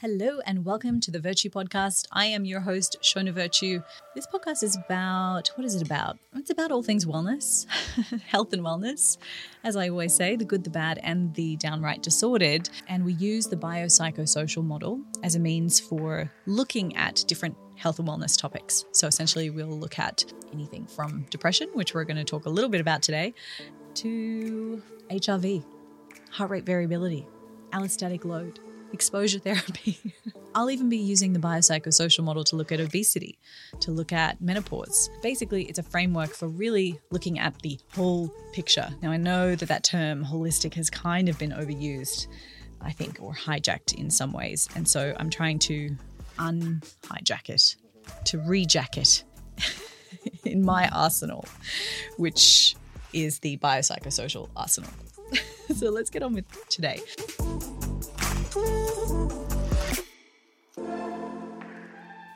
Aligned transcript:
Hello 0.00 0.38
and 0.46 0.64
welcome 0.64 1.00
to 1.00 1.10
the 1.10 1.18
Virtue 1.18 1.50
Podcast. 1.50 2.06
I 2.12 2.26
am 2.26 2.44
your 2.44 2.60
host, 2.60 2.98
Shona 3.02 3.32
Virtue. 3.32 3.82
This 4.14 4.28
podcast 4.28 4.62
is 4.62 4.76
about 4.76 5.48
what 5.56 5.64
is 5.64 5.74
it 5.74 5.82
about? 5.82 6.20
It's 6.36 6.50
about 6.50 6.70
all 6.70 6.84
things 6.84 7.04
wellness, 7.04 7.66
health 8.28 8.52
and 8.52 8.62
wellness. 8.62 9.18
As 9.64 9.74
I 9.74 9.88
always 9.88 10.14
say, 10.14 10.36
the 10.36 10.44
good, 10.44 10.62
the 10.62 10.70
bad, 10.70 11.00
and 11.02 11.34
the 11.34 11.56
downright 11.56 12.04
disordered. 12.04 12.70
And 12.86 13.04
we 13.04 13.14
use 13.14 13.48
the 13.48 13.56
biopsychosocial 13.56 14.62
model 14.62 15.00
as 15.24 15.34
a 15.34 15.40
means 15.40 15.80
for 15.80 16.30
looking 16.46 16.96
at 16.96 17.24
different 17.26 17.56
health 17.74 17.98
and 17.98 18.06
wellness 18.06 18.40
topics. 18.40 18.84
So 18.92 19.08
essentially, 19.08 19.50
we'll 19.50 19.66
look 19.66 19.98
at 19.98 20.32
anything 20.52 20.86
from 20.86 21.26
depression, 21.28 21.70
which 21.72 21.92
we're 21.92 22.04
going 22.04 22.18
to 22.18 22.24
talk 22.24 22.46
a 22.46 22.50
little 22.50 22.70
bit 22.70 22.80
about 22.80 23.02
today, 23.02 23.34
to 23.94 24.80
HRV, 25.10 25.64
heart 26.30 26.50
rate 26.50 26.64
variability, 26.64 27.26
allostatic 27.72 28.24
load 28.24 28.60
exposure 28.92 29.38
therapy. 29.38 29.98
I'll 30.54 30.70
even 30.70 30.88
be 30.88 30.96
using 30.96 31.32
the 31.32 31.38
biopsychosocial 31.38 32.24
model 32.24 32.42
to 32.44 32.56
look 32.56 32.72
at 32.72 32.80
obesity, 32.80 33.38
to 33.80 33.90
look 33.90 34.12
at 34.12 34.40
menopause. 34.40 35.10
Basically, 35.22 35.64
it's 35.64 35.78
a 35.78 35.82
framework 35.82 36.30
for 36.30 36.48
really 36.48 36.98
looking 37.10 37.38
at 37.38 37.60
the 37.62 37.78
whole 37.94 38.28
picture. 38.52 38.88
Now, 39.02 39.10
I 39.10 39.18
know 39.18 39.54
that 39.54 39.68
that 39.68 39.84
term 39.84 40.24
holistic 40.24 40.74
has 40.74 40.90
kind 40.90 41.28
of 41.28 41.38
been 41.38 41.52
overused, 41.52 42.26
I 42.80 42.92
think, 42.92 43.18
or 43.20 43.34
hijacked 43.34 43.94
in 43.94 44.10
some 44.10 44.32
ways. 44.32 44.68
And 44.74 44.88
so 44.88 45.14
I'm 45.18 45.30
trying 45.30 45.58
to 45.60 45.94
unhijack 46.38 47.50
it, 47.50 47.76
to 48.24 48.38
rejack 48.38 48.96
it 48.96 49.24
in 50.44 50.64
my 50.64 50.88
arsenal, 50.88 51.44
which 52.16 52.74
is 53.12 53.38
the 53.40 53.58
biopsychosocial 53.58 54.48
arsenal. 54.56 54.90
so 55.76 55.90
let's 55.90 56.10
get 56.10 56.22
on 56.22 56.34
with 56.34 56.68
today. 56.68 57.00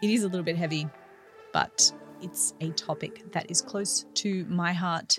It 0.03 0.11
is 0.11 0.25
a 0.25 0.29
little 0.29 0.43
bit 0.43 0.57
heavy, 0.57 0.89
but 1.53 1.92
it's 2.20 2.55
a 2.61 2.70
topic 2.70 3.23
that 3.33 3.51
is 3.51 3.62
close 3.62 4.05
to 4.14 4.45
my 4.47 4.73
heart 4.73 5.19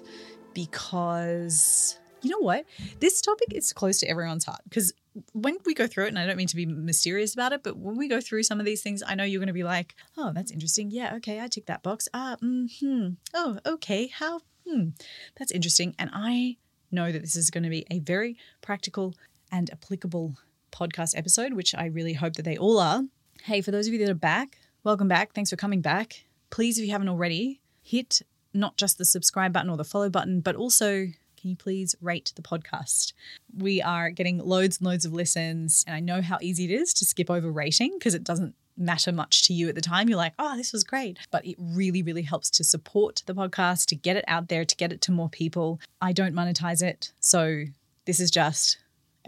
because 0.53 1.99
you 2.21 2.29
know 2.29 2.39
what? 2.39 2.65
This 2.99 3.21
topic 3.21 3.53
is 3.53 3.73
close 3.73 3.99
to 3.99 4.07
everyone's 4.07 4.45
heart 4.45 4.61
because 4.65 4.93
when 5.33 5.57
we 5.65 5.73
go 5.73 5.87
through 5.87 6.05
it, 6.05 6.09
and 6.09 6.19
I 6.19 6.25
don't 6.25 6.37
mean 6.37 6.47
to 6.47 6.55
be 6.55 6.65
mysterious 6.65 7.33
about 7.33 7.53
it, 7.53 7.63
but 7.63 7.77
when 7.77 7.97
we 7.97 8.07
go 8.07 8.19
through 8.19 8.43
some 8.43 8.59
of 8.59 8.65
these 8.65 8.81
things, 8.81 9.03
I 9.05 9.15
know 9.15 9.23
you're 9.23 9.39
going 9.39 9.47
to 9.47 9.53
be 9.53 9.63
like, 9.63 9.95
oh, 10.17 10.31
that's 10.33 10.51
interesting. 10.51 10.89
Yeah, 10.89 11.15
okay, 11.17 11.39
I 11.39 11.47
tick 11.47 11.67
that 11.67 11.83
box. 11.83 12.07
Ah, 12.13 12.37
hmm. 12.41 13.09
Oh, 13.33 13.59
okay. 13.65 14.07
How? 14.07 14.41
Hmm. 14.67 14.89
That's 15.37 15.51
interesting. 15.51 15.95
And 15.99 16.09
I 16.13 16.57
know 16.91 17.11
that 17.11 17.21
this 17.21 17.35
is 17.35 17.51
going 17.51 17.63
to 17.63 17.69
be 17.69 17.85
a 17.91 17.99
very 17.99 18.37
practical 18.61 19.15
and 19.51 19.69
applicable 19.71 20.37
podcast 20.73 21.17
episode, 21.17 21.53
which 21.53 21.73
I 21.75 21.85
really 21.85 22.13
hope 22.13 22.33
that 22.33 22.43
they 22.43 22.57
all 22.57 22.79
are. 22.79 23.03
Hey, 23.43 23.61
for 23.61 23.71
those 23.71 23.87
of 23.87 23.93
you 23.93 23.99
that 23.99 24.09
are 24.09 24.15
back, 24.15 24.57
welcome 24.83 25.07
back. 25.07 25.33
Thanks 25.33 25.49
for 25.49 25.55
coming 25.55 25.81
back. 25.81 26.25
Please, 26.49 26.77
if 26.77 26.85
you 26.85 26.91
haven't 26.91 27.09
already, 27.09 27.61
hit 27.81 28.21
not 28.53 28.77
just 28.77 28.97
the 28.97 29.05
subscribe 29.05 29.53
button 29.53 29.69
or 29.69 29.77
the 29.77 29.83
follow 29.83 30.09
button, 30.09 30.41
but 30.41 30.55
also 30.55 31.07
can 31.43 31.49
you 31.49 31.55
please 31.57 31.93
rate 31.99 32.31
the 32.35 32.41
podcast? 32.41 33.11
We 33.53 33.81
are 33.81 34.09
getting 34.11 34.37
loads 34.37 34.77
and 34.77 34.87
loads 34.87 35.03
of 35.03 35.11
listens, 35.11 35.83
and 35.85 35.93
I 35.93 35.99
know 35.99 36.21
how 36.21 36.37
easy 36.41 36.63
it 36.65 36.71
is 36.71 36.93
to 36.95 37.05
skip 37.05 37.29
over 37.29 37.51
rating 37.51 37.95
because 37.99 38.13
it 38.13 38.23
doesn't 38.23 38.55
matter 38.77 39.11
much 39.11 39.43
to 39.43 39.53
you 39.53 39.67
at 39.67 39.75
the 39.75 39.81
time. 39.81 40.07
You're 40.07 40.17
like, 40.17 40.33
oh, 40.39 40.55
this 40.55 40.71
was 40.71 40.85
great. 40.85 41.19
But 41.31 41.45
it 41.45 41.55
really, 41.59 42.01
really 42.01 42.21
helps 42.21 42.49
to 42.51 42.63
support 42.63 43.23
the 43.25 43.35
podcast, 43.35 43.87
to 43.87 43.95
get 43.95 44.15
it 44.15 44.25
out 44.27 44.47
there, 44.47 44.63
to 44.63 44.75
get 44.77 44.93
it 44.93 45.01
to 45.01 45.11
more 45.11 45.29
people. 45.29 45.81
I 46.01 46.13
don't 46.13 46.33
monetize 46.33 46.81
it. 46.81 47.11
So 47.19 47.65
this 48.05 48.19
is 48.19 48.31
just 48.31 48.77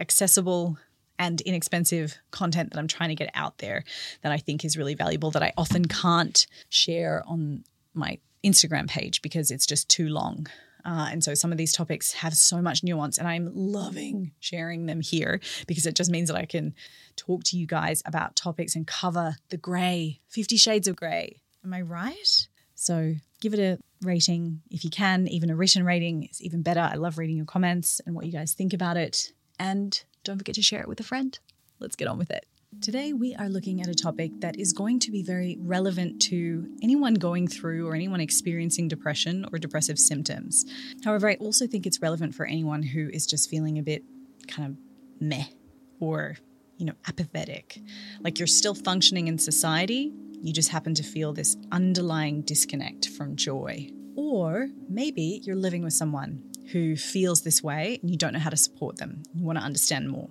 accessible 0.00 0.78
and 1.18 1.40
inexpensive 1.42 2.16
content 2.30 2.72
that 2.72 2.78
I'm 2.78 2.88
trying 2.88 3.10
to 3.10 3.14
get 3.14 3.30
out 3.34 3.58
there 3.58 3.84
that 4.22 4.32
I 4.32 4.38
think 4.38 4.64
is 4.64 4.76
really 4.76 4.94
valuable 4.94 5.30
that 5.32 5.42
I 5.42 5.52
often 5.56 5.84
can't 5.86 6.46
share 6.68 7.22
on 7.26 7.64
my 7.94 8.18
Instagram 8.44 8.88
page 8.88 9.22
because 9.22 9.50
it's 9.50 9.66
just 9.66 9.88
too 9.88 10.08
long. 10.08 10.46
Uh, 10.84 11.08
and 11.10 11.24
so 11.24 11.34
some 11.34 11.50
of 11.50 11.58
these 11.58 11.72
topics 11.72 12.12
have 12.12 12.34
so 12.34 12.62
much 12.62 12.84
nuance, 12.84 13.18
and 13.18 13.26
I'm 13.26 13.50
loving 13.52 14.30
sharing 14.38 14.86
them 14.86 15.00
here 15.00 15.40
because 15.66 15.84
it 15.84 15.96
just 15.96 16.12
means 16.12 16.28
that 16.28 16.36
I 16.36 16.44
can 16.44 16.74
talk 17.16 17.42
to 17.44 17.58
you 17.58 17.66
guys 17.66 18.04
about 18.06 18.36
topics 18.36 18.76
and 18.76 18.86
cover 18.86 19.36
the 19.48 19.56
grey, 19.56 20.20
50 20.28 20.56
shades 20.56 20.86
of 20.86 20.94
grey. 20.94 21.40
Am 21.64 21.74
I 21.74 21.80
right? 21.80 22.46
So 22.76 23.14
give 23.40 23.52
it 23.52 23.58
a 23.58 23.78
rating 24.06 24.62
if 24.70 24.84
you 24.84 24.90
can, 24.90 25.26
even 25.26 25.50
a 25.50 25.56
written 25.56 25.84
rating 25.84 26.24
is 26.24 26.40
even 26.40 26.62
better. 26.62 26.80
I 26.80 26.94
love 26.94 27.18
reading 27.18 27.36
your 27.36 27.46
comments 27.46 28.00
and 28.06 28.14
what 28.14 28.26
you 28.26 28.32
guys 28.32 28.54
think 28.54 28.72
about 28.72 28.96
it. 28.96 29.32
And 29.58 30.00
don't 30.26 30.38
forget 30.38 30.56
to 30.56 30.62
share 30.62 30.80
it 30.80 30.88
with 30.88 30.98
a 30.98 31.04
friend. 31.04 31.38
Let's 31.78 31.94
get 31.94 32.08
on 32.08 32.18
with 32.18 32.30
it. 32.30 32.46
Today, 32.80 33.12
we 33.12 33.34
are 33.36 33.48
looking 33.48 33.80
at 33.80 33.86
a 33.86 33.94
topic 33.94 34.32
that 34.40 34.58
is 34.58 34.72
going 34.72 34.98
to 35.00 35.12
be 35.12 35.22
very 35.22 35.56
relevant 35.60 36.20
to 36.22 36.68
anyone 36.82 37.14
going 37.14 37.46
through 37.46 37.86
or 37.86 37.94
anyone 37.94 38.20
experiencing 38.20 38.88
depression 38.88 39.46
or 39.52 39.58
depressive 39.58 39.98
symptoms. 39.98 40.64
However, 41.04 41.30
I 41.30 41.36
also 41.36 41.66
think 41.66 41.86
it's 41.86 42.02
relevant 42.02 42.34
for 42.34 42.44
anyone 42.44 42.82
who 42.82 43.08
is 43.08 43.24
just 43.24 43.48
feeling 43.48 43.78
a 43.78 43.82
bit 43.82 44.02
kind 44.48 44.68
of 44.68 44.76
meh 45.20 45.46
or, 46.00 46.36
you 46.76 46.86
know, 46.86 46.94
apathetic. 47.06 47.78
Like 48.20 48.38
you're 48.40 48.48
still 48.48 48.74
functioning 48.74 49.28
in 49.28 49.38
society, 49.38 50.12
you 50.42 50.52
just 50.52 50.70
happen 50.70 50.94
to 50.94 51.04
feel 51.04 51.32
this 51.32 51.56
underlying 51.70 52.42
disconnect 52.42 53.08
from 53.10 53.36
joy. 53.36 53.90
Or 54.16 54.68
maybe 54.88 55.40
you're 55.44 55.56
living 55.56 55.84
with 55.84 55.92
someone 55.92 56.42
who 56.72 56.96
feels 56.96 57.42
this 57.42 57.62
way 57.62 57.98
and 58.02 58.10
you 58.10 58.16
don't 58.16 58.32
know 58.32 58.38
how 58.38 58.50
to 58.50 58.56
support 58.56 58.96
them. 58.96 59.22
You 59.34 59.44
want 59.44 59.58
to 59.58 59.64
understand 59.64 60.08
more. 60.08 60.28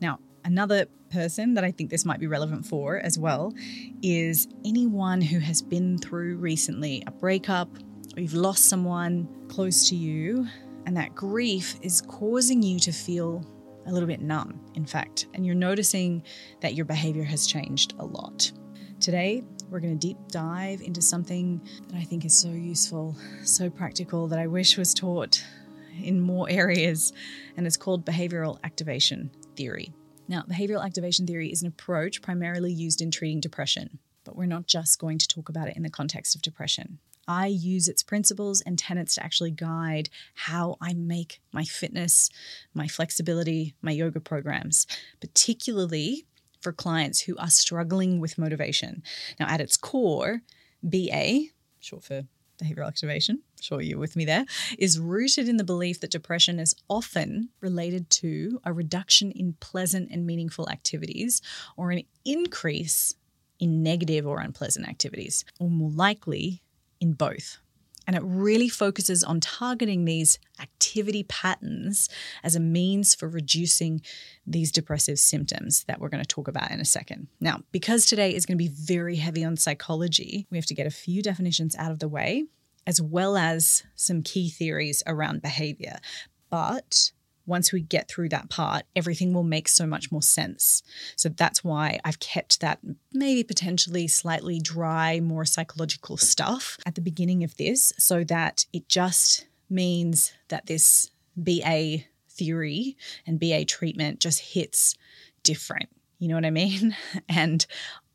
Now, 0.00 0.20
another 0.44 0.86
person 1.10 1.54
that 1.54 1.64
I 1.64 1.70
think 1.70 1.90
this 1.90 2.04
might 2.04 2.20
be 2.20 2.26
relevant 2.26 2.66
for 2.66 2.98
as 2.98 3.18
well 3.18 3.54
is 4.02 4.48
anyone 4.64 5.20
who 5.20 5.38
has 5.38 5.62
been 5.62 5.98
through 5.98 6.36
recently 6.36 7.02
a 7.06 7.10
breakup 7.10 7.68
or 8.16 8.20
you've 8.20 8.34
lost 8.34 8.66
someone 8.68 9.28
close 9.48 9.88
to 9.88 9.96
you 9.96 10.46
and 10.86 10.96
that 10.96 11.14
grief 11.14 11.74
is 11.82 12.00
causing 12.02 12.62
you 12.62 12.78
to 12.80 12.92
feel 12.92 13.44
a 13.86 13.92
little 13.92 14.06
bit 14.06 14.20
numb, 14.20 14.60
in 14.74 14.84
fact, 14.84 15.26
and 15.34 15.46
you're 15.46 15.54
noticing 15.54 16.22
that 16.60 16.74
your 16.74 16.84
behavior 16.84 17.24
has 17.24 17.46
changed 17.46 17.94
a 17.98 18.04
lot. 18.04 18.52
Today, 19.00 19.42
we're 19.70 19.80
going 19.80 19.98
to 19.98 20.06
deep 20.06 20.16
dive 20.28 20.80
into 20.80 21.00
something 21.00 21.60
that 21.88 21.96
I 21.96 22.02
think 22.02 22.24
is 22.24 22.34
so 22.34 22.48
useful, 22.48 23.14
so 23.44 23.70
practical 23.70 24.26
that 24.28 24.38
I 24.38 24.46
wish 24.46 24.76
was 24.76 24.92
taught 24.92 25.42
in 26.02 26.20
more 26.20 26.48
areas, 26.48 27.12
and 27.56 27.66
it's 27.66 27.76
called 27.76 28.04
behavioral 28.04 28.58
activation 28.64 29.30
theory. 29.56 29.92
Now, 30.28 30.42
behavioral 30.42 30.84
activation 30.84 31.26
theory 31.26 31.50
is 31.50 31.62
an 31.62 31.68
approach 31.68 32.20
primarily 32.20 32.72
used 32.72 33.00
in 33.00 33.10
treating 33.10 33.40
depression, 33.40 33.98
but 34.24 34.36
we're 34.36 34.46
not 34.46 34.66
just 34.66 34.98
going 34.98 35.18
to 35.18 35.28
talk 35.28 35.48
about 35.48 35.68
it 35.68 35.76
in 35.76 35.82
the 35.82 35.90
context 35.90 36.34
of 36.34 36.42
depression. 36.42 36.98
I 37.26 37.46
use 37.46 37.88
its 37.88 38.02
principles 38.02 38.62
and 38.62 38.78
tenets 38.78 39.14
to 39.16 39.24
actually 39.24 39.50
guide 39.50 40.08
how 40.34 40.76
I 40.80 40.94
make 40.94 41.40
my 41.52 41.64
fitness, 41.64 42.30
my 42.72 42.88
flexibility, 42.88 43.74
my 43.82 43.90
yoga 43.90 44.18
programs, 44.18 44.86
particularly 45.20 46.26
for 46.60 46.72
clients 46.72 47.20
who 47.20 47.36
are 47.36 47.50
struggling 47.50 48.18
with 48.18 48.38
motivation. 48.38 49.02
Now, 49.38 49.46
at 49.48 49.60
its 49.60 49.76
core, 49.76 50.40
BA, 50.82 51.48
short 51.80 52.04
for 52.04 52.22
behavioral 52.58 52.88
activation, 52.88 53.40
sure 53.60 53.80
you're 53.80 53.98
with 53.98 54.16
me 54.16 54.24
there, 54.24 54.44
is 54.78 54.98
rooted 54.98 55.48
in 55.48 55.56
the 55.56 55.64
belief 55.64 56.00
that 56.00 56.10
depression 56.10 56.58
is 56.58 56.74
often 56.88 57.48
related 57.60 58.10
to 58.10 58.60
a 58.64 58.72
reduction 58.72 59.30
in 59.30 59.54
pleasant 59.60 60.10
and 60.10 60.26
meaningful 60.26 60.68
activities 60.68 61.40
or 61.76 61.90
an 61.90 62.02
increase 62.24 63.14
in 63.58 63.82
negative 63.82 64.26
or 64.26 64.40
unpleasant 64.40 64.88
activities, 64.88 65.44
or 65.58 65.68
more 65.68 65.90
likely 65.90 66.62
in 67.00 67.12
both. 67.12 67.58
And 68.08 68.16
it 68.16 68.22
really 68.24 68.70
focuses 68.70 69.22
on 69.22 69.38
targeting 69.38 70.06
these 70.06 70.38
activity 70.62 71.24
patterns 71.24 72.08
as 72.42 72.56
a 72.56 72.60
means 72.60 73.14
for 73.14 73.28
reducing 73.28 74.00
these 74.46 74.72
depressive 74.72 75.18
symptoms 75.18 75.84
that 75.84 76.00
we're 76.00 76.08
going 76.08 76.24
to 76.24 76.26
talk 76.26 76.48
about 76.48 76.70
in 76.70 76.80
a 76.80 76.86
second. 76.86 77.28
Now, 77.38 77.60
because 77.70 78.06
today 78.06 78.34
is 78.34 78.46
going 78.46 78.56
to 78.56 78.64
be 78.64 78.68
very 78.68 79.16
heavy 79.16 79.44
on 79.44 79.58
psychology, 79.58 80.46
we 80.50 80.56
have 80.56 80.64
to 80.66 80.74
get 80.74 80.86
a 80.86 80.90
few 80.90 81.20
definitions 81.22 81.76
out 81.76 81.92
of 81.92 81.98
the 81.98 82.08
way, 82.08 82.46
as 82.86 82.98
well 82.98 83.36
as 83.36 83.84
some 83.94 84.22
key 84.22 84.48
theories 84.48 85.02
around 85.06 85.42
behavior. 85.42 85.98
But 86.48 87.12
once 87.48 87.72
we 87.72 87.80
get 87.80 88.08
through 88.08 88.28
that 88.28 88.50
part, 88.50 88.84
everything 88.94 89.32
will 89.32 89.42
make 89.42 89.68
so 89.68 89.86
much 89.86 90.12
more 90.12 90.22
sense. 90.22 90.82
So 91.16 91.30
that's 91.30 91.64
why 91.64 91.98
I've 92.04 92.20
kept 92.20 92.60
that 92.60 92.78
maybe 93.12 93.42
potentially 93.42 94.06
slightly 94.06 94.60
dry, 94.60 95.18
more 95.18 95.44
psychological 95.44 96.18
stuff 96.18 96.78
at 96.84 96.94
the 96.94 97.00
beginning 97.00 97.42
of 97.42 97.56
this 97.56 97.92
so 97.98 98.22
that 98.24 98.66
it 98.72 98.88
just 98.88 99.46
means 99.70 100.32
that 100.48 100.66
this 100.66 101.10
BA 101.36 102.04
theory 102.28 102.96
and 103.26 103.40
BA 103.40 103.64
treatment 103.64 104.20
just 104.20 104.40
hits 104.40 104.94
different. 105.42 105.88
You 106.18 106.28
know 106.28 106.34
what 106.34 106.44
I 106.44 106.50
mean? 106.50 106.94
And 107.28 107.66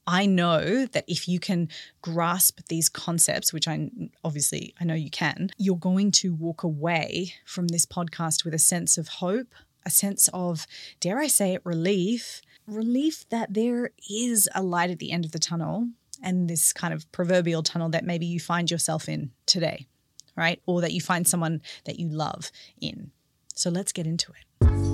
I 0.05 0.25
know 0.25 0.85
that 0.87 1.05
if 1.07 1.27
you 1.27 1.39
can 1.39 1.69
grasp 2.01 2.59
these 2.67 2.89
concepts, 2.89 3.53
which 3.53 3.67
I 3.67 3.89
obviously 4.23 4.73
I 4.79 4.83
know 4.83 4.95
you 4.95 5.09
can, 5.09 5.49
you're 5.57 5.77
going 5.77 6.11
to 6.13 6.33
walk 6.33 6.63
away 6.63 7.33
from 7.45 7.69
this 7.69 7.85
podcast 7.85 8.43
with 8.43 8.53
a 8.53 8.59
sense 8.59 8.97
of 8.97 9.07
hope, 9.07 9.53
a 9.85 9.89
sense 9.89 10.29
of, 10.33 10.67
dare 10.99 11.19
I 11.19 11.27
say 11.27 11.53
it, 11.53 11.61
relief, 11.63 12.41
relief 12.67 13.27
that 13.29 13.53
there 13.53 13.91
is 14.09 14.49
a 14.53 14.61
light 14.61 14.91
at 14.91 14.99
the 14.99 15.11
end 15.11 15.25
of 15.25 15.31
the 15.31 15.39
tunnel 15.39 15.89
and 16.21 16.49
this 16.49 16.73
kind 16.73 16.93
of 16.93 17.09
proverbial 17.11 17.63
tunnel 17.63 17.89
that 17.89 18.05
maybe 18.05 18.25
you 18.25 18.39
find 18.39 18.71
yourself 18.71 19.07
in 19.09 19.31
today, 19.45 19.87
right? 20.35 20.61
Or 20.65 20.81
that 20.81 20.93
you 20.93 21.01
find 21.01 21.27
someone 21.27 21.61
that 21.85 21.99
you 21.99 22.09
love 22.09 22.51
in. 22.79 23.11
So 23.55 23.69
let's 23.69 23.91
get 23.91 24.07
into 24.07 24.31
it. 24.31 24.92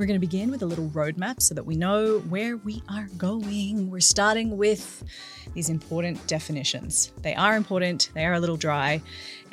We're 0.00 0.06
going 0.06 0.18
to 0.18 0.26
begin 0.26 0.50
with 0.50 0.62
a 0.62 0.66
little 0.66 0.88
roadmap 0.88 1.42
so 1.42 1.54
that 1.54 1.66
we 1.66 1.76
know 1.76 2.20
where 2.30 2.56
we 2.56 2.82
are 2.88 3.06
going. 3.18 3.90
We're 3.90 4.00
starting 4.00 4.56
with 4.56 5.04
these 5.52 5.68
important 5.68 6.26
definitions. 6.26 7.12
They 7.20 7.34
are 7.34 7.54
important, 7.54 8.08
they 8.14 8.24
are 8.24 8.32
a 8.32 8.40
little 8.40 8.56
dry, 8.56 9.02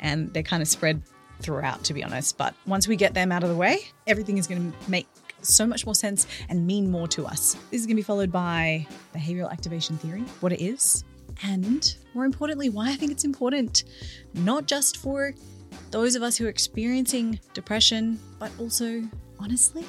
and 0.00 0.32
they're 0.32 0.42
kind 0.42 0.62
of 0.62 0.68
spread 0.68 1.02
throughout, 1.42 1.84
to 1.84 1.92
be 1.92 2.02
honest. 2.02 2.38
But 2.38 2.54
once 2.64 2.88
we 2.88 2.96
get 2.96 3.12
them 3.12 3.30
out 3.30 3.42
of 3.42 3.50
the 3.50 3.54
way, 3.56 3.80
everything 4.06 4.38
is 4.38 4.46
going 4.46 4.72
to 4.72 4.90
make 4.90 5.06
so 5.42 5.66
much 5.66 5.84
more 5.84 5.94
sense 5.94 6.26
and 6.48 6.66
mean 6.66 6.90
more 6.90 7.08
to 7.08 7.26
us. 7.26 7.52
This 7.70 7.82
is 7.82 7.86
going 7.86 7.96
to 7.96 8.00
be 8.00 8.02
followed 8.02 8.32
by 8.32 8.86
behavioral 9.14 9.52
activation 9.52 9.98
theory, 9.98 10.22
what 10.40 10.54
it 10.54 10.62
is, 10.62 11.04
and 11.42 11.94
more 12.14 12.24
importantly, 12.24 12.70
why 12.70 12.88
I 12.88 12.94
think 12.94 13.12
it's 13.12 13.24
important, 13.24 13.84
not 14.32 14.64
just 14.64 14.96
for 14.96 15.34
those 15.90 16.16
of 16.16 16.22
us 16.22 16.38
who 16.38 16.46
are 16.46 16.48
experiencing 16.48 17.38
depression, 17.52 18.18
but 18.38 18.50
also, 18.58 19.02
honestly, 19.38 19.84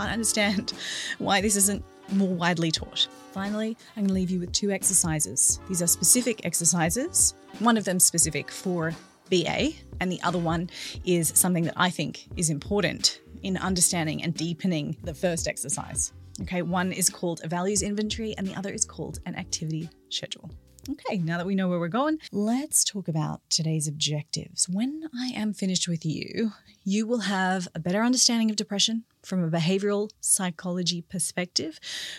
can't 0.00 0.12
understand 0.12 0.72
why 1.18 1.40
this 1.40 1.56
isn't 1.56 1.84
more 2.12 2.34
widely 2.34 2.70
taught. 2.70 3.06
Finally, 3.32 3.76
I'm 3.96 4.02
going 4.02 4.08
to 4.08 4.14
leave 4.14 4.30
you 4.30 4.40
with 4.40 4.52
two 4.52 4.70
exercises. 4.70 5.60
These 5.68 5.82
are 5.82 5.86
specific 5.86 6.44
exercises, 6.44 7.34
one 7.58 7.76
of 7.76 7.84
them 7.84 8.00
specific 8.00 8.50
for 8.50 8.92
BA, 9.30 9.70
and 10.00 10.10
the 10.10 10.20
other 10.22 10.38
one 10.38 10.70
is 11.04 11.32
something 11.36 11.64
that 11.64 11.74
I 11.76 11.90
think 11.90 12.26
is 12.36 12.50
important 12.50 13.20
in 13.42 13.56
understanding 13.56 14.22
and 14.24 14.34
deepening 14.34 14.96
the 15.04 15.14
first 15.14 15.46
exercise. 15.46 16.12
Okay, 16.42 16.62
one 16.62 16.90
is 16.92 17.10
called 17.10 17.42
a 17.44 17.48
values 17.48 17.82
inventory, 17.82 18.34
and 18.36 18.46
the 18.46 18.54
other 18.54 18.70
is 18.70 18.84
called 18.84 19.20
an 19.26 19.36
activity 19.36 19.88
schedule. 20.08 20.50
Okay, 20.88 21.18
now 21.18 21.36
that 21.36 21.46
we 21.46 21.54
know 21.54 21.68
where 21.68 21.78
we're 21.78 21.88
going, 21.88 22.18
let's 22.32 22.82
talk 22.82 23.06
about 23.06 23.42
today's 23.50 23.86
objectives. 23.86 24.68
When 24.68 25.08
I 25.14 25.28
am 25.34 25.52
finished 25.52 25.86
with 25.86 26.06
you, 26.06 26.52
you 26.84 27.06
will 27.06 27.20
have 27.20 27.68
a 27.74 27.78
better 27.78 28.02
understanding 28.02 28.50
of 28.50 28.56
depression 28.56 29.04
from 29.22 29.42
a 29.42 29.50
behavioral 29.50 30.10
psychology 30.20 31.02
perspective, 31.02 31.78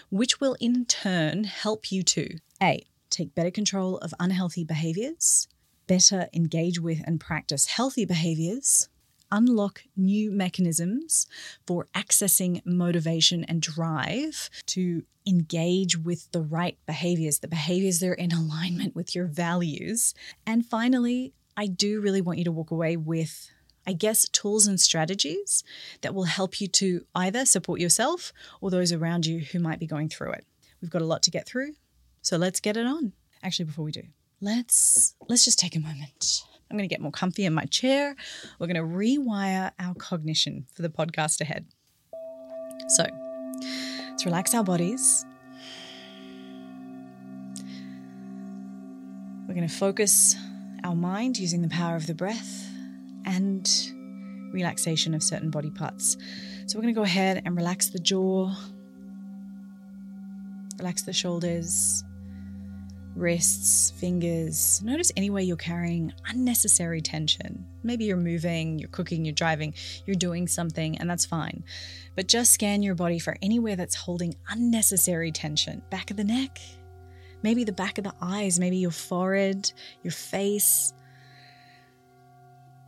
which 0.09 0.39
will 0.39 0.55
in 0.59 0.85
turn 0.85 1.45
help 1.45 1.91
you 1.91 2.03
to 2.03 2.37
A, 2.61 2.83
take 3.09 3.35
better 3.35 3.51
control 3.51 3.97
of 3.99 4.13
unhealthy 4.19 4.63
behaviors, 4.63 5.47
better 5.87 6.27
engage 6.33 6.79
with 6.79 7.01
and 7.05 7.19
practice 7.19 7.67
healthy 7.67 8.05
behaviors, 8.05 8.89
unlock 9.31 9.83
new 9.95 10.31
mechanisms 10.31 11.25
for 11.65 11.87
accessing 11.95 12.61
motivation 12.65 13.43
and 13.45 13.61
drive 13.61 14.49
to 14.67 15.03
engage 15.25 15.97
with 15.97 16.31
the 16.31 16.41
right 16.41 16.77
behaviors, 16.85 17.39
the 17.39 17.47
behaviors 17.47 17.99
that 17.99 18.09
are 18.09 18.13
in 18.13 18.31
alignment 18.41 18.95
with 18.95 19.15
your 19.15 19.25
values. 19.25 20.13
And 20.45 20.65
finally, 20.65 21.33
I 21.55 21.67
do 21.67 22.01
really 22.01 22.21
want 22.21 22.39
you 22.39 22.45
to 22.45 22.51
walk 22.51 22.71
away 22.71 22.97
with, 22.97 23.51
I 23.85 23.93
guess, 23.93 24.29
tools 24.29 24.67
and 24.67 24.79
strategies 24.79 25.63
that 26.01 26.13
will 26.13 26.25
help 26.25 26.61
you 26.61 26.67
to 26.67 27.05
either 27.15 27.45
support 27.45 27.79
yourself 27.79 28.31
or 28.61 28.69
those 28.69 28.91
around 28.91 29.25
you 29.25 29.39
who 29.39 29.59
might 29.59 29.79
be 29.79 29.87
going 29.87 30.09
through 30.09 30.33
it. 30.33 30.45
We've 30.81 30.91
got 30.91 31.01
a 31.01 31.05
lot 31.05 31.23
to 31.23 31.31
get 31.31 31.47
through, 31.47 31.73
so 32.21 32.37
let's 32.37 32.59
get 32.59 32.77
it 32.77 32.85
on. 32.85 33.13
Actually, 33.43 33.65
before 33.65 33.85
we 33.85 33.91
do, 33.91 34.03
let's 34.39 35.15
let's 35.27 35.45
just 35.45 35.59
take 35.59 35.75
a 35.75 35.79
moment. 35.79 36.43
I'm 36.69 36.77
going 36.77 36.87
to 36.87 36.93
get 36.93 37.01
more 37.01 37.11
comfy 37.11 37.45
in 37.45 37.53
my 37.53 37.65
chair. 37.65 38.15
We're 38.57 38.67
going 38.67 38.77
to 38.77 38.83
rewire 38.83 39.71
our 39.77 39.93
cognition 39.95 40.67
for 40.73 40.83
the 40.83 40.89
podcast 40.89 41.41
ahead. 41.41 41.65
So, 42.87 43.05
let's 44.09 44.25
relax 44.25 44.53
our 44.53 44.63
bodies. 44.63 45.25
We're 49.47 49.55
going 49.55 49.67
to 49.67 49.73
focus 49.73 50.35
our 50.83 50.95
mind 50.95 51.37
using 51.37 51.61
the 51.61 51.67
power 51.67 51.97
of 51.97 52.07
the 52.07 52.15
breath 52.15 52.70
and 53.25 53.69
relaxation 54.53 55.13
of 55.13 55.23
certain 55.23 55.49
body 55.49 55.69
parts. 55.69 56.17
So, 56.67 56.77
we're 56.77 56.83
going 56.83 56.93
to 56.93 56.99
go 56.99 57.03
ahead 57.03 57.41
and 57.45 57.55
relax 57.55 57.89
the 57.89 57.99
jaw, 57.99 58.53
relax 60.77 61.03
the 61.03 61.13
shoulders, 61.13 62.03
wrists, 63.15 63.91
fingers. 63.91 64.81
Notice 64.83 65.11
anywhere 65.17 65.43
you're 65.43 65.57
carrying 65.57 66.13
unnecessary 66.27 67.01
tension. 67.01 67.65
Maybe 67.83 68.05
you're 68.05 68.17
moving, 68.17 68.79
you're 68.79 68.89
cooking, 68.89 69.25
you're 69.25 69.33
driving, 69.33 69.73
you're 70.05 70.15
doing 70.15 70.47
something, 70.47 70.97
and 70.97 71.09
that's 71.09 71.25
fine. 71.25 71.63
But 72.15 72.27
just 72.27 72.53
scan 72.53 72.83
your 72.83 72.95
body 72.95 73.19
for 73.19 73.35
anywhere 73.41 73.75
that's 73.75 73.95
holding 73.95 74.35
unnecessary 74.49 75.31
tension. 75.31 75.81
Back 75.89 76.11
of 76.11 76.17
the 76.17 76.23
neck, 76.23 76.59
maybe 77.43 77.63
the 77.63 77.73
back 77.73 77.97
of 77.97 78.03
the 78.03 78.13
eyes, 78.21 78.59
maybe 78.59 78.77
your 78.77 78.91
forehead, 78.91 79.71
your 80.03 80.11
face. 80.11 80.93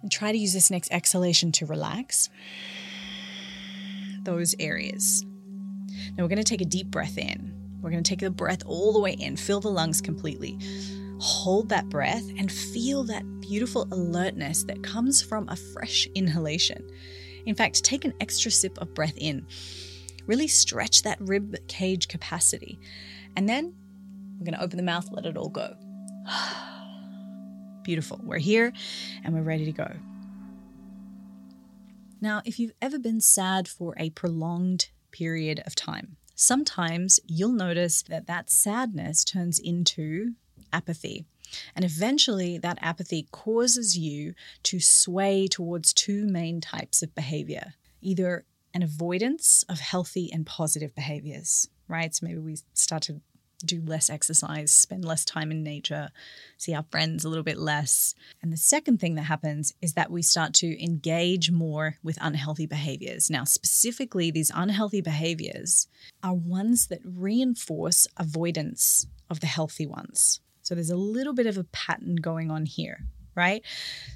And 0.04 0.12
try 0.12 0.32
to 0.32 0.38
use 0.38 0.54
this 0.54 0.70
next 0.70 0.92
exhalation 0.92 1.52
to 1.54 1.66
relax 1.66 2.30
those 4.24 4.54
areas. 4.60 5.26
Now 6.18 6.24
we're 6.24 6.30
going 6.30 6.38
to 6.38 6.44
take 6.44 6.62
a 6.62 6.66
deep 6.66 6.88
breath 6.88 7.18
in. 7.18 7.54
We're 7.82 7.90
going 7.90 8.04
to 8.04 8.10
take 8.10 8.20
the 8.20 8.30
breath 8.30 8.64
all 8.66 8.94
the 8.94 9.00
way 9.00 9.14
in, 9.14 9.36
fill 9.36 9.60
the 9.60 9.70
lungs 9.70 10.02
completely. 10.02 10.58
Hold 11.20 11.70
that 11.70 11.90
breath 11.90 12.24
and 12.38 12.52
feel 12.52 13.04
that 13.06 13.24
beautiful 13.42 13.88
alertness 13.92 14.64
that 14.66 14.84
comes 14.84 15.22
from 15.22 15.48
a 15.50 15.56
fresh 15.56 16.08
inhalation. 16.16 16.88
In 17.46 17.56
fact, 17.56 17.84
take 17.84 18.06
an 18.06 18.14
extra 18.20 18.52
sip 18.52 18.78
of 18.80 18.94
breath 18.94 19.18
in. 19.18 19.46
Really 20.28 20.48
stretch 20.48 21.04
that 21.04 21.20
rib 21.22 21.56
cage 21.68 22.08
capacity. 22.08 22.80
And 23.36 23.48
then 23.48 23.74
we're 24.40 24.46
going 24.46 24.58
to 24.58 24.64
open 24.64 24.78
the 24.78 24.84
mouth, 24.84 25.10
let 25.12 25.26
it 25.26 25.38
all 25.38 25.50
go. 25.50 25.76
Beautiful. 27.84 28.20
We're 28.24 28.38
here 28.38 28.72
and 29.24 29.34
we're 29.34 29.42
ready 29.42 29.66
to 29.66 29.72
go. 29.72 29.92
Now, 32.22 32.42
if 32.46 32.58
you've 32.58 32.74
ever 32.82 32.98
been 32.98 33.20
sad 33.20 33.68
for 33.68 33.94
a 33.98 34.10
prolonged 34.12 34.90
period 35.12 35.62
of 35.66 35.76
time, 35.76 36.16
sometimes 36.36 37.20
you'll 37.28 37.52
notice 37.52 38.02
that 38.04 38.28
that 38.28 38.50
sadness 38.50 39.26
turns 39.26 39.60
into 39.60 40.34
apathy. 40.72 41.26
And 41.76 41.84
eventually, 41.84 42.58
that 42.58 42.80
apathy 42.82 43.28
causes 43.32 43.98
you 43.98 44.34
to 44.64 44.80
sway 44.80 45.48
towards 45.48 45.94
two 45.94 46.26
main 46.26 46.62
types 46.62 47.04
of 47.04 47.14
behavior 47.14 47.74
either 48.02 48.44
an 48.74 48.84
avoidance 48.84 49.64
of 49.70 49.80
healthy 49.80 50.30
and 50.32 50.46
positive 50.46 50.94
behaviors, 50.94 51.70
right? 51.88 52.14
So 52.14 52.26
maybe 52.26 52.40
we 52.40 52.58
start 52.74 53.04
to 53.04 53.22
do 53.66 53.82
less 53.86 54.10
exercise, 54.10 54.72
spend 54.72 55.06
less 55.06 55.26
time 55.26 55.52
in 55.52 55.64
nature, 55.64 56.10
see 56.58 56.74
our 56.74 56.86
friends 56.92 57.24
a 57.24 57.30
little 57.30 57.44
bit 57.44 57.58
less. 57.58 58.16
And 58.42 58.52
the 58.52 58.58
second 58.58 59.00
thing 59.00 59.16
that 59.16 59.24
happens 59.24 59.74
is 59.82 59.94
that 59.94 60.12
we 60.12 60.22
start 60.22 60.54
to 60.56 60.84
engage 60.84 61.52
more 61.52 61.98
with 62.04 62.18
unhealthy 62.22 62.66
behaviors. 62.66 63.30
Now, 63.30 63.44
specifically, 63.44 64.32
these 64.32 64.52
unhealthy 64.54 65.02
behaviors 65.02 65.88
are 66.22 66.34
ones 66.34 66.88
that 66.88 67.02
reinforce 67.04 68.08
avoidance 68.18 69.08
of 69.30 69.40
the 69.40 69.48
healthy 69.48 69.86
ones. 69.86 70.42
So 70.62 70.76
there's 70.76 70.90
a 70.90 70.96
little 70.96 71.34
bit 71.34 71.48
of 71.48 71.58
a 71.58 71.66
pattern 71.66 72.16
going 72.16 72.50
on 72.50 72.66
here, 72.66 73.06
right? 73.36 73.64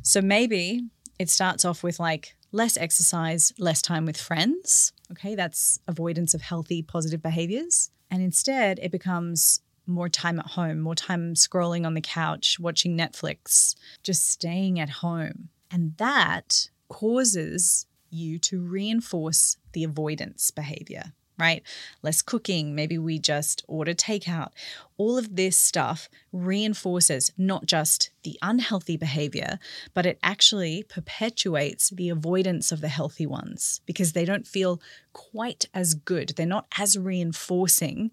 So 0.01 0.21
maybe 0.21 0.83
it 1.19 1.29
starts 1.29 1.65
off 1.65 1.83
with 1.83 1.99
like 1.99 2.35
less 2.51 2.77
exercise, 2.77 3.53
less 3.57 3.81
time 3.81 4.05
with 4.05 4.17
friends. 4.17 4.93
Okay, 5.11 5.35
that's 5.35 5.79
avoidance 5.87 6.33
of 6.33 6.41
healthy, 6.41 6.81
positive 6.81 7.21
behaviors. 7.21 7.91
And 8.09 8.21
instead, 8.21 8.79
it 8.79 8.91
becomes 8.91 9.61
more 9.85 10.09
time 10.09 10.39
at 10.39 10.47
home, 10.47 10.79
more 10.79 10.95
time 10.95 11.33
scrolling 11.33 11.85
on 11.85 11.93
the 11.93 12.01
couch, 12.01 12.59
watching 12.59 12.97
Netflix, 12.97 13.75
just 14.03 14.27
staying 14.27 14.79
at 14.79 14.89
home. 14.89 15.49
And 15.71 15.95
that 15.97 16.69
causes 16.89 17.85
you 18.09 18.39
to 18.39 18.61
reinforce 18.61 19.57
the 19.73 19.83
avoidance 19.83 20.51
behavior 20.51 21.13
right? 21.37 21.63
Less 22.01 22.21
cooking, 22.21 22.73
maybe 22.75 22.97
we 22.97 23.19
just 23.19 23.63
order 23.67 23.93
takeout. 23.93 24.49
All 24.97 25.17
of 25.17 25.35
this 25.35 25.57
stuff 25.57 26.09
reinforces 26.31 27.31
not 27.37 27.65
just 27.65 28.09
the 28.23 28.37
unhealthy 28.41 28.97
behavior, 28.97 29.59
but 29.93 30.05
it 30.05 30.19
actually 30.23 30.83
perpetuates 30.83 31.89
the 31.89 32.09
avoidance 32.09 32.71
of 32.71 32.81
the 32.81 32.87
healthy 32.87 33.25
ones 33.25 33.81
because 33.85 34.13
they 34.13 34.25
don't 34.25 34.47
feel 34.47 34.81
quite 35.13 35.65
as 35.73 35.93
good. 35.93 36.29
They're 36.29 36.45
not 36.45 36.67
as 36.77 36.97
reinforcing 36.97 38.11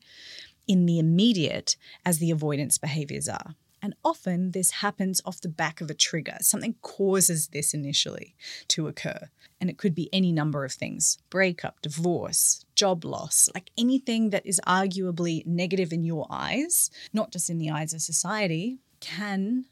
in 0.67 0.87
the 0.87 0.99
immediate 0.99 1.77
as 2.05 2.19
the 2.19 2.31
avoidance 2.31 2.79
behaviors 2.79 3.29
are. 3.29 3.55
And 3.83 3.95
often 4.03 4.53
this 4.53 4.71
happens 4.71 5.21
off 5.27 5.43
the 5.43 5.49
back 5.49 5.83
of 5.83 5.91
a 5.91 5.95
trigger. 5.95 6.39
Something 6.41 6.77
causes 6.81 7.49
this 7.49 7.75
initially 7.75 8.35
to 8.69 8.89
occur. 8.89 9.29
And 9.65 9.71
it 9.71 9.79
could 9.79 9.95
be 9.95 10.11
any 10.13 10.31
number 10.31 10.67
of 10.67 10.75
things 10.75 11.17
breakup, 11.31 11.81
divorce, 11.81 12.67
job 12.75 13.03
loss, 13.03 13.49
like 13.55 13.71
anything 13.79 14.29
that 14.29 14.45
is 14.45 14.61
arguably 14.67 15.47
negative 15.47 15.91
in 15.91 16.05
your 16.05 16.27
eyes, 16.29 16.91
not 17.15 17.33
just 17.33 17.49
in 17.49 17.57
the 17.57 17.71
eyes 17.71 17.95
of 17.95 18.03
society, 18.03 18.77
can 19.01 19.65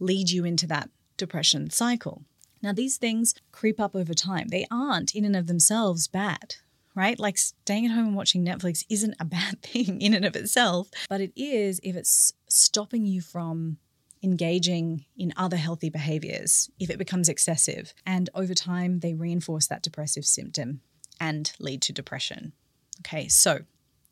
lead 0.00 0.28
you 0.28 0.44
into 0.44 0.66
that 0.66 0.90
depression 1.16 1.70
cycle. 1.70 2.24
Now, 2.60 2.74
these 2.74 2.98
things 2.98 3.34
creep 3.50 3.80
up 3.80 3.96
over 3.96 4.12
time. 4.12 4.48
They 4.48 4.66
aren't 4.70 5.14
in 5.14 5.24
and 5.24 5.34
of 5.34 5.46
themselves 5.46 6.08
bad, 6.08 6.56
right? 6.94 7.18
Like 7.18 7.38
staying 7.38 7.86
at 7.86 7.92
home 7.92 8.08
and 8.08 8.16
watching 8.16 8.44
Netflix 8.44 8.84
isn't 8.90 9.16
a 9.18 9.24
bad 9.38 9.62
thing 9.62 10.02
in 10.02 10.12
and 10.12 10.26
of 10.26 10.36
itself, 10.36 10.90
but 11.08 11.22
it 11.22 11.32
is 11.34 11.80
if 11.82 11.96
it's 11.96 12.34
stopping 12.50 13.06
you 13.06 13.22
from 13.22 13.78
engaging 14.22 15.04
in 15.16 15.32
other 15.36 15.56
healthy 15.56 15.90
behaviors, 15.90 16.70
if 16.78 16.90
it 16.90 16.98
becomes 16.98 17.28
excessive. 17.28 17.94
And 18.06 18.30
over 18.34 18.54
time, 18.54 19.00
they 19.00 19.14
reinforce 19.14 19.66
that 19.68 19.82
depressive 19.82 20.24
symptom 20.24 20.80
and 21.20 21.52
lead 21.58 21.82
to 21.82 21.92
depression. 21.92 22.52
Okay, 23.00 23.28
so 23.28 23.60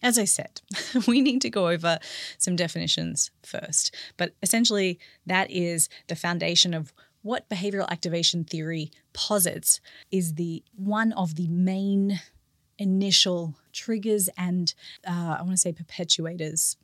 as 0.03 0.19
I 0.19 0.25
said, 0.25 0.61
we 1.07 1.21
need 1.21 1.43
to 1.43 1.51
go 1.51 1.69
over 1.69 1.99
some 2.39 2.57
definitions 2.57 3.31
first. 3.43 3.95
But 4.17 4.35
essentially, 4.43 4.99
that 5.27 5.51
is 5.51 5.89
the 6.09 6.17
foundation 6.17 6.75
of 6.75 6.93
what 7.23 7.49
behavioral 7.49 7.89
activation 7.89 8.45
theory 8.45 8.93
posits 9.13 9.81
is 10.13 10.35
the 10.35 10.63
one 10.77 11.13
of 11.13 11.35
the 11.35 11.49
main 11.49 12.21
initial 12.79 13.57
triggers 13.73 14.29
and 14.37 14.75
uh, 15.07 15.37
I 15.39 15.43
want 15.43 15.53
to 15.53 15.57
say 15.57 15.73
perpetuators 15.73 16.77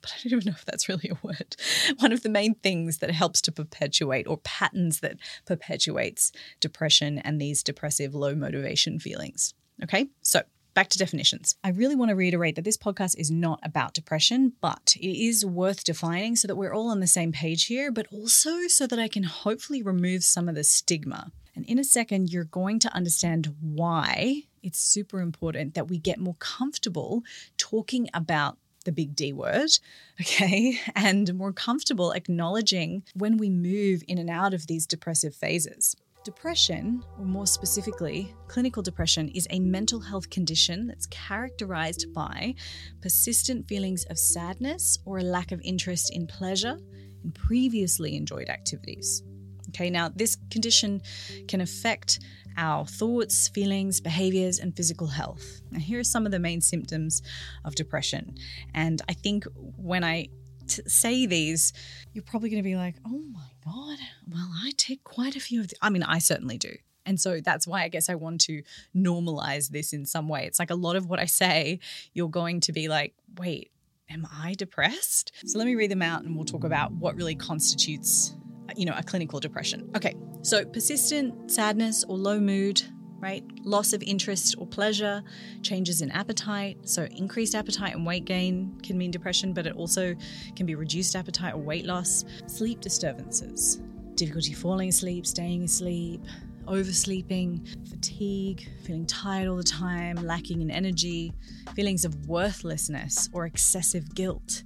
but 0.00 0.12
I 0.12 0.16
don't 0.22 0.40
even 0.40 0.52
know 0.52 0.56
if 0.56 0.64
that's 0.64 0.88
really 0.88 1.10
a 1.10 1.26
word. 1.26 1.56
One 1.98 2.12
of 2.12 2.22
the 2.22 2.28
main 2.28 2.54
things 2.54 2.98
that 2.98 3.10
helps 3.10 3.40
to 3.42 3.52
perpetuate 3.52 4.26
or 4.26 4.38
patterns 4.38 5.00
that 5.00 5.16
perpetuates 5.46 6.32
depression 6.60 7.18
and 7.18 7.40
these 7.40 7.62
depressive 7.62 8.14
low 8.14 8.34
motivation 8.34 8.98
feelings. 8.98 9.54
Okay, 9.82 10.08
so 10.22 10.42
back 10.74 10.88
to 10.88 10.98
definitions. 10.98 11.56
I 11.64 11.70
really 11.70 11.96
want 11.96 12.10
to 12.10 12.14
reiterate 12.14 12.56
that 12.56 12.64
this 12.64 12.76
podcast 12.76 13.18
is 13.18 13.30
not 13.30 13.60
about 13.62 13.94
depression, 13.94 14.52
but 14.60 14.94
it 15.00 15.18
is 15.18 15.44
worth 15.44 15.84
defining 15.84 16.36
so 16.36 16.46
that 16.48 16.56
we're 16.56 16.74
all 16.74 16.90
on 16.90 17.00
the 17.00 17.06
same 17.06 17.32
page 17.32 17.66
here, 17.66 17.90
but 17.90 18.06
also 18.12 18.68
so 18.68 18.86
that 18.86 18.98
I 18.98 19.08
can 19.08 19.24
hopefully 19.24 19.82
remove 19.82 20.22
some 20.22 20.48
of 20.48 20.54
the 20.54 20.64
stigma. 20.64 21.32
And 21.56 21.64
in 21.66 21.78
a 21.78 21.84
second, 21.84 22.32
you're 22.32 22.44
going 22.44 22.78
to 22.80 22.94
understand 22.94 23.54
why 23.60 24.44
it's 24.62 24.78
super 24.78 25.20
important 25.20 25.74
that 25.74 25.88
we 25.88 25.98
get 25.98 26.18
more 26.18 26.36
comfortable 26.38 27.22
talking 27.56 28.08
about 28.14 28.58
the 28.84 28.92
big 28.92 29.14
D 29.14 29.32
word, 29.32 29.70
okay, 30.20 30.78
and 30.94 31.34
more 31.34 31.52
comfortable 31.52 32.12
acknowledging 32.12 33.02
when 33.14 33.36
we 33.36 33.50
move 33.50 34.02
in 34.08 34.18
and 34.18 34.30
out 34.30 34.54
of 34.54 34.66
these 34.66 34.86
depressive 34.86 35.34
phases. 35.34 35.96
Depression, 36.22 37.02
or 37.18 37.24
more 37.24 37.46
specifically, 37.46 38.34
clinical 38.46 38.82
depression, 38.82 39.30
is 39.30 39.46
a 39.48 39.58
mental 39.58 40.00
health 40.00 40.28
condition 40.28 40.86
that's 40.86 41.06
characterized 41.06 42.12
by 42.12 42.54
persistent 43.00 43.66
feelings 43.66 44.04
of 44.04 44.18
sadness 44.18 44.98
or 45.06 45.18
a 45.18 45.22
lack 45.22 45.50
of 45.50 45.62
interest 45.62 46.14
in 46.14 46.26
pleasure 46.26 46.78
in 47.24 47.32
previously 47.32 48.16
enjoyed 48.16 48.50
activities. 48.50 49.22
Okay, 49.70 49.88
now 49.88 50.10
this 50.10 50.36
condition 50.50 51.00
can 51.48 51.60
affect 51.60 52.20
our 52.56 52.86
thoughts, 52.86 53.48
feelings, 53.48 54.00
behaviors, 54.00 54.58
and 54.58 54.76
physical 54.76 55.06
health. 55.06 55.60
Now, 55.70 55.80
here 55.80 56.00
are 56.00 56.04
some 56.04 56.26
of 56.26 56.32
the 56.32 56.38
main 56.38 56.60
symptoms 56.60 57.22
of 57.64 57.74
depression. 57.74 58.36
And 58.74 59.00
I 59.08 59.12
think 59.12 59.44
when 59.54 60.04
I 60.04 60.28
t- 60.66 60.82
say 60.86 61.26
these, 61.26 61.72
you're 62.12 62.24
probably 62.24 62.50
going 62.50 62.62
to 62.62 62.68
be 62.68 62.76
like, 62.76 62.96
oh 63.06 63.22
my 63.32 63.48
God, 63.64 63.98
well, 64.28 64.50
I 64.62 64.72
take 64.76 65.04
quite 65.04 65.36
a 65.36 65.40
few 65.40 65.60
of 65.60 65.68
the. 65.68 65.76
I 65.82 65.90
mean, 65.90 66.02
I 66.02 66.18
certainly 66.18 66.58
do. 66.58 66.74
And 67.06 67.20
so 67.20 67.40
that's 67.40 67.66
why 67.66 67.82
I 67.82 67.88
guess 67.88 68.08
I 68.08 68.14
want 68.14 68.40
to 68.42 68.62
normalize 68.94 69.70
this 69.70 69.92
in 69.92 70.06
some 70.06 70.28
way. 70.28 70.46
It's 70.46 70.58
like 70.58 70.70
a 70.70 70.74
lot 70.74 70.96
of 70.96 71.06
what 71.08 71.18
I 71.18 71.24
say, 71.24 71.80
you're 72.12 72.28
going 72.28 72.60
to 72.60 72.72
be 72.72 72.88
like, 72.88 73.14
wait, 73.38 73.70
am 74.10 74.26
I 74.32 74.54
depressed? 74.54 75.32
So 75.46 75.58
let 75.58 75.66
me 75.66 75.74
read 75.74 75.90
them 75.90 76.02
out 76.02 76.24
and 76.24 76.36
we'll 76.36 76.44
talk 76.44 76.64
about 76.64 76.92
what 76.92 77.16
really 77.16 77.34
constitutes 77.34 78.34
you 78.76 78.84
know, 78.84 78.94
a 78.96 79.02
clinical 79.02 79.40
depression. 79.40 79.90
Okay, 79.96 80.14
so 80.42 80.64
persistent 80.64 81.50
sadness 81.50 82.04
or 82.04 82.16
low 82.16 82.40
mood, 82.40 82.82
right? 83.20 83.44
Loss 83.62 83.92
of 83.92 84.02
interest 84.02 84.54
or 84.58 84.66
pleasure, 84.66 85.22
changes 85.62 86.00
in 86.00 86.10
appetite. 86.10 86.78
So, 86.88 87.04
increased 87.04 87.54
appetite 87.54 87.94
and 87.94 88.06
weight 88.06 88.24
gain 88.24 88.78
can 88.82 88.96
mean 88.98 89.10
depression, 89.10 89.52
but 89.52 89.66
it 89.66 89.74
also 89.74 90.14
can 90.56 90.66
be 90.66 90.74
reduced 90.74 91.14
appetite 91.14 91.54
or 91.54 91.58
weight 91.58 91.84
loss. 91.84 92.24
Sleep 92.46 92.80
disturbances, 92.80 93.80
difficulty 94.14 94.54
falling 94.54 94.88
asleep, 94.88 95.26
staying 95.26 95.64
asleep, 95.64 96.22
oversleeping, 96.66 97.66
fatigue, 97.88 98.68
feeling 98.84 99.06
tired 99.06 99.48
all 99.48 99.56
the 99.56 99.62
time, 99.62 100.16
lacking 100.16 100.62
in 100.62 100.70
energy, 100.70 101.32
feelings 101.74 102.04
of 102.04 102.26
worthlessness 102.26 103.28
or 103.32 103.46
excessive 103.46 104.14
guilt 104.14 104.62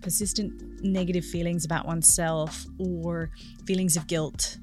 persistent 0.00 0.82
negative 0.82 1.24
feelings 1.24 1.64
about 1.64 1.86
oneself 1.86 2.66
or 2.78 3.30
feelings 3.66 3.96
of 3.96 4.06
guilt 4.06 4.58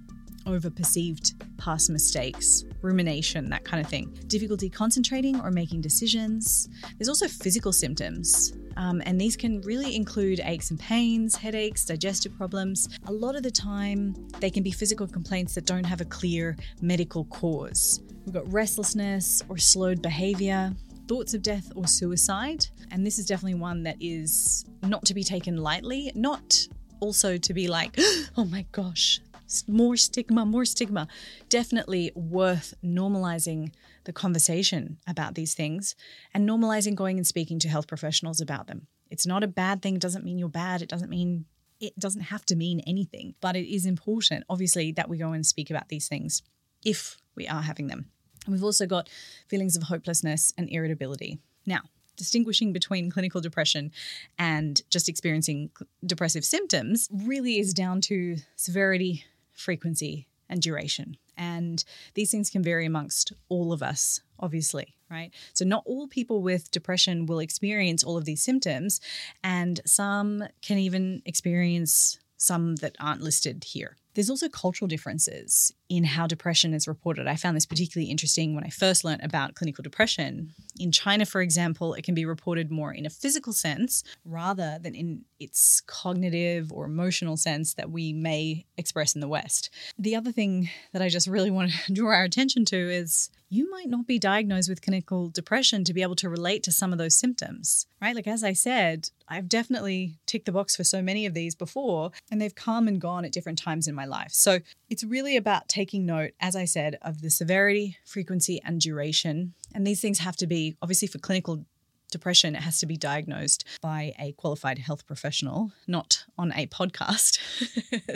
over 0.48 0.70
perceived 0.70 1.34
past 1.58 1.90
mistakes, 1.90 2.64
rumination, 2.82 3.50
that 3.50 3.66
kind 3.66 3.84
of 3.84 3.90
thing. 3.90 4.18
Difficulty 4.28 4.70
concentrating 4.70 5.40
or 5.42 5.52
making 5.52 5.82
decisions. 5.82 6.70
There's 6.98 7.10
also 7.10 7.28
physical 7.28 7.74
symptoms, 7.74 8.54
um, 8.78 9.02
and 9.06 9.20
these 9.20 9.36
can 9.36 9.62
really 9.62 9.96
include 9.96 10.40
aches 10.44 10.72
and 10.72 10.80
pains, 10.80 11.36
headaches, 11.36 11.86
digestive 11.86 12.36
problems. 12.38 12.88
A 13.08 13.12
lot 13.12 13.36
of 13.36 13.44
the 13.44 13.52
time, 13.52 14.16
they 14.40 14.50
can 14.50 14.64
be 14.64 14.72
physical 14.72 15.08
complaints 15.08 15.54
that 15.56 15.66
don't 15.66 15.84
have 15.84 16.00
a 16.00 16.06
clear 16.06 16.56
medical 16.82 17.26
cause. 17.26 18.02
We've 18.26 18.34
got 18.34 18.52
restlessness 18.52 19.44
or 19.50 19.58
slowed 19.58 20.02
behavior, 20.02 20.74
thoughts 21.08 21.34
of 21.34 21.42
death 21.42 21.72
or 21.76 21.88
suicide. 21.88 22.66
And 22.92 23.06
this 23.06 23.20
is 23.20 23.26
definitely 23.26 23.60
one 23.60 23.84
that 23.84 23.98
is 24.00 24.66
not 24.84 25.06
to 25.06 25.14
be 25.14 25.24
taken 25.24 25.58
lightly, 25.58 26.12
not 26.16 26.68
also 27.00 27.38
to 27.38 27.54
be 27.54 27.68
like, 27.68 27.98
oh 28.38 28.46
my 28.46 28.66
gosh, 28.72 29.20
more 29.68 29.96
stigma, 29.96 30.46
more 30.46 30.66
stigma. 30.66 31.08
Definitely 31.50 32.12
worth 32.16 32.74
normalizing 32.84 33.74
the 34.04 34.14
conversation 34.14 34.98
about 35.08 35.36
these 35.36 35.54
things 35.54 35.96
and 36.34 36.48
normalizing 36.48 36.96
going 36.96 37.18
and 37.18 37.28
speaking 37.28 37.60
to 37.60 37.70
health 37.70 37.88
professionals 37.88 38.42
about 38.42 38.68
them. 38.68 38.88
It's 39.10 39.28
not 39.28 39.44
a 39.44 39.48
bad 39.48 39.82
thing, 39.82 39.96
it 39.96 40.02
doesn't 40.02 40.26
mean 40.26 40.38
you're 40.38 40.50
bad, 40.50 40.82
it 40.82 40.90
doesn't 40.90 41.10
mean 41.10 41.46
it 41.80 41.98
doesn't 42.00 42.22
have 42.22 42.44
to 42.48 42.56
mean 42.56 42.82
anything, 42.88 43.36
but 43.40 43.56
it 43.56 43.72
is 43.72 43.86
important, 43.86 44.44
obviously, 44.50 44.92
that 44.94 45.10
we 45.10 45.18
go 45.18 45.32
and 45.34 45.46
speak 45.46 45.70
about 45.70 45.90
these 45.90 46.08
things 46.08 46.42
if 46.84 47.18
we 47.36 47.48
are 47.48 47.62
having 47.62 47.88
them. 47.88 48.10
And 48.48 48.54
we've 48.54 48.64
also 48.64 48.88
got 48.88 49.10
feelings 49.48 49.76
of 49.76 49.84
hopelessness 49.84 50.54
and 50.58 50.70
irritability. 50.72 51.38
Now, 51.66 51.82
distinguishing 52.16 52.74
between 52.74 53.12
clinical 53.12 53.42
depression 53.42 53.92
and 54.40 54.82
just 54.90 55.08
experiencing 55.08 55.70
depressive 56.06 56.44
symptoms 56.44 57.08
really 57.12 57.60
is 57.60 57.74
down 57.74 58.02
to 58.02 58.38
severity, 58.56 59.26
frequency, 59.54 60.28
and 60.50 60.62
duration. 60.62 61.18
And 61.38 61.84
these 62.16 62.32
things 62.32 62.50
can 62.50 62.64
vary 62.64 62.86
amongst 62.86 63.34
all 63.50 63.72
of 63.74 63.84
us, 63.84 64.22
obviously, 64.40 64.96
right? 65.12 65.32
So, 65.54 65.66
not 65.66 65.84
all 65.86 66.08
people 66.08 66.42
with 66.42 66.72
depression 66.72 67.28
will 67.28 67.40
experience 67.40 68.04
all 68.04 68.18
of 68.18 68.26
these 68.26 68.42
symptoms, 68.42 69.00
and 69.44 69.80
some 69.86 70.44
can 70.64 70.80
even 70.80 71.22
experience 71.26 72.18
some 72.38 72.78
that 72.78 72.96
aren't 73.00 73.22
listed 73.22 73.66
here. 73.66 73.98
There's 74.18 74.32
also 74.32 74.50
cultural 74.50 74.88
differences 74.88 75.72
in 75.90 76.04
how 76.04 76.26
depression 76.26 76.74
is 76.74 76.88
reported. 76.88 77.28
I 77.28 77.36
found 77.36 77.56
this 77.56 77.68
particularly 77.68 78.10
interesting 78.10 78.56
when 78.56 78.64
I 78.64 78.70
first 78.70 79.04
learned 79.04 79.24
about 79.24 79.54
clinical 79.54 79.84
depression. 79.84 80.56
In 80.80 80.92
China, 80.92 81.24
for 81.24 81.40
example, 81.40 81.94
it 81.94 82.04
can 82.04 82.16
be 82.16 82.26
reported 82.26 82.72
more 82.72 82.92
in 82.92 83.06
a 83.06 83.12
physical 83.12 83.54
sense 83.54 84.04
rather 84.26 84.80
than 84.82 84.96
in 84.96 85.22
its 85.40 85.82
cognitive 85.82 86.74
or 86.74 86.86
emotional 86.86 87.38
sense 87.38 87.76
that 87.76 87.92
we 87.92 88.12
may 88.12 88.66
express 88.76 89.14
in 89.14 89.22
the 89.22 89.28
West. 89.28 89.70
The 90.00 90.16
other 90.16 90.32
thing 90.32 90.72
that 90.94 91.04
I 91.04 91.10
just 91.10 91.28
really 91.28 91.52
want 91.58 91.72
to 91.72 91.94
draw 91.94 92.10
our 92.16 92.24
attention 92.24 92.66
to 92.66 92.76
is 92.76 93.30
you 93.50 93.70
might 93.70 93.88
not 93.88 94.06
be 94.06 94.20
diagnosed 94.20 94.68
with 94.68 94.82
clinical 94.82 95.30
depression 95.30 95.84
to 95.86 95.94
be 95.94 96.02
able 96.02 96.16
to 96.16 96.30
relate 96.30 96.64
to 96.64 96.72
some 96.72 96.92
of 96.92 96.98
those 96.98 97.16
symptoms, 97.16 97.86
right? 98.02 98.16
Like, 98.16 98.28
as 98.28 98.44
I 98.44 98.52
said, 98.54 99.10
I've 99.30 99.48
definitely 99.48 100.18
ticked 100.26 100.46
the 100.46 100.52
box 100.52 100.76
for 100.76 100.84
so 100.84 101.02
many 101.02 101.26
of 101.26 101.34
these 101.34 101.56
before, 101.56 102.12
and 102.30 102.42
they've 102.42 102.54
come 102.54 102.88
and 102.88 103.00
gone 103.00 103.24
at 103.24 103.32
different 103.32 103.60
times 103.60 103.88
in 103.88 103.96
my 103.96 104.06
life. 104.08 104.32
So 104.32 104.60
it's 104.90 105.04
really 105.04 105.38
about 105.38 105.68
taking 105.68 106.06
note, 106.06 106.32
as 106.40 106.56
I 106.56 106.66
said, 106.66 106.98
of 107.02 107.22
the 107.22 107.30
severity, 107.30 107.98
frequency, 108.06 108.62
and 108.64 108.80
duration. 108.82 109.54
And 109.74 109.86
these 109.86 110.02
things 110.02 110.20
have 110.20 110.36
to 110.38 110.48
be, 110.48 110.78
obviously, 110.82 111.08
for 111.08 111.20
clinical 111.20 111.66
depression, 112.12 112.56
it 112.56 112.62
has 112.62 112.80
to 112.80 112.86
be 112.86 112.98
diagnosed 112.98 113.66
by 113.82 114.14
a 114.18 114.32
qualified 114.34 114.80
health 114.80 115.06
professional, 115.06 115.72
not 115.88 116.26
on 116.38 116.52
a 116.54 116.68
podcast. 116.68 117.40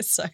so 0.02 0.24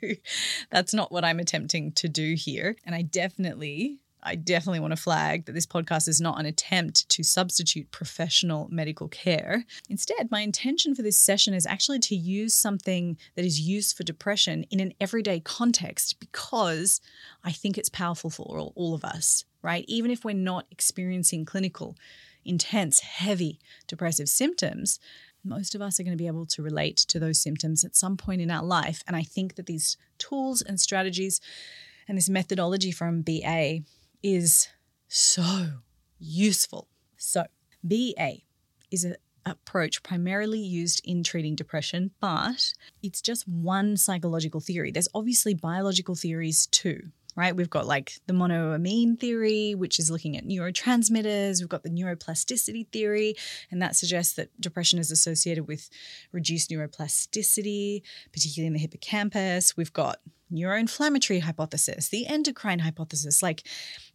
that's 0.70 0.94
not 0.94 1.12
what 1.12 1.24
I'm 1.24 1.40
attempting 1.40 1.92
to 1.92 2.08
do 2.08 2.34
here. 2.34 2.76
And 2.84 2.94
I 2.94 3.02
definitely 3.02 4.00
I 4.22 4.34
definitely 4.34 4.80
want 4.80 4.92
to 4.92 5.02
flag 5.02 5.46
that 5.46 5.52
this 5.52 5.66
podcast 5.66 6.08
is 6.08 6.20
not 6.20 6.40
an 6.40 6.46
attempt 6.46 7.08
to 7.10 7.22
substitute 7.22 7.90
professional 7.90 8.68
medical 8.70 9.08
care. 9.08 9.64
Instead, 9.88 10.30
my 10.30 10.40
intention 10.40 10.94
for 10.94 11.02
this 11.02 11.16
session 11.16 11.54
is 11.54 11.66
actually 11.66 12.00
to 12.00 12.16
use 12.16 12.52
something 12.52 13.16
that 13.36 13.44
is 13.44 13.60
used 13.60 13.96
for 13.96 14.02
depression 14.02 14.64
in 14.70 14.80
an 14.80 14.92
everyday 15.00 15.40
context 15.40 16.18
because 16.20 17.00
I 17.44 17.52
think 17.52 17.78
it's 17.78 17.88
powerful 17.88 18.28
for 18.30 18.58
all, 18.58 18.72
all 18.74 18.94
of 18.94 19.04
us, 19.04 19.44
right? 19.62 19.84
Even 19.88 20.10
if 20.10 20.24
we're 20.24 20.34
not 20.34 20.66
experiencing 20.70 21.44
clinical, 21.44 21.96
intense, 22.44 23.00
heavy 23.00 23.60
depressive 23.86 24.28
symptoms, 24.28 24.98
most 25.44 25.74
of 25.74 25.80
us 25.80 25.98
are 25.98 26.02
going 26.02 26.16
to 26.16 26.22
be 26.22 26.26
able 26.26 26.46
to 26.46 26.62
relate 26.62 26.96
to 26.96 27.20
those 27.20 27.40
symptoms 27.40 27.84
at 27.84 27.96
some 27.96 28.16
point 28.16 28.40
in 28.40 28.50
our 28.50 28.64
life. 28.64 29.04
And 29.06 29.16
I 29.16 29.22
think 29.22 29.54
that 29.54 29.66
these 29.66 29.96
tools 30.18 30.60
and 30.60 30.80
strategies 30.80 31.40
And 32.08 32.16
this 32.16 32.30
methodology 32.30 32.90
from 32.90 33.20
BA 33.20 33.80
is 34.22 34.68
so 35.06 35.66
useful. 36.18 36.88
So, 37.16 37.44
BA 37.86 38.42
is 38.90 39.04
an 39.04 39.16
approach 39.46 40.02
primarily 40.02 40.58
used 40.58 41.00
in 41.04 41.22
treating 41.22 41.54
depression, 41.54 42.10
but 42.20 42.74
it's 43.02 43.20
just 43.22 43.48
one 43.48 43.96
psychological 43.96 44.60
theory. 44.60 44.90
There's 44.90 45.08
obviously 45.14 45.54
biological 45.54 46.14
theories 46.14 46.66
too 46.66 47.10
right? 47.38 47.54
We've 47.54 47.70
got 47.70 47.86
like 47.86 48.14
the 48.26 48.32
monoamine 48.32 49.20
theory, 49.20 49.76
which 49.76 50.00
is 50.00 50.10
looking 50.10 50.36
at 50.36 50.44
neurotransmitters. 50.44 51.60
We've 51.60 51.68
got 51.68 51.84
the 51.84 51.88
neuroplasticity 51.88 52.88
theory, 52.88 53.36
and 53.70 53.80
that 53.80 53.94
suggests 53.94 54.34
that 54.34 54.60
depression 54.60 54.98
is 54.98 55.12
associated 55.12 55.68
with 55.68 55.88
reduced 56.32 56.68
neuroplasticity, 56.68 58.02
particularly 58.32 58.66
in 58.66 58.72
the 58.72 58.80
hippocampus. 58.80 59.76
We've 59.76 59.92
got 59.92 60.18
neuroinflammatory 60.52 61.42
hypothesis, 61.42 62.08
the 62.08 62.26
endocrine 62.26 62.80
hypothesis. 62.80 63.42
Like 63.42 63.62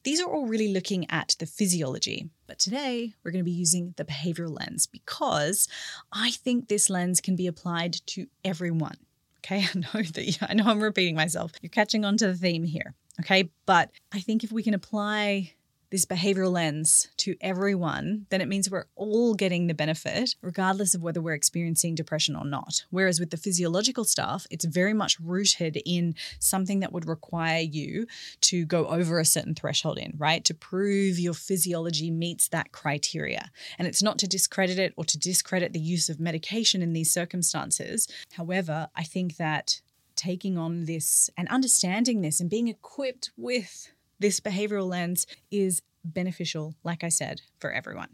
these 0.04 0.22
are 0.22 0.30
all 0.30 0.48
really 0.48 0.74
looking 0.74 1.10
at 1.10 1.36
the 1.40 1.46
physiology. 1.46 2.30
But 2.48 2.60
today 2.60 3.14
we're 3.24 3.32
going 3.32 3.44
to 3.44 3.50
be 3.50 3.52
using 3.52 3.94
the 3.98 4.06
behavioral 4.06 4.58
lens 4.60 4.86
because 4.88 5.68
I 6.12 6.32
think 6.32 6.68
this 6.68 6.90
lens 6.90 7.22
can 7.22 7.36
be 7.36 7.48
applied 7.48 7.98
to 8.08 8.28
everyone. 8.44 8.98
Okay, 9.40 9.66
I 9.76 9.80
know 9.80 10.04
that 10.04 10.38
I 10.50 10.54
know 10.54 10.66
I'm 10.66 10.82
repeating 10.82 11.16
myself. 11.16 11.52
You're 11.62 11.70
catching 11.70 12.06
on 12.06 12.18
to 12.18 12.28
the 12.28 12.36
theme 12.36 12.64
here. 12.64 12.94
Okay. 13.20 13.50
But 13.66 13.92
I 14.12 14.20
think 14.20 14.44
if 14.44 14.52
we 14.52 14.64
can 14.64 14.74
apply 14.74 15.54
this 15.94 16.06
behavioral 16.08 16.52
lens 16.52 17.08
to 17.18 17.36
everyone, 17.40 18.26
then 18.32 18.42
it 18.42 18.48
means 18.48 18.68
we're 18.68 18.88
all 18.96 19.36
getting 19.36 19.68
the 19.68 19.76
benefit, 19.76 20.36
regardless 20.42 20.96
of 20.96 21.04
whether 21.04 21.22
we're 21.22 21.36
experiencing 21.36 21.94
depression 21.94 22.36
or 22.36 22.44
not. 22.44 22.84
Whereas 22.90 23.20
with 23.20 23.30
the 23.30 23.38
physiological 23.38 24.04
stuff, 24.04 24.48
it's 24.50 24.66
very 24.66 24.96
much 24.96 25.20
rooted 25.20 25.78
in 25.86 26.16
something 26.40 26.80
that 26.80 26.92
would 26.92 27.08
require 27.08 27.60
you 27.60 28.08
to 28.42 28.66
go 28.66 28.88
over 28.88 29.20
a 29.20 29.26
certain 29.26 29.54
threshold 29.54 30.00
in, 30.00 30.16
right? 30.18 30.44
To 30.46 30.56
prove 30.56 31.20
your 31.20 31.36
physiology 31.36 32.10
meets 32.10 32.48
that 32.48 32.72
criteria. 32.72 33.52
And 33.78 33.88
it's 33.88 34.02
not 34.02 34.18
to 34.18 34.28
discredit 34.28 34.80
it 34.80 34.94
or 34.98 35.06
to 35.06 35.20
discredit 35.20 35.74
the 35.74 35.80
use 35.80 36.10
of 36.10 36.20
medication 36.20 36.82
in 36.82 36.94
these 36.94 37.14
circumstances. 37.14 38.08
However, 38.32 38.88
I 38.96 39.04
think 39.04 39.38
that 39.38 39.80
taking 40.16 40.58
on 40.58 40.86
this 40.86 41.30
and 41.38 41.48
understanding 41.50 42.22
this 42.22 42.40
and 42.40 42.50
being 42.50 42.68
equipped 42.68 43.30
with 43.38 43.92
this 44.24 44.40
behavioral 44.40 44.88
lens 44.88 45.28
is 45.52 45.82
beneficial, 46.06 46.76
like 46.82 47.04
I 47.04 47.10
said, 47.10 47.42
for 47.60 47.74
everyone. 47.74 48.08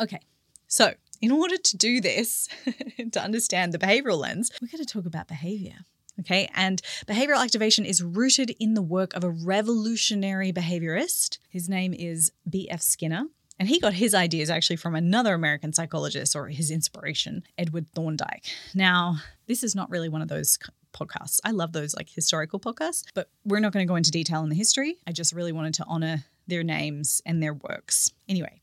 Okay, 0.00 0.20
so 0.68 0.94
in 1.20 1.32
order 1.32 1.56
to 1.56 1.76
do 1.76 2.00
this, 2.00 2.48
to 3.12 3.20
understand 3.20 3.74
the 3.74 3.78
behavioral 3.78 4.18
lens, 4.18 4.52
we're 4.62 4.68
going 4.68 4.84
to 4.84 4.86
talk 4.86 5.06
about 5.06 5.26
behavior. 5.26 5.78
Okay, 6.20 6.48
and 6.54 6.80
behavioral 7.08 7.42
activation 7.42 7.84
is 7.84 8.00
rooted 8.00 8.54
in 8.60 8.74
the 8.74 8.80
work 8.80 9.12
of 9.14 9.24
a 9.24 9.28
revolutionary 9.28 10.52
behaviorist. 10.52 11.38
His 11.48 11.68
name 11.68 11.92
is 11.92 12.30
B.F. 12.48 12.80
Skinner. 12.80 13.24
And 13.58 13.68
he 13.68 13.80
got 13.80 13.94
his 13.94 14.14
ideas 14.14 14.50
actually 14.50 14.76
from 14.76 14.94
another 14.94 15.34
American 15.34 15.72
psychologist 15.72 16.36
or 16.36 16.48
his 16.48 16.70
inspiration, 16.70 17.42
Edward 17.58 17.86
Thorndike. 17.94 18.44
Now, 18.74 19.16
this 19.46 19.64
is 19.64 19.74
not 19.74 19.90
really 19.90 20.10
one 20.10 20.22
of 20.22 20.28
those 20.28 20.58
podcasts. 20.96 21.40
I 21.44 21.50
love 21.50 21.72
those 21.72 21.94
like 21.94 22.08
historical 22.08 22.58
podcasts, 22.58 23.04
but 23.14 23.30
we're 23.44 23.60
not 23.60 23.72
going 23.72 23.86
to 23.86 23.90
go 23.90 23.96
into 23.96 24.10
detail 24.10 24.42
in 24.42 24.48
the 24.48 24.54
history. 24.54 24.96
I 25.06 25.12
just 25.12 25.32
really 25.32 25.52
wanted 25.52 25.74
to 25.74 25.84
honor 25.86 26.24
their 26.46 26.62
names 26.62 27.22
and 27.26 27.42
their 27.42 27.54
works. 27.54 28.12
Anyway, 28.28 28.60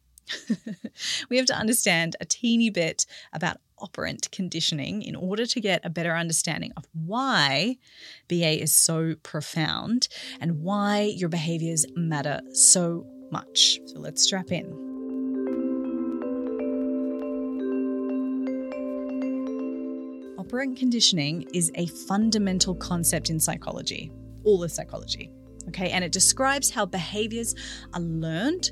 we 1.30 1.38
have 1.38 1.46
to 1.48 1.56
understand 1.56 2.16
a 2.20 2.26
teeny 2.26 2.70
bit 2.70 3.06
about 3.34 3.58
operant 3.80 4.32
conditioning 4.32 5.02
in 5.02 5.16
order 5.16 5.46
to 5.46 5.60
get 5.60 5.82
a 5.84 5.90
better 5.90 6.16
understanding 6.16 6.72
of 6.78 6.86
why 6.94 7.78
BA 8.30 8.62
is 8.62 8.74
so 8.74 9.16
profound 9.24 10.08
and 10.40 10.62
why 10.62 11.02
your 11.02 11.30
behaviors 11.30 11.86
matter 11.96 12.42
so 12.54 13.06
much. 13.32 13.80
So 13.88 14.00
let's 14.00 14.24
strap 14.24 14.52
in. 14.52 14.93
Conditioning 20.76 21.48
is 21.52 21.72
a 21.74 21.88
fundamental 21.88 22.76
concept 22.76 23.32
in 23.32 23.40
psychology, 23.40 24.12
all 24.44 24.64
of 24.64 24.72
psychology. 24.72 25.32
Okay, 25.70 25.90
and 25.90 26.04
it 26.04 26.12
describes 26.12 26.70
how 26.70 26.86
behaviors 26.86 27.56
are 27.96 28.02
learned 28.02 28.70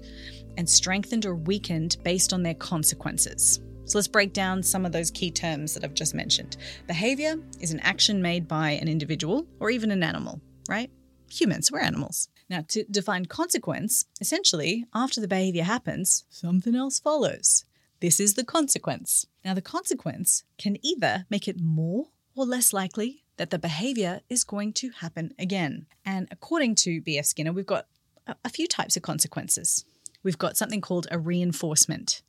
and 0.58 0.70
strengthened 0.70 1.26
or 1.26 1.34
weakened 1.34 1.98
based 2.04 2.34
on 2.34 2.44
their 2.44 2.54
consequences. 2.54 3.62
So 3.86 3.98
let's 3.98 4.08
break 4.08 4.32
down 4.32 4.62
some 4.62 4.86
of 4.86 4.91
those 4.91 5.10
key 5.10 5.32
terms 5.32 5.74
that 5.74 5.84
I've 5.84 5.96
just 5.96 6.13
mentioned. 6.13 6.58
Behavior 6.86 7.38
is 7.60 7.72
an 7.72 7.80
action 7.80 8.22
made 8.22 8.48
by 8.48 8.74
an 8.74 8.88
individual 8.88 9.48
or 9.60 9.72
even 9.72 9.89
an 9.89 10.04
animal, 10.04 10.39
right? 10.70 10.91
Humans, 11.32 11.72
we're 11.72 11.80
animals. 11.80 12.30
Now, 12.48 12.63
to 12.67 12.84
define 12.91 13.26
consequence, 13.26 14.06
essentially, 14.20 14.86
after 14.94 15.20
the 15.20 15.28
behavior 15.28 15.63
happens, 15.63 16.26
something 16.30 16.76
else 16.76 17.00
follows. 17.00 17.65
This 18.02 18.20
is 18.20 18.34
the 18.34 18.44
consequence. 18.44 19.28
Now, 19.46 19.54
the 19.54 19.62
consequence 19.62 20.44
can 20.58 20.78
either 20.86 21.26
make 21.30 21.48
it 21.48 21.62
more 21.62 22.08
or 22.36 22.46
less 22.46 22.74
likely 22.74 23.24
that 23.38 23.52
the 23.52 23.60
behavior 23.60 24.22
is 24.30 24.44
going 24.44 24.74
to 24.74 24.90
happen 24.90 25.34
again. 25.40 25.86
And 26.06 26.28
according 26.32 26.76
to 26.76 27.02
B.F. 27.02 27.26
Skinner, 27.26 27.54
we've 27.54 27.66
got 27.66 27.88
a 28.44 28.50
few 28.50 28.68
types 28.68 28.98
of 28.98 29.04
consequences. 29.04 29.86
We've 30.24 30.38
got 30.38 30.58
something 30.58 30.82
called 30.82 31.08
a 31.12 31.20
reinforcement. 31.20 32.22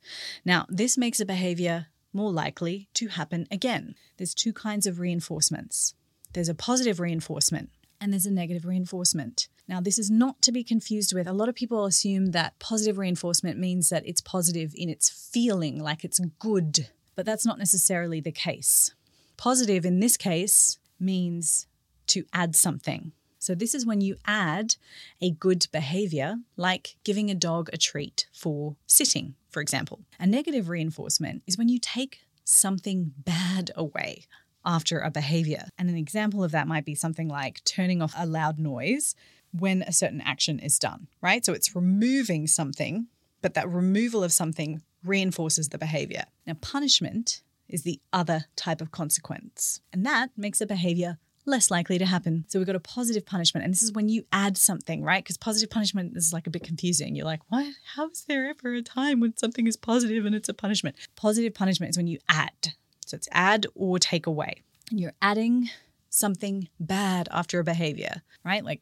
Now, 0.45 0.67
this 0.69 0.97
makes 0.97 1.21
a 1.21 1.27
behavior 1.27 1.87
more 2.13 2.33
likely 2.33 2.89
to 2.95 3.09
happen 3.09 3.47
again. 3.51 3.95
There's 4.17 4.35
two 4.35 4.53
kinds 4.53 4.87
of 4.87 5.01
reinforcements 5.01 5.95
there's 6.33 6.49
a 6.49 6.55
positive 6.55 6.99
reinforcement, 6.99 7.71
and 8.01 8.13
there's 8.13 8.25
a 8.25 8.31
negative 8.31 8.65
reinforcement. 8.65 9.49
Now, 9.68 9.81
this 9.81 9.98
is 9.98 10.11
not 10.11 10.42
to 10.42 10.53
be 10.53 10.64
confused 10.64 11.14
with 11.14 11.27
a 11.27 11.33
lot 11.33 11.48
of 11.48 11.55
people 11.55 11.85
assume 11.85 12.33
that 12.33 12.59
positive 12.59 12.98
reinforcement 12.98 13.59
means 13.59 13.88
that 13.90 14.07
it's 14.07 14.20
positive 14.20 14.72
in 14.77 14.88
its 14.88 15.09
feeling, 15.09 15.79
like 15.79 16.05
it's 16.05 16.20
good, 16.38 16.88
but 17.14 17.25
that's 17.25 17.46
not 17.46 17.59
necessarily 17.59 18.20
the 18.20 18.33
case. 18.33 18.94
Positive 19.37 19.85
in 19.85 20.01
this 20.01 20.16
case 20.16 20.79
means 20.98 21.66
to 22.09 22.25
add 22.33 22.57
something. 22.57 23.12
So, 23.38 23.55
this 23.55 23.75
is 23.75 23.87
when 23.87 24.01
you 24.01 24.16
add 24.25 24.77
a 25.20 25.31
good 25.31 25.66
behavior, 25.72 26.37
like 26.57 26.96
giving 27.03 27.31
a 27.31 27.35
dog 27.35 27.70
a 27.72 27.77
treat 27.77 28.27
for 28.33 28.77
sitting, 28.87 29.35
for 29.51 29.61
example. 29.61 30.01
A 30.20 30.27
negative 30.27 30.68
reinforcement 30.68 31.42
is 31.46 31.59
when 31.59 31.68
you 31.68 31.79
take 31.81 32.20
something 32.44 33.12
bad 33.18 33.70
away 33.75 34.27
after 34.64 35.01
a 35.01 35.11
behavior. 35.11 35.66
And 35.77 35.88
an 35.88 35.96
example 35.96 36.44
of 36.44 36.53
that 36.53 36.68
might 36.68 36.85
be 36.85 36.94
something 36.94 37.29
like 37.29 37.64
turning 37.64 38.01
off 38.01 38.14
a 38.16 38.27
loud 38.27 38.59
noise 38.59 39.14
when 39.53 39.83
a 39.83 39.93
certain 39.93 40.21
action 40.21 40.59
is 40.59 40.79
done, 40.79 41.09
right? 41.21 41.45
So 41.45 41.53
it's 41.53 41.75
removing 41.75 42.47
something, 42.47 43.07
but 43.41 43.55
that 43.55 43.69
removal 43.69 44.25
of 44.25 44.33
something 44.33 44.83
reinforces 45.05 45.69
the 45.69 45.79
behavior. 45.79 46.25
Now, 46.47 46.55
punishment 46.55 47.43
is 47.69 47.83
the 47.83 48.01
other 48.12 48.47
type 48.57 48.81
of 48.81 48.91
consequence, 48.91 49.81
and 49.93 50.05
that 50.07 50.31
makes 50.37 50.61
a 50.61 50.67
behavior 50.67 51.19
less 51.45 51.73
likely 51.73 51.99
to 51.99 52.07
happen. 52.07 52.45
So 52.47 52.59
we've 52.61 52.67
got 52.67 52.77
a 52.77 52.81
positive 52.81 53.27
punishment, 53.27 53.65
and 53.65 53.75
this 53.75 53.83
is 53.83 53.93
when 53.93 54.09
you 54.09 54.25
add 54.33 54.57
something, 54.57 55.03
right? 55.03 55.25
Because 55.25 55.37
positive 55.37 55.71
punishment 55.71 56.17
is 56.17 56.33
like 56.33 56.47
a 56.47 56.51
bit 56.51 56.62
confusing. 56.62 57.17
You're 57.17 57.27
like, 57.27 57.41
what? 57.49 57.67
How 57.97 58.09
is 58.11 58.25
there 58.29 58.49
ever 58.49 58.75
a 58.75 58.83
time 58.83 59.19
when 59.19 59.37
something 59.37 59.67
is 59.67 59.77
positive 59.77 60.25
and 60.25 60.35
it's 60.35 60.49
a 60.49 60.55
punishment? 60.55 60.97
Positive 61.17 61.53
punishment 61.53 61.91
is 61.91 61.97
when 61.97 62.07
you 62.07 62.19
add 62.29 62.75
so 63.12 63.17
it's 63.17 63.29
add 63.33 63.67
or 63.75 63.99
take 63.99 64.27
away. 64.27 64.62
And 64.91 64.99
you're 64.99 65.12
adding 65.21 65.69
something 66.09 66.69
bad 66.81 67.29
after 67.31 67.61
a 67.61 67.65
behavior, 67.65 68.23
right? 68.43 68.65
Like, 68.65 68.81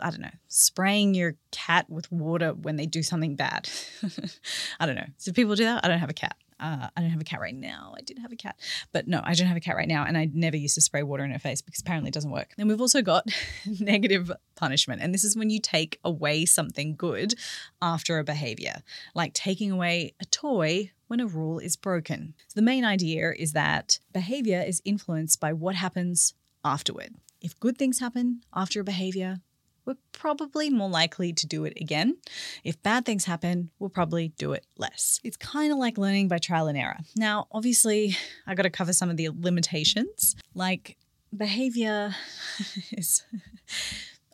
I 0.00 0.10
don't 0.10 0.20
know, 0.20 0.30
spraying 0.48 1.14
your 1.14 1.36
cat 1.50 1.88
with 1.88 2.10
water 2.12 2.52
when 2.52 2.76
they 2.76 2.86
do 2.86 3.02
something 3.02 3.36
bad. 3.36 3.68
I 4.80 4.86
don't 4.86 4.96
know. 4.96 5.06
Do 5.24 5.32
people 5.32 5.54
do 5.54 5.64
that? 5.64 5.84
I 5.84 5.88
don't 5.88 5.98
have 5.98 6.10
a 6.10 6.14
cat. 6.14 6.36
Uh, 6.58 6.88
I 6.96 7.00
don't 7.02 7.10
have 7.10 7.20
a 7.20 7.24
cat 7.24 7.40
right 7.40 7.54
now. 7.54 7.94
I 7.96 8.00
did 8.00 8.18
have 8.18 8.32
a 8.32 8.36
cat, 8.36 8.58
but 8.92 9.06
no, 9.06 9.20
I 9.22 9.34
don't 9.34 9.46
have 9.46 9.58
a 9.58 9.60
cat 9.60 9.76
right 9.76 9.88
now. 9.88 10.04
And 10.04 10.16
I 10.16 10.30
never 10.32 10.56
used 10.56 10.74
to 10.76 10.80
spray 10.80 11.02
water 11.02 11.22
in 11.22 11.30
her 11.30 11.38
face 11.38 11.60
because 11.60 11.80
apparently 11.80 12.08
it 12.08 12.14
doesn't 12.14 12.30
work. 12.30 12.52
Then 12.56 12.68
we've 12.68 12.80
also 12.80 13.02
got 13.02 13.28
negative 13.80 14.32
punishment. 14.54 15.02
And 15.02 15.12
this 15.12 15.24
is 15.24 15.36
when 15.36 15.50
you 15.50 15.60
take 15.60 16.00
away 16.02 16.46
something 16.46 16.96
good 16.96 17.34
after 17.82 18.18
a 18.18 18.24
behavior, 18.24 18.76
like 19.14 19.34
taking 19.34 19.70
away 19.70 20.14
a 20.20 20.24
toy 20.24 20.92
when 21.08 21.20
a 21.20 21.26
rule 21.26 21.58
is 21.58 21.76
broken. 21.76 22.34
So 22.48 22.54
the 22.54 22.62
main 22.62 22.84
idea 22.84 23.32
is 23.38 23.52
that 23.52 23.98
behavior 24.12 24.64
is 24.66 24.80
influenced 24.84 25.40
by 25.40 25.52
what 25.52 25.74
happens 25.74 26.34
afterward. 26.64 27.14
If 27.40 27.60
good 27.60 27.76
things 27.76 28.00
happen 28.00 28.40
after 28.54 28.80
a 28.80 28.84
behavior, 28.84 29.40
we're 29.86 29.96
probably 30.12 30.68
more 30.68 30.90
likely 30.90 31.32
to 31.32 31.46
do 31.46 31.64
it 31.64 31.74
again. 31.80 32.16
If 32.64 32.82
bad 32.82 33.06
things 33.06 33.24
happen, 33.24 33.70
we'll 33.78 33.88
probably 33.90 34.28
do 34.36 34.52
it 34.52 34.66
less. 34.76 35.20
It's 35.22 35.36
kind 35.36 35.72
of 35.72 35.78
like 35.78 35.96
learning 35.96 36.28
by 36.28 36.38
trial 36.38 36.66
and 36.66 36.76
error. 36.76 36.98
Now, 37.14 37.46
obviously, 37.52 38.16
I 38.46 38.54
got 38.54 38.64
to 38.64 38.70
cover 38.70 38.92
some 38.92 39.08
of 39.08 39.16
the 39.16 39.30
limitations. 39.32 40.34
Like 40.54 40.96
behavior 41.34 42.14
is 42.90 43.22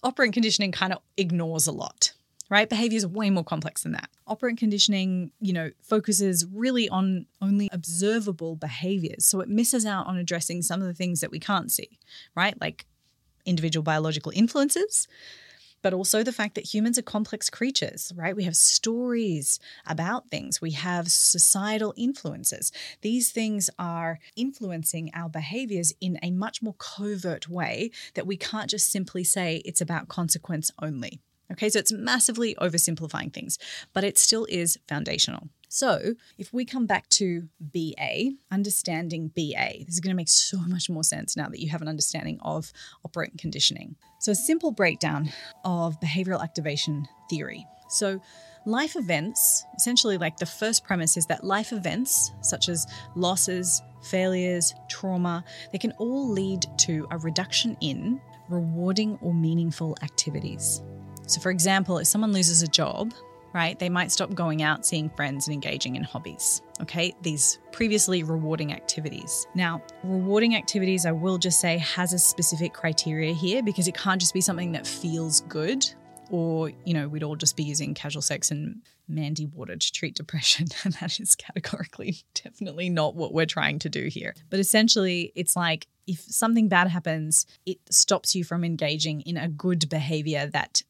operant 0.03 0.33
conditioning 0.33 0.73
kind 0.73 0.93
of 0.93 1.01
ignores 1.17 1.67
a 1.67 1.73
lot. 1.73 2.13
Right? 2.49 2.69
Behavior 2.69 2.99
is 2.99 3.07
way 3.07 3.31
more 3.31 3.45
complex 3.45 3.83
than 3.83 3.93
that. 3.93 4.11
Operant 4.27 4.59
conditioning, 4.59 5.31
you 5.41 5.55
know, 5.55 5.71
focuses 5.81 6.45
really 6.53 6.87
on 6.87 7.25
only 7.41 7.71
observable 7.73 8.57
behaviors. 8.57 9.25
So 9.25 9.41
it 9.41 9.49
misses 9.49 9.87
out 9.87 10.07
on 10.07 10.19
addressing 10.19 10.61
some 10.61 10.83
of 10.83 10.87
the 10.87 10.93
things 10.93 11.21
that 11.21 11.31
we 11.31 11.39
can't 11.39 11.73
see, 11.73 11.99
right? 12.37 12.61
Like 12.61 12.85
individual 13.45 13.83
biological 13.83 14.33
influences, 14.35 15.09
but 15.83 15.93
also 15.93 16.23
the 16.23 16.33
fact 16.33 16.55
that 16.55 16.73
humans 16.73 16.97
are 16.97 17.03
complex 17.03 17.51
creatures, 17.51 18.13
right? 18.17 18.37
We 18.37 18.45
have 18.45 18.57
stories 18.57 19.59
about 19.87 20.29
things, 20.29 20.61
we 20.61 20.71
have 20.73 21.11
societal 21.11 21.93
influences. 21.97 22.73
These 23.03 23.31
things 23.33 23.69
are 23.79 24.21
influencing 24.37 25.11
our 25.15 25.29
behaviors 25.29 25.93
in 26.01 26.19
a 26.23 26.31
much 26.31 26.63
more 26.63 26.75
covert 26.79 27.49
way 27.49 27.91
that 28.15 28.27
we 28.27 28.37
can't 28.37 28.71
just 28.71 28.91
simply 28.91 29.25
say 29.25 29.63
it's 29.65 29.81
about 29.81 30.09
consequence 30.09 30.71
only. 30.81 31.21
Okay, 31.51 31.69
so 31.69 31.79
it's 31.79 31.93
massively 31.93 32.55
oversimplifying 32.55 33.33
things, 33.33 33.59
but 33.93 34.05
it 34.05 34.17
still 34.17 34.47
is 34.49 34.79
foundational. 34.89 35.49
So, 35.75 36.17
if 36.37 36.53
we 36.53 36.67
come 36.67 36.85
back 36.85 37.09
to 37.09 37.49
BA, 37.59 38.33
understanding 38.51 39.29
BA, 39.35 39.87
this 39.87 39.95
is 39.95 40.01
going 40.01 40.11
to 40.11 40.15
make 40.15 40.29
so 40.29 40.59
much 40.59 40.91
more 40.91 41.03
sense 41.03 41.35
now 41.35 41.49
that 41.49 41.61
you 41.61 41.71
have 41.71 41.81
an 41.81 41.89
understanding 41.89 42.39
of 42.43 42.75
operant 43.07 43.39
conditioning. 43.39 43.97
So, 44.21 44.33
a 44.33 44.35
simple 44.35 44.71
breakdown 44.71 45.33
of 45.65 45.99
behavioral 45.99 46.43
activation 46.43 47.09
theory. 47.31 47.67
So, 47.89 48.21
life 48.67 48.97
events, 48.97 49.65
essentially, 49.75 50.19
like 50.19 50.37
the 50.37 50.45
first 50.45 50.85
premise 50.85 51.17
is 51.17 51.25
that 51.29 51.43
life 51.43 51.73
events, 51.73 52.33
such 52.43 52.69
as 52.69 52.87
losses, 53.17 53.81
failures, 54.03 54.75
trauma, 54.91 55.43
they 55.73 55.79
can 55.79 55.93
all 55.93 56.29
lead 56.29 56.67
to 56.81 57.07
a 57.11 57.17
reduction 57.17 57.79
in 57.81 58.21
rewarding 58.51 59.19
or 59.23 59.33
meaningful 59.33 59.97
activities. 60.03 60.83
So, 61.27 61.41
for 61.41 61.51
example, 61.51 61.97
if 61.97 62.09
someone 62.09 62.35
loses 62.35 62.61
a 62.61 62.69
job, 62.69 63.15
right, 63.55 63.79
they 63.79 63.89
might 63.89 64.11
stop 64.13 64.35
going 64.35 64.63
out, 64.63 64.85
seeing 64.87 65.11
friends, 65.11 65.47
and 65.47 65.55
engaging 65.55 65.97
in 65.97 66.03
hobbies. 66.03 66.63
Okay, 66.81 67.15
these 67.23 67.59
previously 67.71 68.23
rewarding 68.23 68.73
activities. 68.73 69.47
Now, 69.55 69.83
rewarding 70.03 70.57
activities, 70.57 71.07
I 71.07 71.13
will 71.13 71.39
just 71.39 71.61
say, 71.61 71.79
has 71.79 72.13
a 72.13 72.19
specific 72.19 72.73
criteria 72.73 73.33
here 73.33 73.63
because 73.63 73.89
it 73.89 73.95
can't 73.95 74.21
just 74.21 74.35
be 74.35 74.41
something 74.41 74.73
that 74.73 74.87
feels 74.87 75.43
good 75.43 75.87
or 76.33 76.71
you 76.85 76.95
know 76.95 77.07
we'd 77.07 77.23
all 77.23 77.37
just 77.37 77.57
be 77.57 77.63
using 77.63 77.95
casual 77.95 78.23
sex 78.23 78.51
and 78.51 78.83
mandy 79.07 79.47
water 79.47 79.77
to 79.77 79.93
treat 79.93 80.15
depression 80.15 80.67
and 80.85 80.95
that 80.95 81.21
is 81.21 81.37
categorically 81.37 82.17
definitely 82.43 82.89
not 82.89 83.15
what 83.15 83.33
we're 83.33 83.47
trying 83.47 83.79
to 83.79 83.89
do 83.89 84.07
here 84.07 84.35
but 84.51 84.59
essentially 84.59 85.33
it's 85.37 85.55
like 85.55 85.87
if 86.07 86.21
something 86.21 86.69
bad 86.69 86.89
happens 86.89 87.47
it 87.67 87.79
stops 87.91 88.35
you 88.35 88.43
from 88.43 88.65
engaging 88.65 89.21
in 89.21 89.37
a 89.37 89.49
good 89.49 89.89
behavior 89.89 90.47
that 90.47 90.83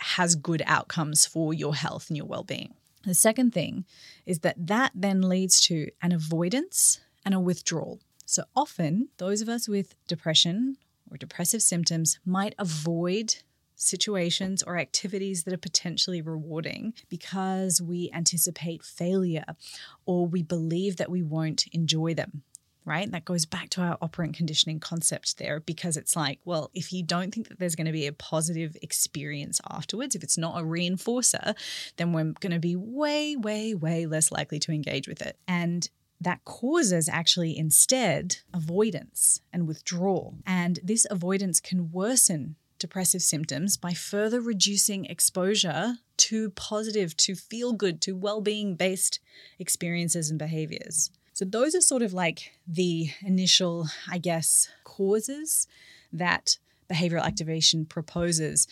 has 0.00 0.34
good 0.34 0.62
outcomes 0.66 1.26
for 1.26 1.52
your 1.52 1.74
health 1.74 2.08
and 2.08 2.16
your 2.16 2.26
well-being 2.26 2.74
the 3.04 3.14
second 3.14 3.52
thing 3.52 3.84
is 4.26 4.40
that 4.40 4.66
that 4.66 4.92
then 4.94 5.22
leads 5.22 5.60
to 5.60 5.88
an 6.02 6.12
avoidance 6.12 7.00
and 7.24 7.34
a 7.34 7.40
withdrawal 7.40 8.00
so 8.24 8.42
often 8.54 9.08
those 9.18 9.40
of 9.40 9.48
us 9.48 9.68
with 9.68 9.94
depression 10.06 10.76
or 11.10 11.16
depressive 11.16 11.62
symptoms 11.62 12.18
might 12.24 12.54
avoid 12.58 13.36
situations 13.80 14.62
or 14.62 14.78
activities 14.78 15.44
that 15.44 15.54
are 15.54 15.58
potentially 15.58 16.20
rewarding 16.20 16.92
because 17.08 17.80
we 17.80 18.10
anticipate 18.12 18.84
failure 18.84 19.56
or 20.04 20.26
we 20.26 20.42
believe 20.42 20.96
that 20.96 21.10
we 21.10 21.22
won't 21.22 21.66
enjoy 21.72 22.12
them. 22.12 22.42
Right? 22.84 23.10
That 23.10 23.24
goes 23.24 23.44
back 23.44 23.68
to 23.70 23.82
our 23.82 23.98
operant 24.00 24.36
conditioning 24.36 24.80
concept 24.80 25.38
there 25.38 25.60
because 25.60 25.96
it's 25.96 26.16
like, 26.16 26.40
well, 26.44 26.70
if 26.74 26.92
you 26.92 27.02
don't 27.02 27.32
think 27.32 27.48
that 27.48 27.58
there's 27.58 27.76
going 27.76 27.86
to 27.86 27.92
be 27.92 28.06
a 28.06 28.12
positive 28.12 28.76
experience 28.82 29.60
afterwards, 29.70 30.14
if 30.14 30.22
it's 30.22 30.38
not 30.38 30.60
a 30.60 30.64
reinforcer, 30.64 31.54
then 31.96 32.12
we're 32.12 32.32
going 32.40 32.52
to 32.52 32.58
be 32.58 32.76
way, 32.76 33.36
way, 33.36 33.74
way 33.74 34.06
less 34.06 34.32
likely 34.32 34.58
to 34.60 34.72
engage 34.72 35.06
with 35.06 35.20
it. 35.20 35.36
And 35.46 35.88
that 36.20 36.44
causes 36.44 37.08
actually 37.08 37.56
instead 37.56 38.36
avoidance 38.52 39.40
and 39.52 39.66
withdrawal. 39.66 40.36
And 40.46 40.78
this 40.82 41.06
avoidance 41.10 41.60
can 41.60 41.90
worsen 41.92 42.56
depressive 42.78 43.22
symptoms 43.22 43.76
by 43.76 43.92
further 43.92 44.40
reducing 44.40 45.04
exposure 45.04 45.98
to 46.16 46.50
positive, 46.50 47.16
to 47.18 47.34
feel 47.34 47.72
good, 47.72 48.00
to 48.02 48.12
well 48.16 48.40
being 48.40 48.74
based 48.74 49.20
experiences 49.58 50.30
and 50.30 50.38
behaviors. 50.38 51.10
So, 51.40 51.46
those 51.46 51.74
are 51.74 51.80
sort 51.80 52.02
of 52.02 52.12
like 52.12 52.52
the 52.68 53.08
initial, 53.22 53.86
I 54.06 54.18
guess, 54.18 54.68
causes 54.84 55.66
that 56.12 56.58
behavioral 56.92 57.24
activation 57.24 57.86
proposes 57.86 58.68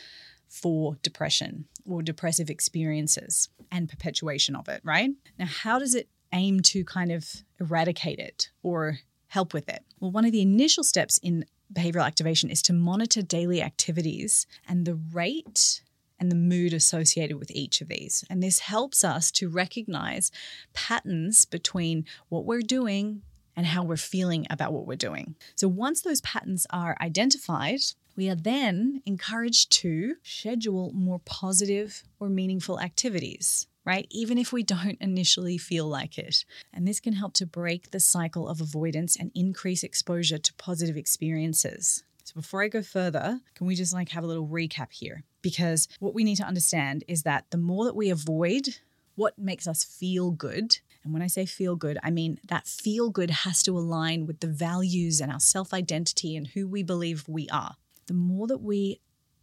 for 0.50 0.98
depression 1.02 1.64
or 1.87 2.02
depressive 2.02 2.50
experiences 2.50 3.48
and 3.72 3.88
perpetuation 3.88 4.54
of 4.54 4.68
it, 4.68 4.83
right? 4.85 5.12
Now, 5.38 5.46
how 5.46 5.78
does 5.78 5.94
it 5.94 6.11
aim 6.35 6.61
to 6.61 6.85
kind 6.85 7.11
of 7.11 7.37
eradicate 7.59 8.18
it 8.18 8.50
or 8.62 8.98
help 9.28 9.54
with 9.54 9.70
it? 9.70 9.83
Well, 9.98 10.11
one 10.11 10.26
of 10.26 10.33
the 10.33 10.42
initial 10.42 10.85
steps 10.85 11.16
in 11.22 11.46
behavioral 11.72 12.04
activation 12.04 12.50
is 12.50 12.61
to 12.64 12.74
monitor 12.74 13.22
daily 13.22 13.62
activities 13.62 14.46
and 14.68 14.85
the 14.85 14.96
rate 15.14 15.81
and 16.20 16.31
the 16.31 16.37
mood 16.37 16.72
associated 16.72 17.38
with 17.38 17.50
each 17.50 17.81
of 17.81 17.88
these. 17.88 18.24
And 18.28 18.42
this 18.42 18.61
helps 18.61 19.04
us 19.04 19.31
to 19.33 19.48
recognize 19.48 20.31
patterns 20.74 21.44
between 21.44 22.04
what 22.28 22.44
we're 22.44 22.62
doing 22.62 23.22
and 23.57 23.66
how 23.66 23.83
we're 23.83 23.96
feeling 23.96 24.46
about 24.50 24.72
what 24.72 24.87
we're 24.87 24.96
doing. 24.96 25.35
So 25.57 25.68
once 25.68 26.00
those 26.00 26.20
patterns 26.20 26.66
are 26.70 26.96
identified, 27.00 27.81
we 28.16 28.28
are 28.28 28.35
then 28.37 29.02
encouraged 29.07 29.70
to 29.72 30.16
schedule 30.22 30.92
more 30.92 31.20
positive 31.24 32.04
or 32.20 32.28
meaningful 32.28 32.81
activities 32.81 33.66
right? 33.88 34.07
Even 34.11 34.37
if 34.37 34.52
we 34.52 34.62
don't 34.62 34.98
initially 35.00 35.57
feel 35.57 35.87
like 35.87 36.18
it. 36.18 36.44
And 36.74 36.87
this 36.87 37.00
can 37.00 37.14
help 37.14 37.33
to 37.35 37.46
break 37.46 37.90
the 37.90 38.00
cycle 38.00 38.46
of 38.46 38.61
avoidance 38.61 39.16
and 39.16 39.31
increase 39.35 39.83
exposure 39.83 40.37
to 40.37 40.54
positive 40.54 40.98
experiences. 40.98 42.04
So 42.22 42.35
before 42.35 42.62
I 42.62 42.68
go 42.68 42.83
further, 42.83 43.40
can 43.54 43.66
we 43.66 43.74
just 43.74 43.94
like 43.94 44.11
have 44.11 44.24
a 44.24 44.26
little 44.26 44.46
recap 44.46 44.92
here? 44.92 45.24
Because 45.48 45.88
what 45.98 46.12
we 46.12 46.24
need 46.24 46.37
to 46.37 46.44
understand 46.44 47.04
is 47.08 47.22
that 47.22 47.46
the 47.50 47.56
more 47.56 47.87
that 47.87 47.96
we 47.96 48.11
avoid 48.11 48.68
what 49.14 49.38
makes 49.38 49.66
us 49.66 49.82
feel 49.82 50.30
good, 50.30 50.76
and 51.02 51.14
when 51.14 51.22
I 51.22 51.26
say 51.26 51.46
feel 51.46 51.74
good, 51.74 51.96
I 52.02 52.11
mean 52.11 52.38
that 52.48 52.66
feel 52.66 53.08
good 53.08 53.30
has 53.30 53.62
to 53.62 53.78
align 53.78 54.26
with 54.26 54.40
the 54.40 54.46
values 54.46 55.22
and 55.22 55.32
our 55.32 55.40
self 55.40 55.72
identity 55.72 56.37
and 56.37 56.48
who 56.48 56.68
we 56.68 56.82
believe 56.82 57.26
we 57.26 57.48
are. 57.48 57.76
The 58.08 58.12
more 58.12 58.46
that 58.46 58.61
we 58.61 59.00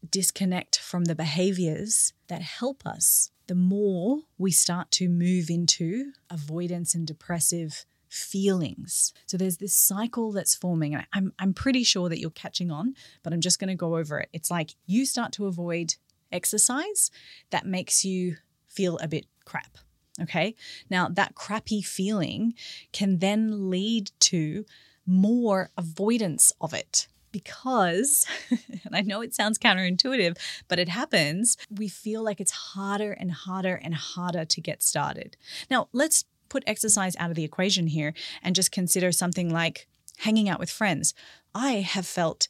disconnect 0.07 0.77
from 0.77 1.05
the 1.05 1.15
behaviors 1.15 2.13
that 2.27 2.43
help 2.43 2.85
us, 2.85 3.31
the 3.47 3.55
more 3.55 4.19
we 4.37 4.51
start 4.51 4.91
to 4.91 5.09
move 5.09 5.49
into 5.49 6.11
avoidance 6.29 6.93
and 6.93 7.07
depressive 7.07 7.83
feelings. 8.15 9.13
So 9.25 9.37
there's 9.37 9.57
this 9.57 9.73
cycle 9.73 10.31
that's 10.31 10.55
forming. 10.55 10.95
And 10.95 11.05
I'm, 11.13 11.33
I'm 11.37 11.53
pretty 11.53 11.83
sure 11.83 12.09
that 12.09 12.19
you're 12.19 12.29
catching 12.29 12.71
on, 12.71 12.95
but 13.23 13.33
I'm 13.33 13.41
just 13.41 13.59
going 13.59 13.67
to 13.69 13.75
go 13.75 13.97
over 13.97 14.19
it. 14.19 14.29
It's 14.31 14.49
like 14.49 14.75
you 14.85 15.05
start 15.05 15.33
to 15.33 15.47
avoid 15.47 15.95
exercise 16.31 17.11
that 17.49 17.65
makes 17.65 18.05
you 18.05 18.37
feel 18.67 18.97
a 18.97 19.07
bit 19.07 19.25
crap. 19.43 19.77
Okay. 20.21 20.55
Now, 20.89 21.09
that 21.09 21.35
crappy 21.35 21.81
feeling 21.81 22.53
can 22.93 23.19
then 23.19 23.69
lead 23.69 24.11
to 24.21 24.65
more 25.05 25.71
avoidance 25.77 26.53
of 26.61 26.73
it 26.73 27.07
because, 27.33 28.25
and 28.85 28.95
I 28.95 29.01
know 29.01 29.19
it 29.19 29.35
sounds 29.35 29.57
counterintuitive, 29.57 30.37
but 30.69 30.79
it 30.79 30.87
happens, 30.87 31.57
we 31.69 31.89
feel 31.89 32.23
like 32.23 32.39
it's 32.39 32.51
harder 32.51 33.11
and 33.11 33.29
harder 33.29 33.75
and 33.75 33.93
harder 33.93 34.45
to 34.45 34.61
get 34.61 34.81
started. 34.81 35.35
Now, 35.69 35.89
let's 35.91 36.23
put 36.49 36.63
exercise 36.67 37.15
out 37.17 37.29
of 37.29 37.35
the 37.35 37.43
equation 37.43 37.87
here 37.87 38.13
and 38.41 38.55
just 38.55 38.71
consider 38.71 39.11
something 39.11 39.51
like 39.51 39.87
hanging 40.19 40.49
out 40.49 40.59
with 40.59 40.69
friends. 40.69 41.13
I 41.53 41.81
have 41.81 42.05
felt 42.05 42.47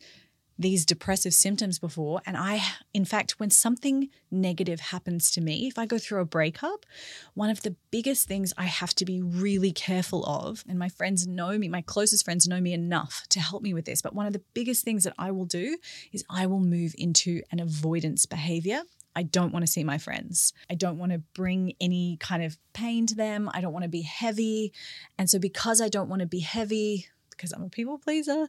these 0.58 0.86
depressive 0.86 1.34
symptoms 1.34 1.80
before. 1.80 2.22
And 2.26 2.38
I, 2.38 2.62
in 2.94 3.06
fact, 3.06 3.40
when 3.40 3.50
something 3.50 4.10
negative 4.32 4.80
happens 4.80 5.30
to 5.32 5.42
me, 5.42 5.68
if 5.68 5.78
I 5.78 5.86
go 5.86 5.98
through 5.98 6.22
a 6.22 6.26
breakup, 6.26 6.86
one 7.34 7.50
of 7.50 7.62
the 7.64 7.76
biggest 7.92 8.28
things 8.28 8.54
I 8.58 8.66
have 8.66 8.94
to 8.96 9.06
be 9.06 9.22
really 9.22 9.72
careful 9.72 10.26
of, 10.26 10.64
and 10.68 10.80
my 10.80 10.90
friends 10.90 11.28
know 11.28 11.58
me, 11.58 11.68
my 11.68 11.82
closest 11.82 12.26
friends 12.26 12.48
know 12.48 12.62
me 12.62 12.74
enough 12.74 13.24
to 13.30 13.40
help 13.40 13.64
me 13.64 13.74
with 13.74 13.86
this, 13.86 14.02
but 14.02 14.16
one 14.16 14.28
of 14.28 14.34
the 14.34 14.44
biggest 14.54 14.84
things 14.84 15.04
that 15.04 15.14
I 15.18 15.32
will 15.32 15.46
do 15.46 15.78
is 16.14 16.24
I 16.30 16.48
will 16.48 16.60
move 16.60 16.96
into 16.98 17.42
an 17.52 17.60
avoidance 17.60 18.26
behavior. 18.26 18.84
I 19.16 19.24
don't 19.24 19.54
want 19.54 19.66
to 19.66 19.72
see 19.72 19.84
my 19.84 19.98
friends. 19.98 20.54
I 20.70 20.76
don't 20.76 20.98
want 20.98 21.12
to 21.12 21.20
bring 21.34 21.74
any 21.80 22.18
kind 22.20 22.44
of 22.44 22.58
pain 22.74 23.08
to 23.08 23.16
them. 23.16 23.50
I 23.54 23.62
don't 23.62 23.74
want 23.74 23.84
to 23.84 23.90
be 23.90 24.02
heavy. 24.02 24.74
And 25.18 25.30
so, 25.30 25.40
because 25.40 25.82
I 25.82 25.90
don't 25.90 26.10
want 26.10 26.20
to 26.22 26.28
be 26.28 26.42
heavy, 26.42 27.08
because 27.30 27.52
I'm 27.52 27.64
a 27.64 27.70
people 27.70 27.98
pleaser, 27.98 28.48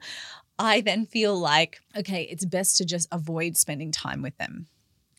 I 0.59 0.81
then 0.81 1.07
feel 1.07 1.39
like, 1.39 1.81
okay, 1.97 2.23
it's 2.23 2.45
best 2.45 2.77
to 2.79 2.85
just 2.85 3.09
avoid 3.13 3.57
spending 3.57 3.93
time 3.93 4.23
with 4.23 4.37
them. 4.39 4.67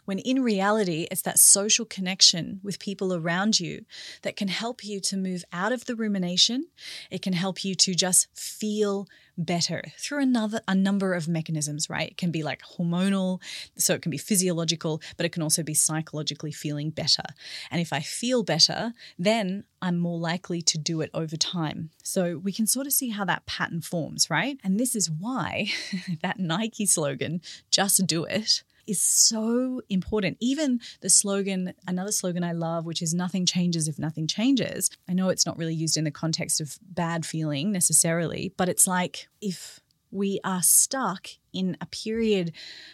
When 0.08 0.20
in 0.20 0.41
reality, 0.41 1.06
it's 1.12 1.24
that 1.24 1.38
social 1.38 1.84
connection 1.84 2.62
with 2.63 2.80
people 2.80 3.13
around 3.13 3.60
you 3.60 3.84
that 4.22 4.38
can 4.38 4.48
help 4.48 4.86
you 4.86 5.02
to 5.02 5.17
move 5.17 5.43
out 5.52 5.74
of 5.74 5.84
the 5.84 5.98
rumination. 5.98 6.67
It 7.12 7.22
can 7.22 7.34
help 7.34 7.65
you 7.65 7.76
to 7.76 7.93
just 7.93 8.30
feel 8.34 9.06
better 9.38 9.84
through 9.98 10.22
another 10.22 10.62
a 10.65 10.74
number 10.74 11.13
of 11.13 11.28
mechanisms, 11.28 11.89
right? 11.89 12.12
It 12.12 12.17
can 12.17 12.32
be 12.32 12.41
like 12.41 12.62
hormonal, 12.62 13.41
so 13.76 13.93
it 13.96 14.02
can 14.02 14.10
be 14.10 14.17
physiological, 14.17 15.02
but 15.17 15.26
it 15.26 15.34
can 15.34 15.43
also 15.43 15.62
be 15.62 15.74
psychologically 15.74 16.54
feeling 16.54 16.89
better. 16.89 17.24
And 17.70 17.82
if 17.82 17.91
I 17.91 18.00
feel 18.00 18.43
better, 18.43 18.93
then 19.20 19.65
I'm 19.82 19.98
more 19.98 20.17
likely 20.17 20.62
to 20.62 20.78
do 20.78 21.02
it 21.02 21.12
over 21.13 21.36
time. 21.36 21.89
So 22.02 22.38
we 22.38 22.54
can 22.54 22.65
sort 22.65 22.88
of 22.88 22.93
see 22.93 23.10
how 23.10 23.26
that 23.26 23.46
pattern 23.46 23.82
forms, 23.82 24.30
right? 24.30 24.58
And 24.63 24.80
this 24.80 24.96
is 24.96 25.12
why 25.12 25.67
that 26.22 26.39
Nike 26.39 26.86
slogan, 26.86 27.41
just 27.70 28.08
do 28.08 28.24
it, 28.24 28.63
is 28.88 29.02
so 29.02 29.82
important. 29.89 30.38
Even 30.39 30.80
the 31.02 31.10
slogan, 31.10 31.73
another 31.88 32.12
slogan 32.12 32.43
I 32.43 32.54
love, 32.54 32.86
which 32.86 33.02
is 33.02 33.13
nothing 33.13 33.45
changes 33.45 33.88
if 33.88 34.00
nothing 34.00 34.28
changes. 34.28 34.89
I 35.08 35.13
know 35.13 35.30
it's 35.30 35.45
not 35.45 35.58
really 35.58 35.76
used 35.76 35.97
in 35.97 36.06
the 36.06 36.12
context 36.12 36.62
of 36.62 36.78
bad 36.82 37.26
feeling 37.26 37.71
necessarily, 37.71 38.54
but 38.58 38.69
it's 38.69 38.88
like 38.88 39.28
if 39.41 39.80
we 40.12 40.39
are 40.43 40.63
stuck 40.63 41.28
in 41.54 41.78
a 41.82 41.86
period 41.86 42.54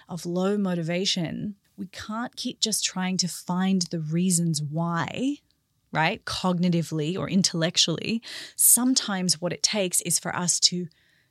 of 0.10 0.25
low 0.25 0.58
motivation, 0.58 1.56
we 1.77 1.88
can't 1.88 2.36
keep 2.36 2.60
just 2.60 2.84
trying 2.84 3.17
to 3.17 3.27
find 3.27 3.84
the 3.84 3.99
reasons 3.99 4.62
why 4.62 5.38
right? 5.93 6.25
Cognitively 6.25 7.17
or 7.17 7.29
intellectually. 7.29 8.21
Sometimes 8.56 9.39
what 9.39 9.53
it 9.53 9.63
takes 9.63 10.01
is 10.01 10.19
for 10.19 10.36
us 10.36 10.60
to 10.62 10.88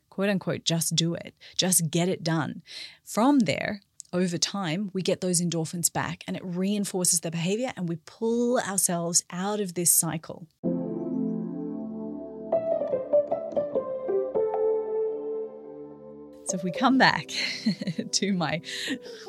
quote 0.09 0.29
unquote 0.29 0.65
just 0.65 0.95
do 0.95 1.15
it, 1.15 1.35
just 1.57 1.91
get 1.91 2.09
it 2.09 2.23
done. 2.23 2.63
From 3.05 3.41
there, 3.41 3.81
over 4.13 4.37
time, 4.37 4.91
we 4.93 5.03
get 5.03 5.21
those 5.21 5.41
endorphins 5.41 5.93
back 5.93 6.23
and 6.27 6.37
it 6.37 6.43
reinforces 6.45 7.21
the 7.21 7.31
behavior 7.31 7.73
and 7.77 7.89
we 7.89 7.97
pull 8.05 8.59
ourselves 8.61 9.25
out 9.31 9.59
of 9.61 9.75
this 9.75 9.91
cycle. 9.91 10.47
So 16.47 16.59
if 16.59 16.65
we 16.65 16.71
come 16.71 16.99
back 16.99 17.29
to 18.13 18.33
my 18.35 18.61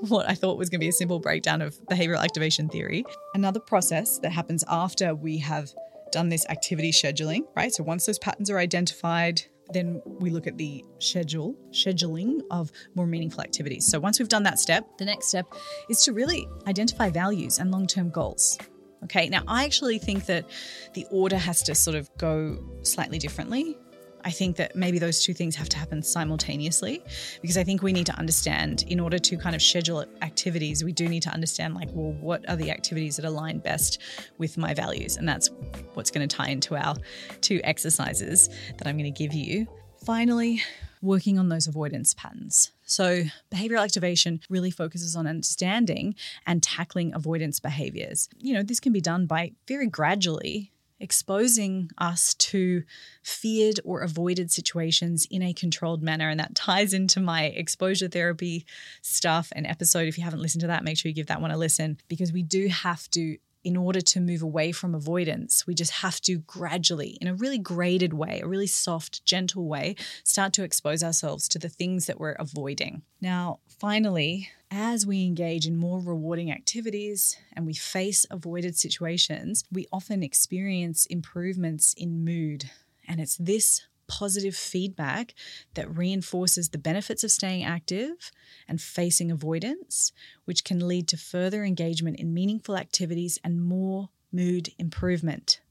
what 0.10 0.30
I 0.30 0.34
thought 0.34 0.58
was 0.58 0.70
going 0.70 0.82
to 0.82 0.84
be 0.84 0.90
a 0.90 0.94
simple 0.94 1.20
breakdown 1.20 1.62
of 1.62 1.80
behavioral 1.86 2.22
activation 2.22 2.68
theory, 2.68 3.06
another 3.34 3.62
process 3.62 4.18
that 4.20 4.34
happens 4.34 4.66
after 4.68 5.16
we 5.16 5.38
have 5.38 5.74
done 6.12 6.28
this 6.28 6.46
activity 6.50 6.92
scheduling, 6.92 7.44
right? 7.56 7.74
So 7.74 7.84
once 7.84 8.06
those 8.06 8.20
patterns 8.20 8.50
are 8.50 8.60
identified, 8.60 9.42
then 9.74 10.02
we 10.06 10.30
look 10.30 10.48
at 10.48 10.58
the 10.58 10.84
schedule, 11.00 11.56
scheduling 11.72 12.42
of 12.52 12.72
more 12.96 13.08
meaningful 13.08 13.42
activities. 13.42 13.86
So 13.86 14.00
once 14.00 14.20
we've 14.20 14.30
done 14.30 14.44
that 14.44 14.60
step, 14.60 14.98
the 14.98 15.06
next 15.06 15.28
step 15.28 15.46
is 15.90 16.04
to 16.04 16.14
really 16.14 16.48
identify 16.68 17.10
values 17.10 17.60
and 17.60 17.72
long-term 17.72 18.10
goals. 18.10 18.58
Okay, 19.04 19.28
now 19.28 19.44
I 19.48 19.66
actually 19.66 20.00
think 20.00 20.28
that 20.28 20.50
the 20.94 21.06
order 21.12 21.38
has 21.38 21.62
to 21.64 21.76
sort 21.76 21.98
of 21.98 22.10
go 22.18 22.64
slightly 22.84 23.18
differently. 23.18 23.78
I 24.26 24.32
think 24.32 24.56
that 24.58 24.76
maybe 24.76 25.00
those 25.00 25.24
two 25.24 25.34
things 25.34 25.56
have 25.56 25.70
to 25.70 25.78
happen 25.78 26.02
simultaneously 26.02 27.04
because 27.42 27.58
I 27.58 27.64
think 27.64 27.82
we 27.82 27.94
need 27.94 28.06
to 28.08 28.16
understand 28.16 28.84
in 28.88 29.00
order 29.00 29.20
to 29.20 29.38
kind 29.38 29.56
of 29.56 29.62
schedule 29.62 30.06
activities, 30.22 30.84
we 30.84 30.92
do 30.92 31.08
need 31.08 31.24
to 31.24 31.30
understand 31.30 31.76
like, 31.76 31.90
well, 31.92 32.14
what 32.14 32.48
are 32.50 32.56
the 32.56 32.72
activities 32.72 33.18
that 33.18 33.26
align 33.26 33.60
best 33.60 34.02
with 34.38 34.58
my 34.58 34.74
values? 34.74 35.18
And 35.18 35.28
that's 35.28 35.50
what's 35.94 36.12
going 36.12 36.28
to 36.28 36.36
tie 36.36 36.50
into 36.50 36.76
our 36.76 36.96
two 37.42 37.60
exercises 37.64 38.50
that 38.78 38.88
I'm 38.88 38.98
going 38.98 39.12
to 39.12 39.18
give 39.18 39.34
you. 39.34 39.68
Finally, 40.06 40.62
working 41.02 41.38
on 41.38 41.50
those 41.50 41.68
avoidance 41.68 42.14
patterns. 42.14 42.72
So, 42.86 43.24
behavioral 43.54 43.84
activation 43.84 44.40
really 44.50 44.72
focuses 44.72 45.16
on 45.16 45.28
understanding 45.28 46.16
and 46.46 46.64
tackling 46.64 47.14
avoidance 47.14 47.60
behaviors. 47.60 48.30
You 48.38 48.54
know, 48.54 48.64
this 48.64 48.80
can 48.80 48.94
be 48.94 49.02
done 49.02 49.26
by 49.26 49.52
very 49.68 49.88
gradually 49.88 50.73
exposing 51.04 51.92
us 51.98 52.34
to 52.36 52.84
feared 53.22 53.80
or 53.84 54.02
avoided 54.02 54.50
situations 54.50 55.28
in 55.30 55.44
a 55.44 55.54
controlled 55.54 56.02
manner. 56.02 56.30
And 56.30 56.40
that 56.40 56.56
ties 56.56 56.94
into 56.94 57.20
my 57.20 57.44
exposure 57.44 58.08
therapy 58.08 58.66
stuff 59.02 59.52
and 59.56 59.68
episode. 59.68 60.08
If 60.08 60.18
you 60.18 60.24
haven't 60.24 60.42
listened 60.42 60.62
to 60.62 60.68
that, 60.68 60.84
make 60.84 60.98
sure 60.98 61.10
you 61.10 61.16
give 61.16 61.28
that 61.28 61.42
one 61.42 61.52
a 61.52 61.58
listen 61.58 62.00
because 62.08 62.32
we 62.32 62.42
do 62.42 62.68
have 62.70 63.10
to 63.12 63.38
in 63.64 63.78
order 63.78 64.02
to 64.02 64.20
move 64.20 64.42
away 64.42 64.72
from 64.72 64.94
avoidance, 64.94 65.66
we 65.66 65.74
just 65.74 65.92
have 65.92 66.20
to 66.22 66.40
gradually, 66.40 67.18
in 67.22 67.28
a 67.28 67.34
really 67.34 67.58
graded 67.58 68.14
way, 68.14 68.42
a 68.42 68.48
really 68.48 68.68
soft, 68.68 69.24
gentle 69.26 69.68
way, 69.68 69.96
start 70.24 70.54
to 70.54 70.64
expose 70.64 71.04
ourselves 71.04 71.48
to 71.50 71.60
the 71.60 71.70
things 71.70 72.06
that 72.06 72.20
we're 72.20 72.34
avoiding. 72.34 73.04
Now, 73.22 73.60
finally, 73.68 74.50
as 74.70 75.06
we 75.06 75.26
engage 75.26 75.66
in 75.66 75.78
more 75.78 76.00
rewarding 76.00 76.52
activities 76.52 77.38
and 77.54 77.66
we 77.66 77.74
face 77.74 78.26
avoided 78.30 78.76
situations, 78.78 79.64
we 79.72 79.88
often 79.92 80.24
experience 80.24 81.06
improvements 81.06 81.94
in 81.94 82.26
mood. 82.26 82.70
And 83.08 83.20
it's 83.20 83.38
this 83.38 83.82
positive 84.20 84.56
feedback 84.56 85.34
that 85.74 85.98
reinforces 85.98 86.70
the 86.70 86.78
benefits 86.78 87.24
of 87.24 87.32
staying 87.32 87.64
active 87.64 88.32
and 88.68 88.80
facing 88.80 89.32
avoidance, 89.32 90.12
which 90.46 90.64
can 90.64 90.88
lead 90.88 91.08
to 91.08 91.18
further 91.18 91.64
engagement 91.64 92.20
in 92.20 92.34
meaningful 92.34 92.78
activities 92.78 93.40
and 93.44 93.66
more 93.66 94.10
mood 94.32 94.70
improvement. 94.78 95.62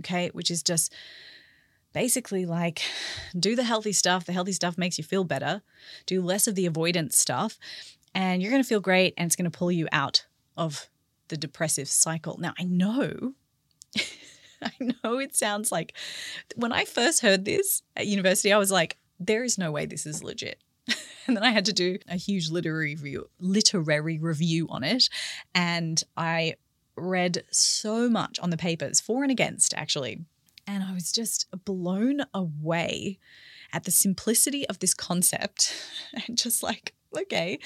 Okay, 0.00 0.28
which 0.34 0.50
is 0.50 0.62
just 0.62 0.92
basically 1.94 2.44
like 2.44 2.82
do 3.38 3.56
the 3.56 3.64
healthy 3.64 3.92
stuff. 3.92 4.26
The 4.26 4.32
healthy 4.32 4.52
stuff 4.52 4.76
makes 4.76 4.98
you 4.98 5.04
feel 5.04 5.24
better. 5.24 5.62
Do 6.04 6.20
less 6.20 6.46
of 6.46 6.54
the 6.54 6.66
avoidance 6.66 7.16
stuff 7.16 7.58
and 8.14 8.42
you're 8.42 8.50
going 8.50 8.62
to 8.62 8.68
feel 8.68 8.80
great 8.80 9.14
and 9.16 9.26
it's 9.26 9.36
going 9.36 9.50
to 9.50 9.58
pull 9.58 9.72
you 9.72 9.88
out 9.90 10.26
of 10.56 10.90
the 11.28 11.36
depressive 11.38 11.88
cycle. 11.88 12.36
Now, 12.38 12.52
I 12.58 12.64
know, 12.64 13.32
I 14.62 14.72
know 14.80 15.18
it 15.18 15.34
sounds 15.34 15.70
like 15.70 15.96
when 16.54 16.72
I 16.72 16.84
first 16.84 17.20
heard 17.20 17.44
this 17.44 17.82
at 17.96 18.06
university, 18.06 18.52
I 18.52 18.58
was 18.58 18.70
like, 18.70 18.96
there 19.18 19.44
is 19.44 19.58
no 19.58 19.70
way 19.72 19.86
this 19.86 20.06
is 20.06 20.22
legit. 20.22 20.60
and 21.26 21.36
then 21.36 21.42
I 21.42 21.50
had 21.50 21.64
to 21.66 21.72
do 21.72 21.98
a 22.08 22.16
huge 22.16 22.50
literary 22.50 22.94
review, 22.94 23.28
literary 23.40 24.18
review 24.18 24.66
on 24.68 24.84
it. 24.84 25.08
And 25.54 26.02
I 26.16 26.54
read 26.96 27.44
so 27.50 28.08
much 28.08 28.38
on 28.40 28.50
the 28.50 28.56
papers 28.56 29.00
for 29.00 29.22
and 29.22 29.30
against, 29.30 29.74
actually. 29.74 30.24
And 30.66 30.82
I 30.82 30.94
was 30.94 31.12
just 31.12 31.46
blown 31.64 32.22
away 32.34 33.18
at 33.72 33.84
the 33.84 33.90
simplicity 33.90 34.66
of 34.68 34.78
this 34.78 34.94
concept 34.94 35.74
and 36.26 36.38
just 36.38 36.62
like 36.62 36.92
okay. 37.16 37.58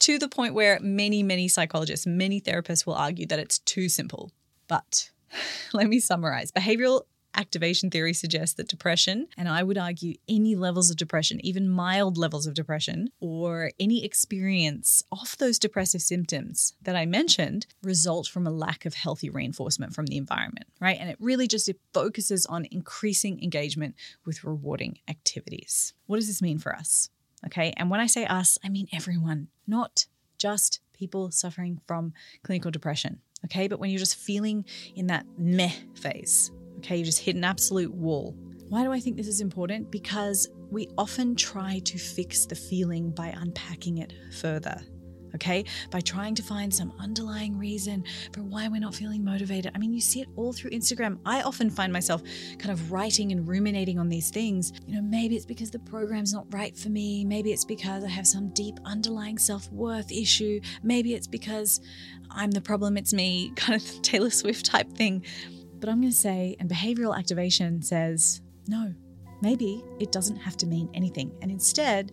To 0.00 0.18
the 0.18 0.28
point 0.28 0.54
where 0.54 0.78
many, 0.80 1.22
many 1.22 1.48
psychologists, 1.48 2.06
many 2.06 2.40
therapists 2.40 2.86
will 2.86 2.94
argue 2.94 3.26
that 3.26 3.38
it's 3.38 3.58
too 3.60 3.88
simple. 3.88 4.30
But 4.68 5.10
let 5.72 5.88
me 5.88 6.00
summarize. 6.00 6.52
Behavioral 6.52 7.02
activation 7.34 7.90
theory 7.90 8.12
suggests 8.12 8.54
that 8.56 8.68
depression, 8.68 9.28
and 9.36 9.48
I 9.48 9.62
would 9.62 9.78
argue 9.78 10.14
any 10.28 10.56
levels 10.56 10.90
of 10.90 10.96
depression, 10.96 11.44
even 11.44 11.68
mild 11.68 12.18
levels 12.18 12.46
of 12.46 12.54
depression, 12.54 13.10
or 13.20 13.70
any 13.78 14.04
experience 14.04 15.04
of 15.12 15.36
those 15.38 15.58
depressive 15.58 16.02
symptoms 16.02 16.74
that 16.82 16.96
I 16.96 17.06
mentioned, 17.06 17.66
result 17.82 18.26
from 18.26 18.46
a 18.46 18.50
lack 18.50 18.84
of 18.84 18.94
healthy 18.94 19.30
reinforcement 19.30 19.94
from 19.94 20.06
the 20.06 20.16
environment, 20.16 20.66
right? 20.80 20.98
And 20.98 21.08
it 21.08 21.16
really 21.20 21.46
just 21.46 21.68
it 21.68 21.78
focuses 21.94 22.44
on 22.46 22.66
increasing 22.70 23.42
engagement 23.42 23.94
with 24.24 24.44
rewarding 24.44 24.98
activities. 25.08 25.94
What 26.06 26.16
does 26.16 26.26
this 26.26 26.42
mean 26.42 26.58
for 26.58 26.74
us? 26.74 27.10
Okay. 27.46 27.72
And 27.76 27.88
when 27.88 28.00
I 28.00 28.06
say 28.06 28.26
us, 28.26 28.58
I 28.64 28.68
mean 28.68 28.88
everyone, 28.92 29.48
not 29.66 30.06
just 30.38 30.80
people 30.92 31.30
suffering 31.30 31.80
from 31.86 32.12
clinical 32.42 32.70
depression. 32.70 33.20
Okay. 33.44 33.68
But 33.68 33.80
when 33.80 33.90
you're 33.90 33.98
just 33.98 34.16
feeling 34.16 34.64
in 34.94 35.06
that 35.08 35.26
meh 35.36 35.72
phase, 35.94 36.50
okay, 36.78 36.96
you 36.96 37.04
just 37.04 37.20
hit 37.20 37.36
an 37.36 37.44
absolute 37.44 37.92
wall. 37.92 38.36
Why 38.68 38.82
do 38.82 38.92
I 38.92 39.00
think 39.00 39.16
this 39.16 39.28
is 39.28 39.40
important? 39.40 39.90
Because 39.90 40.48
we 40.70 40.88
often 40.98 41.34
try 41.34 41.78
to 41.80 41.98
fix 41.98 42.44
the 42.44 42.54
feeling 42.54 43.10
by 43.10 43.28
unpacking 43.28 43.98
it 43.98 44.12
further 44.32 44.82
okay? 45.34 45.64
By 45.90 46.00
trying 46.00 46.34
to 46.36 46.42
find 46.42 46.72
some 46.72 46.92
underlying 46.98 47.58
reason 47.58 48.04
for 48.32 48.42
why 48.42 48.68
we're 48.68 48.80
not 48.80 48.94
feeling 48.94 49.24
motivated. 49.24 49.72
I 49.74 49.78
mean, 49.78 49.92
you 49.92 50.00
see 50.00 50.20
it 50.20 50.28
all 50.36 50.52
through 50.52 50.70
Instagram. 50.70 51.18
I 51.24 51.42
often 51.42 51.70
find 51.70 51.92
myself 51.92 52.22
kind 52.58 52.70
of 52.70 52.92
writing 52.92 53.32
and 53.32 53.46
ruminating 53.46 53.98
on 53.98 54.08
these 54.08 54.30
things. 54.30 54.72
You 54.86 54.96
know, 54.96 55.02
maybe 55.02 55.36
it's 55.36 55.46
because 55.46 55.70
the 55.70 55.78
program's 55.78 56.32
not 56.32 56.46
right 56.50 56.76
for 56.76 56.88
me. 56.88 57.24
Maybe 57.24 57.52
it's 57.52 57.64
because 57.64 58.04
I 58.04 58.08
have 58.08 58.26
some 58.26 58.48
deep 58.50 58.78
underlying 58.84 59.38
self 59.38 59.70
worth 59.72 60.10
issue. 60.12 60.60
Maybe 60.82 61.14
it's 61.14 61.26
because 61.26 61.80
I'm 62.30 62.50
the 62.50 62.60
problem, 62.60 62.96
it's 62.96 63.12
me, 63.12 63.52
kind 63.56 63.80
of 63.80 64.02
Taylor 64.02 64.30
Swift 64.30 64.66
type 64.66 64.92
thing. 64.92 65.24
But 65.80 65.88
I'm 65.88 66.00
going 66.00 66.12
to 66.12 66.16
say, 66.16 66.56
and 66.58 66.68
behavioral 66.68 67.16
activation 67.16 67.82
says, 67.82 68.40
no, 68.66 68.94
maybe 69.40 69.84
it 70.00 70.12
doesn't 70.12 70.36
have 70.36 70.56
to 70.58 70.66
mean 70.66 70.88
anything. 70.92 71.32
And 71.40 71.50
instead, 71.50 72.12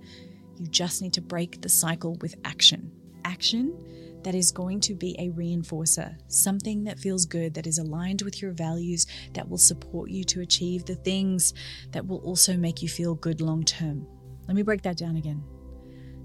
you 0.58 0.68
just 0.68 1.02
need 1.02 1.14
to 1.14 1.22
break 1.22 1.62
the 1.62 1.70
cycle 1.70 2.16
with 2.22 2.36
action 2.46 2.92
action 3.26 3.78
that 4.24 4.34
is 4.34 4.52
going 4.52 4.80
to 4.80 4.96
be 4.96 5.16
a 5.20 5.30
reinforcer, 5.30 6.16
something 6.28 6.84
that 6.86 7.00
feels 7.00 7.26
good, 7.26 7.54
that 7.54 7.68
is 7.68 7.78
aligned 7.78 8.22
with 8.22 8.42
your 8.42 8.52
values, 8.54 9.06
that 9.34 9.48
will 9.48 9.58
support 9.58 10.10
you 10.10 10.24
to 10.24 10.42
achieve 10.42 10.86
the 10.86 10.96
things 10.96 11.54
that 11.92 12.06
will 12.08 12.20
also 12.20 12.56
make 12.56 12.82
you 12.82 12.90
feel 12.90 13.16
good 13.16 13.42
long 13.42 13.64
term. 13.64 14.08
Let 14.48 14.56
me 14.56 14.64
break 14.64 14.82
that 14.84 14.98
down 14.98 15.18
again. 15.18 15.44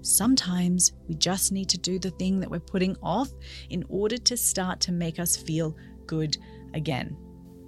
Sometimes 0.01 0.93
we 1.07 1.13
just 1.15 1.51
need 1.51 1.69
to 1.69 1.77
do 1.77 1.99
the 1.99 2.09
thing 2.11 2.39
that 2.39 2.49
we're 2.49 2.59
putting 2.59 2.95
off 3.03 3.29
in 3.69 3.83
order 3.89 4.17
to 4.17 4.35
start 4.35 4.79
to 4.81 4.91
make 4.91 5.19
us 5.19 5.37
feel 5.37 5.75
good 6.07 6.37
again. 6.73 7.15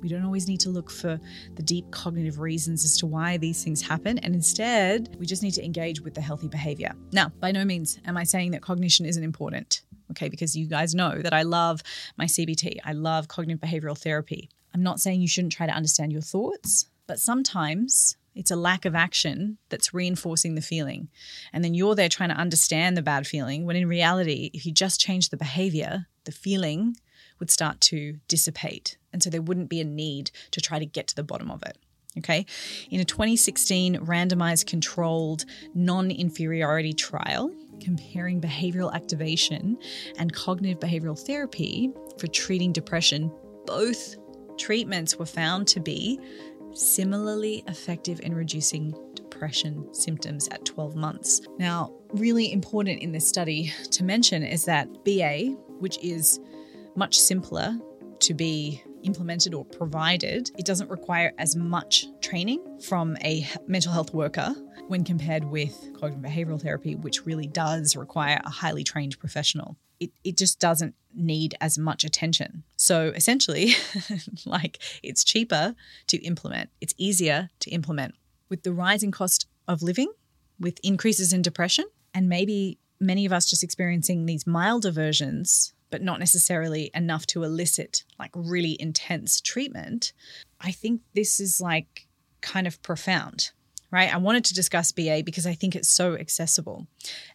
We 0.03 0.09
don't 0.09 0.25
always 0.25 0.49
need 0.49 0.59
to 0.59 0.69
look 0.69 0.91
for 0.91 1.17
the 1.55 1.63
deep 1.63 1.89
cognitive 1.91 2.39
reasons 2.39 2.83
as 2.83 2.97
to 2.97 3.07
why 3.07 3.37
these 3.37 3.63
things 3.63 3.81
happen. 3.81 4.17
And 4.19 4.35
instead, 4.35 5.15
we 5.17 5.25
just 5.25 5.41
need 5.41 5.53
to 5.53 5.63
engage 5.63 6.01
with 6.01 6.13
the 6.13 6.21
healthy 6.21 6.49
behavior. 6.49 6.93
Now, 7.13 7.29
by 7.39 7.53
no 7.53 7.63
means 7.63 7.99
am 8.05 8.17
I 8.17 8.25
saying 8.25 8.51
that 8.51 8.61
cognition 8.61 9.05
isn't 9.05 9.23
important, 9.23 9.81
okay? 10.11 10.27
Because 10.27 10.57
you 10.57 10.67
guys 10.67 10.93
know 10.93 11.21
that 11.21 11.33
I 11.33 11.43
love 11.43 11.81
my 12.17 12.25
CBT, 12.25 12.79
I 12.83 12.91
love 12.91 13.29
cognitive 13.29 13.61
behavioral 13.61 13.97
therapy. 13.97 14.49
I'm 14.73 14.83
not 14.83 14.99
saying 14.99 15.21
you 15.21 15.27
shouldn't 15.27 15.53
try 15.53 15.67
to 15.67 15.73
understand 15.73 16.11
your 16.11 16.21
thoughts, 16.21 16.87
but 17.07 17.19
sometimes 17.19 18.17
it's 18.35 18.51
a 18.51 18.57
lack 18.57 18.83
of 18.83 18.95
action 18.95 19.57
that's 19.69 19.93
reinforcing 19.93 20.55
the 20.55 20.61
feeling. 20.61 21.07
And 21.53 21.63
then 21.63 21.75
you're 21.75 21.95
there 21.95 22.09
trying 22.09 22.29
to 22.29 22.35
understand 22.35 22.97
the 22.97 23.01
bad 23.01 23.25
feeling, 23.25 23.65
when 23.65 23.77
in 23.77 23.87
reality, 23.87 24.49
if 24.53 24.65
you 24.65 24.73
just 24.73 24.99
change 24.99 25.29
the 25.29 25.37
behavior, 25.37 26.07
the 26.25 26.31
feeling 26.31 26.97
would 27.43 27.51
start 27.51 27.81
to 27.81 28.17
dissipate. 28.29 28.95
And 29.11 29.21
so 29.21 29.29
there 29.29 29.41
wouldn't 29.41 29.67
be 29.67 29.81
a 29.81 29.83
need 29.83 30.31
to 30.51 30.61
try 30.61 30.79
to 30.79 30.85
get 30.85 31.07
to 31.07 31.15
the 31.17 31.25
bottom 31.25 31.51
of 31.51 31.61
it. 31.63 31.77
Okay. 32.17 32.45
In 32.89 33.01
a 33.01 33.03
2016 33.03 33.97
randomized 33.97 34.65
controlled 34.65 35.43
non 35.75 36.09
inferiority 36.09 36.93
trial 36.93 37.51
comparing 37.81 38.39
behavioral 38.39 38.93
activation 38.93 39.77
and 40.17 40.31
cognitive 40.31 40.79
behavioral 40.79 41.19
therapy 41.19 41.91
for 42.17 42.27
treating 42.27 42.71
depression, 42.71 43.29
both 43.65 44.15
treatments 44.57 45.17
were 45.17 45.25
found 45.25 45.67
to 45.67 45.81
be 45.81 46.21
similarly 46.73 47.61
effective 47.67 48.21
in 48.21 48.33
reducing 48.33 48.95
depression 49.15 49.93
symptoms 49.93 50.47
at 50.47 50.63
12 50.63 50.95
months. 50.95 51.41
Now, 51.59 51.91
really 52.13 52.53
important 52.53 53.01
in 53.01 53.11
this 53.11 53.27
study 53.27 53.73
to 53.91 54.03
mention 54.05 54.43
is 54.43 54.63
that 54.63 54.87
BA, 55.03 55.57
which 55.79 56.01
is 56.01 56.39
much 56.95 57.17
simpler 57.17 57.77
to 58.19 58.33
be 58.33 58.81
implemented 59.03 59.53
or 59.53 59.65
provided, 59.65 60.49
it 60.57 60.65
doesn't 60.65 60.89
require 60.89 61.33
as 61.37 61.55
much 61.55 62.05
training 62.21 62.79
from 62.79 63.17
a 63.23 63.47
mental 63.67 63.91
health 63.91 64.13
worker 64.13 64.55
when 64.87 65.03
compared 65.03 65.43
with 65.43 65.91
cognitive 65.99 66.21
behavioral 66.21 66.61
therapy, 66.61 66.95
which 66.95 67.25
really 67.25 67.47
does 67.47 67.95
require 67.95 68.41
a 68.45 68.49
highly 68.49 68.83
trained 68.83 69.19
professional. 69.19 69.77
It, 69.99 70.11
it 70.23 70.37
just 70.37 70.59
doesn't 70.59 70.95
need 71.13 71.55
as 71.61 71.77
much 71.77 72.03
attention. 72.03 72.63
So 72.75 73.11
essentially, 73.15 73.73
like 74.45 74.79
it's 75.01 75.23
cheaper 75.23 75.75
to 76.07 76.17
implement, 76.17 76.69
it's 76.81 76.93
easier 76.97 77.49
to 77.59 77.69
implement. 77.69 78.15
With 78.49 78.63
the 78.63 78.73
rising 78.73 79.11
cost 79.11 79.47
of 79.67 79.81
living, 79.81 80.11
with 80.59 80.79
increases 80.83 81.33
in 81.33 81.41
depression, 81.41 81.85
and 82.13 82.29
maybe 82.29 82.77
many 82.99 83.25
of 83.25 83.33
us 83.33 83.49
just 83.49 83.63
experiencing 83.63 84.25
these 84.25 84.45
milder 84.45 84.91
versions 84.91 85.72
but 85.93 86.01
not 86.01 86.17
necessarily 86.17 86.89
enough 86.95 87.27
to 87.27 87.43
elicit 87.43 88.03
like 88.17 88.31
really 88.33 88.75
intense 88.79 89.39
treatment, 89.39 90.11
I 90.59 90.71
think 90.71 91.01
this 91.13 91.39
is 91.39 91.61
like 91.61 92.07
kind 92.41 92.65
of 92.65 92.81
profound, 92.81 93.51
right? 93.91 94.11
I 94.11 94.17
wanted 94.17 94.43
to 94.45 94.55
discuss 94.55 94.91
BA 94.91 95.21
because 95.23 95.45
I 95.45 95.53
think 95.53 95.75
it's 95.75 95.87
so 95.87 96.15
accessible. 96.15 96.87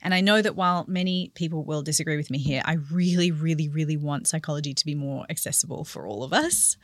And 0.03 0.13
I 0.13 0.23
know 0.23 0.43
that 0.43 0.57
while 0.57 0.85
many 0.89 1.31
people 1.37 1.63
will 1.63 1.83
disagree 1.83 2.17
with 2.17 2.33
me 2.33 2.39
here, 2.39 2.61
I 2.65 2.79
really, 2.91 3.31
really, 3.31 3.69
really 3.69 3.97
want 3.97 4.27
psychology 4.27 4.75
to 4.75 4.85
be 4.85 4.97
more 4.97 5.25
accessible 5.31 5.85
for 5.85 6.05
all 6.05 6.25
of 6.25 6.33
us 6.33 6.77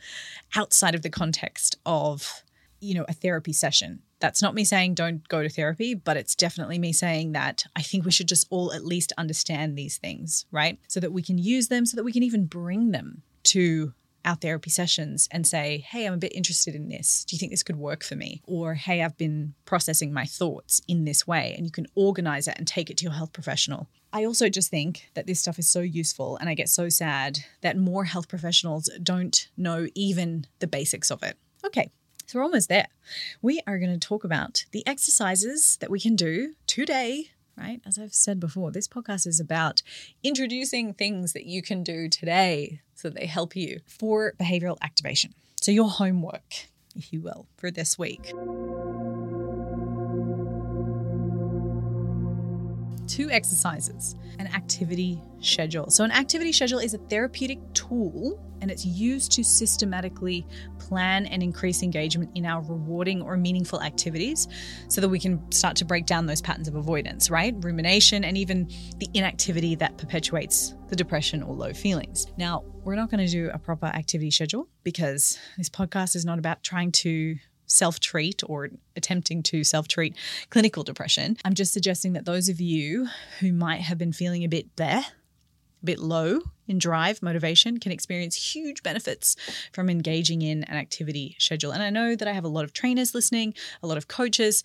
outside 0.55 0.95
of 0.95 1.01
the 1.01 1.09
context 1.09 1.75
of, 1.85 2.41
you 2.79 2.95
know, 2.95 3.05
a 3.09 3.13
therapy 3.13 3.51
session 3.51 3.99
that's 4.19 4.41
not 4.41 4.55
me 4.55 4.63
saying 4.63 4.93
don't 4.95 5.27
go 5.27 5.43
to 5.43 5.49
therapy, 5.49 5.93
but 5.93 6.17
it's 6.17 6.35
definitely 6.35 6.79
me 6.79 6.93
saying 6.93 7.33
that 7.33 7.65
I 7.75 7.81
think 7.81 8.05
we 8.05 8.11
should 8.11 8.27
just 8.27 8.47
all 8.49 8.73
at 8.73 8.85
least 8.85 9.13
understand 9.17 9.77
these 9.77 9.97
things, 9.97 10.45
right? 10.51 10.79
So 10.87 10.99
that 10.99 11.13
we 11.13 11.21
can 11.21 11.37
use 11.37 11.67
them, 11.67 11.85
so 11.85 11.95
that 11.95 12.03
we 12.03 12.13
can 12.13 12.23
even 12.23 12.45
bring 12.45 12.91
them 12.91 13.23
to 13.43 13.93
our 14.23 14.35
therapy 14.35 14.71
sessions 14.71 15.29
and 15.31 15.45
say, 15.45 15.85
hey, 15.87 16.05
I'm 16.05 16.13
a 16.13 16.17
bit 16.17 16.35
interested 16.35 16.73
in 16.73 16.89
this. 16.89 17.25
Do 17.25 17.35
you 17.35 17.39
think 17.39 17.51
this 17.51 17.61
could 17.61 17.75
work 17.75 18.03
for 18.03 18.15
me? 18.15 18.41
Or, 18.45 18.73
hey, 18.73 19.03
I've 19.03 19.17
been 19.17 19.53
processing 19.65 20.11
my 20.11 20.25
thoughts 20.25 20.81
in 20.87 21.05
this 21.05 21.27
way. 21.27 21.53
And 21.55 21.65
you 21.65 21.71
can 21.71 21.85
organize 21.93 22.47
it 22.47 22.57
and 22.57 22.67
take 22.67 22.89
it 22.89 22.97
to 22.97 23.03
your 23.03 23.13
health 23.13 23.33
professional. 23.33 23.87
I 24.11 24.25
also 24.25 24.49
just 24.49 24.71
think 24.71 25.11
that 25.13 25.27
this 25.27 25.39
stuff 25.39 25.59
is 25.59 25.69
so 25.69 25.81
useful. 25.81 26.37
And 26.37 26.49
I 26.49 26.55
get 26.55 26.69
so 26.69 26.89
sad 26.89 27.39
that 27.61 27.77
more 27.77 28.05
health 28.05 28.27
professionals 28.27 28.89
don't 29.03 29.47
know 29.57 29.87
even 29.93 30.47
the 30.57 30.67
basics 30.67 31.11
of 31.11 31.21
it. 31.21 31.37
Okay, 31.63 31.91
so 32.25 32.39
we're 32.39 32.43
almost 32.43 32.69
there. 32.69 32.87
We 33.41 33.61
are 33.67 33.77
going 33.77 33.97
to 33.97 34.07
talk 34.07 34.23
about 34.23 34.65
the 34.71 34.85
exercises 34.87 35.77
that 35.77 35.91
we 35.91 35.99
can 35.99 36.15
do 36.15 36.55
today, 36.65 37.31
right? 37.57 37.81
As 37.85 37.99
I've 37.99 38.13
said 38.13 38.39
before, 38.39 38.71
this 38.71 38.87
podcast 38.87 39.27
is 39.27 39.39
about 39.39 39.81
introducing 40.23 40.93
things 40.93 41.33
that 41.33 41.45
you 41.45 41.61
can 41.61 41.83
do 41.83 42.09
today 42.09 42.81
so 42.95 43.09
they 43.09 43.27
help 43.27 43.55
you 43.55 43.81
for 43.85 44.33
behavioral 44.39 44.77
activation. 44.81 45.33
So, 45.61 45.71
your 45.71 45.89
homework, 45.89 46.67
if 46.95 47.13
you 47.13 47.21
will, 47.21 47.47
for 47.57 47.69
this 47.69 47.97
week. 47.99 48.33
Two 53.15 53.29
exercises, 53.31 54.15
an 54.39 54.47
activity 54.47 55.21
schedule. 55.39 55.89
So, 55.89 56.03
an 56.03 56.11
activity 56.11 56.51
schedule 56.51 56.79
is 56.79 56.93
a 56.93 56.97
therapeutic 56.97 57.59
tool 57.73 58.41
and 58.59 58.69
it's 58.69 58.85
used 58.85 59.31
to 59.33 59.43
systematically 59.43 60.45
plan 60.79 61.25
and 61.27 61.41
increase 61.41 61.81
engagement 61.81 62.29
in 62.35 62.45
our 62.45 62.61
rewarding 62.61 63.21
or 63.21 63.37
meaningful 63.37 63.81
activities 63.81 64.49
so 64.89 64.99
that 64.99 65.07
we 65.07 65.19
can 65.19 65.49
start 65.49 65.77
to 65.77 65.85
break 65.85 66.05
down 66.05 66.25
those 66.25 66.41
patterns 66.41 66.67
of 66.67 66.75
avoidance, 66.75 67.29
right? 67.29 67.55
Rumination 67.59 68.25
and 68.25 68.37
even 68.37 68.69
the 68.97 69.07
inactivity 69.13 69.75
that 69.75 69.97
perpetuates 69.97 70.73
the 70.89 70.95
depression 70.95 71.41
or 71.41 71.55
low 71.55 71.71
feelings. 71.71 72.27
Now, 72.37 72.65
we're 72.83 72.95
not 72.95 73.09
going 73.09 73.25
to 73.25 73.31
do 73.31 73.49
a 73.53 73.57
proper 73.57 73.85
activity 73.85 74.31
schedule 74.31 74.67
because 74.83 75.39
this 75.57 75.69
podcast 75.69 76.17
is 76.17 76.25
not 76.25 76.37
about 76.37 76.63
trying 76.63 76.91
to 76.91 77.37
self 77.67 77.99
treat 77.99 78.41
or 78.45 78.69
attempting 78.95 79.43
to 79.43 79.63
self 79.63 79.87
treat 79.87 80.15
clinical 80.49 80.83
depression. 80.83 81.37
I'm 81.45 81.53
just 81.53 81.73
suggesting 81.73 82.13
that 82.13 82.25
those 82.25 82.49
of 82.49 82.61
you 82.61 83.07
who 83.39 83.51
might 83.51 83.81
have 83.81 83.97
been 83.97 84.13
feeling 84.13 84.43
a 84.43 84.49
bit 84.49 84.75
there, 84.75 84.99
a 84.99 85.85
bit 85.85 85.99
low 85.99 86.41
in 86.67 86.79
drive, 86.79 87.21
motivation, 87.21 87.79
can 87.79 87.91
experience 87.91 88.53
huge 88.55 88.83
benefits 88.83 89.35
from 89.71 89.89
engaging 89.89 90.41
in 90.41 90.63
an 90.65 90.77
activity 90.77 91.35
schedule. 91.39 91.71
And 91.71 91.83
I 91.83 91.89
know 91.89 92.15
that 92.15 92.27
I 92.27 92.33
have 92.33 92.45
a 92.45 92.49
lot 92.49 92.63
of 92.63 92.73
trainers 92.73 93.13
listening, 93.13 93.53
a 93.83 93.87
lot 93.87 93.97
of 93.97 94.07
coaches. 94.07 94.63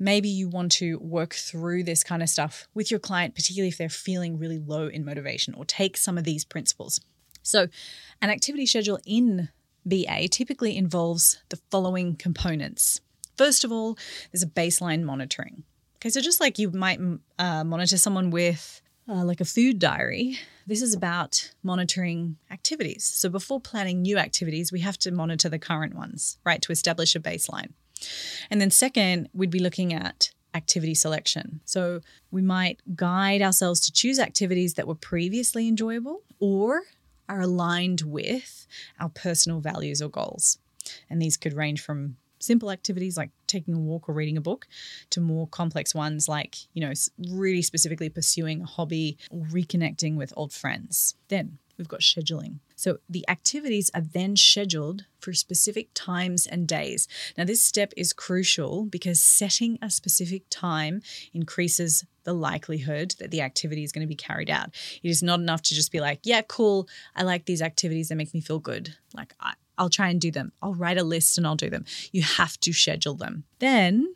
Maybe 0.00 0.28
you 0.28 0.48
want 0.48 0.72
to 0.72 0.98
work 0.98 1.34
through 1.34 1.82
this 1.82 2.04
kind 2.04 2.22
of 2.22 2.28
stuff 2.28 2.68
with 2.74 2.90
your 2.90 3.00
client, 3.00 3.34
particularly 3.34 3.68
if 3.68 3.78
they're 3.78 3.88
feeling 3.88 4.38
really 4.38 4.58
low 4.58 4.86
in 4.86 5.04
motivation, 5.04 5.54
or 5.54 5.64
take 5.64 5.96
some 5.96 6.16
of 6.16 6.24
these 6.24 6.44
principles. 6.44 7.00
So, 7.42 7.68
an 8.20 8.30
activity 8.30 8.66
schedule 8.66 8.98
in 9.06 9.48
BA 9.88 10.28
typically 10.28 10.76
involves 10.76 11.40
the 11.48 11.58
following 11.70 12.16
components. 12.16 13.00
First 13.36 13.64
of 13.64 13.72
all, 13.72 13.96
there's 14.32 14.42
a 14.42 14.46
baseline 14.46 15.02
monitoring. 15.02 15.62
Okay, 15.96 16.10
so 16.10 16.20
just 16.20 16.40
like 16.40 16.58
you 16.58 16.70
might 16.70 17.00
uh, 17.38 17.64
monitor 17.64 17.96
someone 17.96 18.30
with 18.30 18.80
uh, 19.08 19.24
like 19.24 19.40
a 19.40 19.44
food 19.44 19.78
diary, 19.78 20.38
this 20.66 20.82
is 20.82 20.94
about 20.94 21.52
monitoring 21.62 22.36
activities. 22.50 23.04
So 23.04 23.28
before 23.28 23.60
planning 23.60 24.02
new 24.02 24.18
activities, 24.18 24.70
we 24.70 24.80
have 24.80 24.98
to 24.98 25.10
monitor 25.10 25.48
the 25.48 25.58
current 25.58 25.94
ones, 25.94 26.38
right, 26.44 26.60
to 26.62 26.72
establish 26.72 27.16
a 27.16 27.20
baseline. 27.20 27.72
And 28.50 28.60
then, 28.60 28.70
second, 28.70 29.28
we'd 29.32 29.50
be 29.50 29.58
looking 29.58 29.92
at 29.92 30.30
activity 30.54 30.94
selection. 30.94 31.60
So 31.64 32.00
we 32.30 32.42
might 32.42 32.80
guide 32.94 33.42
ourselves 33.42 33.80
to 33.80 33.92
choose 33.92 34.18
activities 34.18 34.74
that 34.74 34.86
were 34.86 34.94
previously 34.94 35.68
enjoyable 35.68 36.22
or 36.38 36.82
are 37.28 37.40
aligned 37.40 38.02
with 38.02 38.66
our 38.98 39.08
personal 39.08 39.60
values 39.60 40.00
or 40.02 40.08
goals. 40.08 40.58
And 41.10 41.20
these 41.20 41.36
could 41.36 41.52
range 41.52 41.80
from 41.80 42.16
simple 42.40 42.70
activities 42.70 43.16
like 43.16 43.30
taking 43.46 43.74
a 43.74 43.78
walk 43.78 44.08
or 44.08 44.12
reading 44.12 44.36
a 44.36 44.40
book 44.40 44.66
to 45.10 45.20
more 45.20 45.46
complex 45.48 45.94
ones 45.94 46.28
like, 46.28 46.56
you 46.72 46.80
know, 46.80 46.92
really 47.30 47.62
specifically 47.62 48.08
pursuing 48.08 48.62
a 48.62 48.66
hobby 48.66 49.18
or 49.30 49.44
reconnecting 49.46 50.16
with 50.16 50.32
old 50.36 50.52
friends. 50.52 51.14
Then 51.28 51.58
we've 51.78 51.88
got 51.88 52.00
scheduling. 52.00 52.58
So 52.76 52.98
the 53.08 53.24
activities 53.28 53.90
are 53.94 54.00
then 54.00 54.36
scheduled 54.36 55.04
for 55.20 55.32
specific 55.32 55.88
times 55.94 56.46
and 56.46 56.66
days. 56.66 57.08
Now, 57.36 57.44
this 57.44 57.62
step 57.62 57.92
is 57.96 58.12
crucial 58.12 58.84
because 58.84 59.20
setting 59.20 59.78
a 59.80 59.90
specific 59.90 60.42
time 60.50 61.00
increases 61.32 62.04
the 62.24 62.34
likelihood 62.34 63.14
that 63.20 63.30
the 63.30 63.40
activity 63.40 63.84
is 63.84 63.92
going 63.92 64.06
to 64.06 64.08
be 64.08 64.14
carried 64.14 64.50
out. 64.50 64.70
It 65.02 65.08
is 65.08 65.22
not 65.22 65.40
enough 65.40 65.62
to 65.62 65.74
just 65.74 65.92
be 65.92 66.00
like, 66.00 66.20
yeah, 66.24 66.42
cool, 66.42 66.88
I 67.16 67.22
like 67.22 67.46
these 67.46 67.62
activities, 67.62 68.08
they 68.08 68.14
make 68.14 68.34
me 68.34 68.40
feel 68.40 68.58
good. 68.58 68.94
Like, 69.14 69.34
I, 69.40 69.54
I'll 69.78 69.88
try 69.88 70.08
and 70.08 70.20
do 70.20 70.30
them. 70.30 70.52
I'll 70.60 70.74
write 70.74 70.98
a 70.98 71.04
list 71.04 71.38
and 71.38 71.46
I'll 71.46 71.56
do 71.56 71.70
them. 71.70 71.84
You 72.12 72.22
have 72.22 72.58
to 72.60 72.72
schedule 72.72 73.14
them. 73.14 73.44
Then 73.60 74.14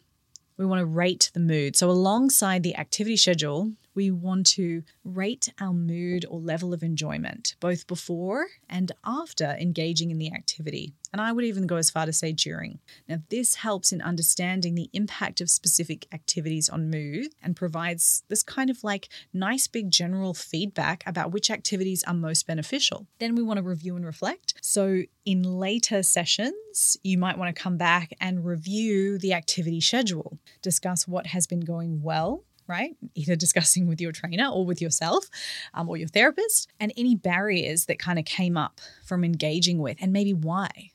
we 0.56 0.66
want 0.66 0.80
to 0.80 0.86
rate 0.86 1.30
the 1.32 1.40
mood. 1.40 1.76
So, 1.76 1.88
alongside 1.88 2.62
the 2.62 2.76
activity 2.76 3.16
schedule, 3.16 3.72
we 3.94 4.10
want 4.10 4.46
to 4.46 4.82
rate 5.04 5.52
our 5.60 5.72
mood 5.72 6.24
or 6.28 6.40
level 6.40 6.72
of 6.72 6.82
enjoyment, 6.82 7.56
both 7.60 7.86
before 7.86 8.46
and 8.68 8.92
after 9.04 9.56
engaging 9.60 10.10
in 10.10 10.18
the 10.18 10.32
activity. 10.32 10.94
And 11.12 11.20
I 11.20 11.30
would 11.30 11.44
even 11.44 11.66
go 11.66 11.76
as 11.76 11.90
far 11.90 12.06
to 12.06 12.12
say 12.12 12.32
during. 12.32 12.78
Now, 13.06 13.18
this 13.28 13.56
helps 13.56 13.92
in 13.92 14.00
understanding 14.00 14.74
the 14.74 14.88
impact 14.94 15.42
of 15.42 15.50
specific 15.50 16.06
activities 16.12 16.70
on 16.70 16.90
mood 16.90 17.34
and 17.42 17.54
provides 17.54 18.22
this 18.28 18.42
kind 18.42 18.70
of 18.70 18.82
like 18.82 19.10
nice 19.32 19.66
big 19.66 19.90
general 19.90 20.32
feedback 20.32 21.02
about 21.06 21.30
which 21.30 21.50
activities 21.50 22.02
are 22.04 22.14
most 22.14 22.46
beneficial. 22.46 23.06
Then 23.18 23.34
we 23.34 23.42
want 23.42 23.58
to 23.58 23.62
review 23.62 23.94
and 23.94 24.06
reflect. 24.06 24.54
So, 24.62 25.02
in 25.24 25.42
later 25.42 26.02
sessions, 26.02 26.96
you 27.02 27.18
might 27.18 27.38
want 27.38 27.54
to 27.54 27.62
come 27.62 27.76
back 27.76 28.12
and 28.20 28.44
review 28.44 29.18
the 29.18 29.34
activity 29.34 29.80
schedule, 29.80 30.38
discuss 30.62 31.06
what 31.06 31.28
has 31.28 31.46
been 31.46 31.60
going 31.60 32.02
well 32.02 32.44
right? 32.72 32.96
Either 33.14 33.36
discussing 33.36 33.86
with 33.86 34.00
your 34.00 34.12
trainer 34.12 34.48
or 34.48 34.64
with 34.64 34.80
yourself 34.80 35.28
um, 35.74 35.90
or 35.90 35.98
your 35.98 36.08
therapist, 36.08 36.70
and 36.80 36.90
any 36.96 37.14
barriers 37.14 37.84
that 37.84 37.98
kind 37.98 38.18
of 38.18 38.24
came 38.24 38.56
up 38.56 38.80
from 39.04 39.24
engaging 39.24 39.78
with, 39.78 39.98
and 40.00 40.10
maybe 40.10 40.32
why. 40.32 40.90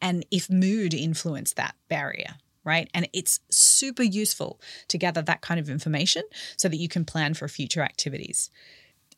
And 0.00 0.26
if 0.32 0.50
mood 0.50 0.92
influenced 0.92 1.54
that 1.56 1.76
barrier, 1.88 2.34
right? 2.64 2.90
And 2.92 3.08
it's 3.12 3.38
super 3.50 4.02
useful 4.02 4.60
to 4.88 4.98
gather 4.98 5.22
that 5.22 5.42
kind 5.42 5.60
of 5.60 5.70
information 5.70 6.24
so 6.56 6.68
that 6.68 6.78
you 6.78 6.88
can 6.88 7.04
plan 7.04 7.34
for 7.34 7.46
future 7.46 7.82
activities. 7.82 8.50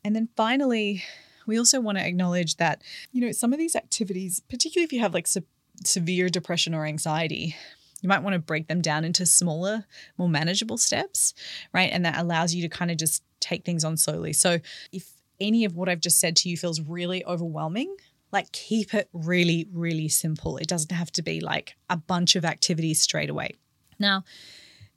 And 0.03 0.15
then 0.15 0.29
finally, 0.37 1.03
we 1.47 1.57
also 1.57 1.79
want 1.81 1.97
to 1.97 2.07
acknowledge 2.07 2.57
that, 2.57 2.83
you 3.11 3.21
know, 3.21 3.31
some 3.31 3.51
of 3.51 3.57
these 3.57 3.75
activities, 3.75 4.41
particularly 4.47 4.85
if 4.85 4.93
you 4.93 4.99
have 4.99 5.15
like 5.15 5.25
se- 5.25 5.41
severe 5.83 6.29
depression 6.29 6.75
or 6.75 6.85
anxiety, 6.85 7.55
you 8.01 8.09
might 8.09 8.23
want 8.23 8.33
to 8.33 8.39
break 8.39 8.67
them 8.67 8.81
down 8.81 9.03
into 9.03 9.25
smaller, 9.25 9.85
more 10.17 10.29
manageable 10.29 10.77
steps, 10.77 11.33
right? 11.73 11.89
And 11.91 12.05
that 12.05 12.17
allows 12.17 12.53
you 12.53 12.61
to 12.61 12.69
kind 12.69 12.91
of 12.91 12.97
just 12.97 13.23
take 13.39 13.65
things 13.65 13.83
on 13.83 13.97
slowly. 13.97 14.33
So 14.33 14.59
if 14.91 15.11
any 15.39 15.65
of 15.65 15.75
what 15.75 15.89
I've 15.89 16.01
just 16.01 16.19
said 16.19 16.35
to 16.37 16.49
you 16.49 16.57
feels 16.57 16.81
really 16.81 17.25
overwhelming, 17.25 17.95
like 18.31 18.51
keep 18.51 18.93
it 18.93 19.09
really, 19.13 19.67
really 19.71 20.09
simple. 20.09 20.57
It 20.57 20.67
doesn't 20.67 20.91
have 20.91 21.11
to 21.13 21.21
be 21.21 21.39
like 21.39 21.75
a 21.89 21.97
bunch 21.97 22.35
of 22.35 22.45
activities 22.45 23.01
straight 23.01 23.29
away. 23.29 23.51
Now, 23.99 24.23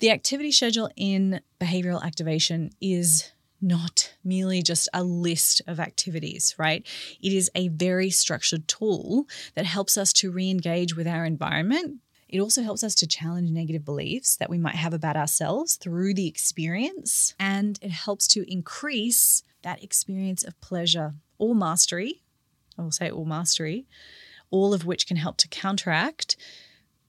the 0.00 0.10
activity 0.10 0.52
schedule 0.52 0.90
in 0.96 1.40
behavioral 1.60 2.02
activation 2.02 2.70
is 2.80 3.32
not 3.60 4.14
merely 4.22 4.62
just 4.62 4.88
a 4.94 5.02
list 5.02 5.62
of 5.66 5.80
activities, 5.80 6.54
right? 6.58 6.86
It 7.20 7.32
is 7.32 7.50
a 7.54 7.68
very 7.68 8.10
structured 8.10 8.68
tool 8.68 9.26
that 9.54 9.66
helps 9.66 9.98
us 9.98 10.12
to 10.14 10.30
re 10.30 10.50
engage 10.50 10.96
with 10.96 11.08
our 11.08 11.24
environment. 11.24 11.98
It 12.28 12.40
also 12.40 12.62
helps 12.62 12.84
us 12.84 12.94
to 12.96 13.06
challenge 13.06 13.50
negative 13.50 13.84
beliefs 13.84 14.36
that 14.36 14.50
we 14.50 14.58
might 14.58 14.74
have 14.74 14.92
about 14.92 15.16
ourselves 15.16 15.76
through 15.76 16.14
the 16.14 16.26
experience. 16.26 17.34
And 17.40 17.78
it 17.80 17.90
helps 17.90 18.28
to 18.28 18.50
increase 18.50 19.42
that 19.62 19.82
experience 19.82 20.44
of 20.44 20.60
pleasure 20.60 21.14
or 21.38 21.54
mastery. 21.54 22.22
I 22.78 22.82
will 22.82 22.90
say 22.90 23.10
all 23.10 23.24
mastery, 23.24 23.86
all 24.50 24.74
of 24.74 24.84
which 24.84 25.06
can 25.06 25.16
help 25.16 25.36
to 25.38 25.48
counteract 25.48 26.36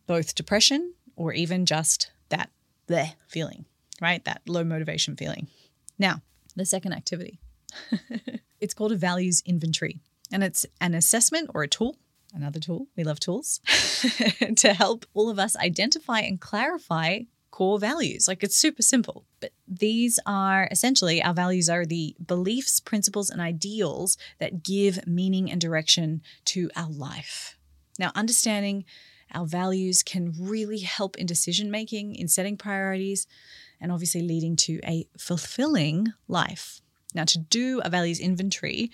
both 0.08 0.36
depression 0.36 0.94
or 1.16 1.34
even 1.34 1.66
just 1.66 2.12
that 2.30 2.50
bleh 2.88 3.14
feeling, 3.28 3.66
right? 4.02 4.24
That 4.26 4.42
low 4.48 4.64
motivation 4.64 5.16
feeling. 5.16 5.48
Now, 6.00 6.22
the 6.56 6.66
second 6.66 6.94
activity. 6.94 7.40
it's 8.60 8.74
called 8.74 8.92
a 8.92 8.96
values 8.96 9.44
inventory, 9.46 10.00
and 10.32 10.44
it's 10.44 10.66
an 10.82 10.96
assessment 10.96 11.52
or 11.54 11.64
a 11.64 11.68
tool, 11.68 11.98
another 12.34 12.60
tool, 12.60 12.88
we 12.96 13.04
love 13.04 13.20
tools, 13.20 13.60
to 14.56 14.74
help 14.74 15.06
all 15.14 15.30
of 15.30 15.40
us 15.40 15.56
identify 15.58 16.20
and 16.20 16.40
clarify 16.40 17.20
core 17.52 17.80
values. 17.80 18.28
Like 18.28 18.44
it's 18.44 18.56
super 18.56 18.82
simple. 18.82 19.26
But 19.40 19.52
these 19.68 20.20
are 20.26 20.68
essentially 20.72 21.22
our 21.22 21.34
values 21.34 21.70
are 21.70 21.86
the 21.86 22.16
beliefs, 22.26 22.80
principles, 22.80 23.30
and 23.30 23.42
ideals 23.42 24.18
that 24.40 24.64
give 24.64 25.06
meaning 25.08 25.52
and 25.52 25.60
direction 25.60 26.22
to 26.46 26.70
our 26.76 26.90
life. 26.90 27.58
Now, 27.98 28.12
understanding 28.16 28.86
our 29.34 29.46
values 29.46 30.04
can 30.04 30.34
really 30.40 30.80
help 30.80 31.18
in 31.18 31.26
decision 31.26 31.70
making, 31.70 32.16
in 32.16 32.28
setting 32.28 32.58
priorities, 32.58 33.28
and 33.82 33.92
obviously 33.92 34.22
leading 34.22 34.56
to 34.56 34.80
a 34.84 35.08
fulfilling 35.18 36.14
life. 36.28 36.82
Now, 37.14 37.24
to 37.26 37.40
do 37.40 37.82
a 37.84 37.90
values 37.90 38.20
inventory, 38.20 38.92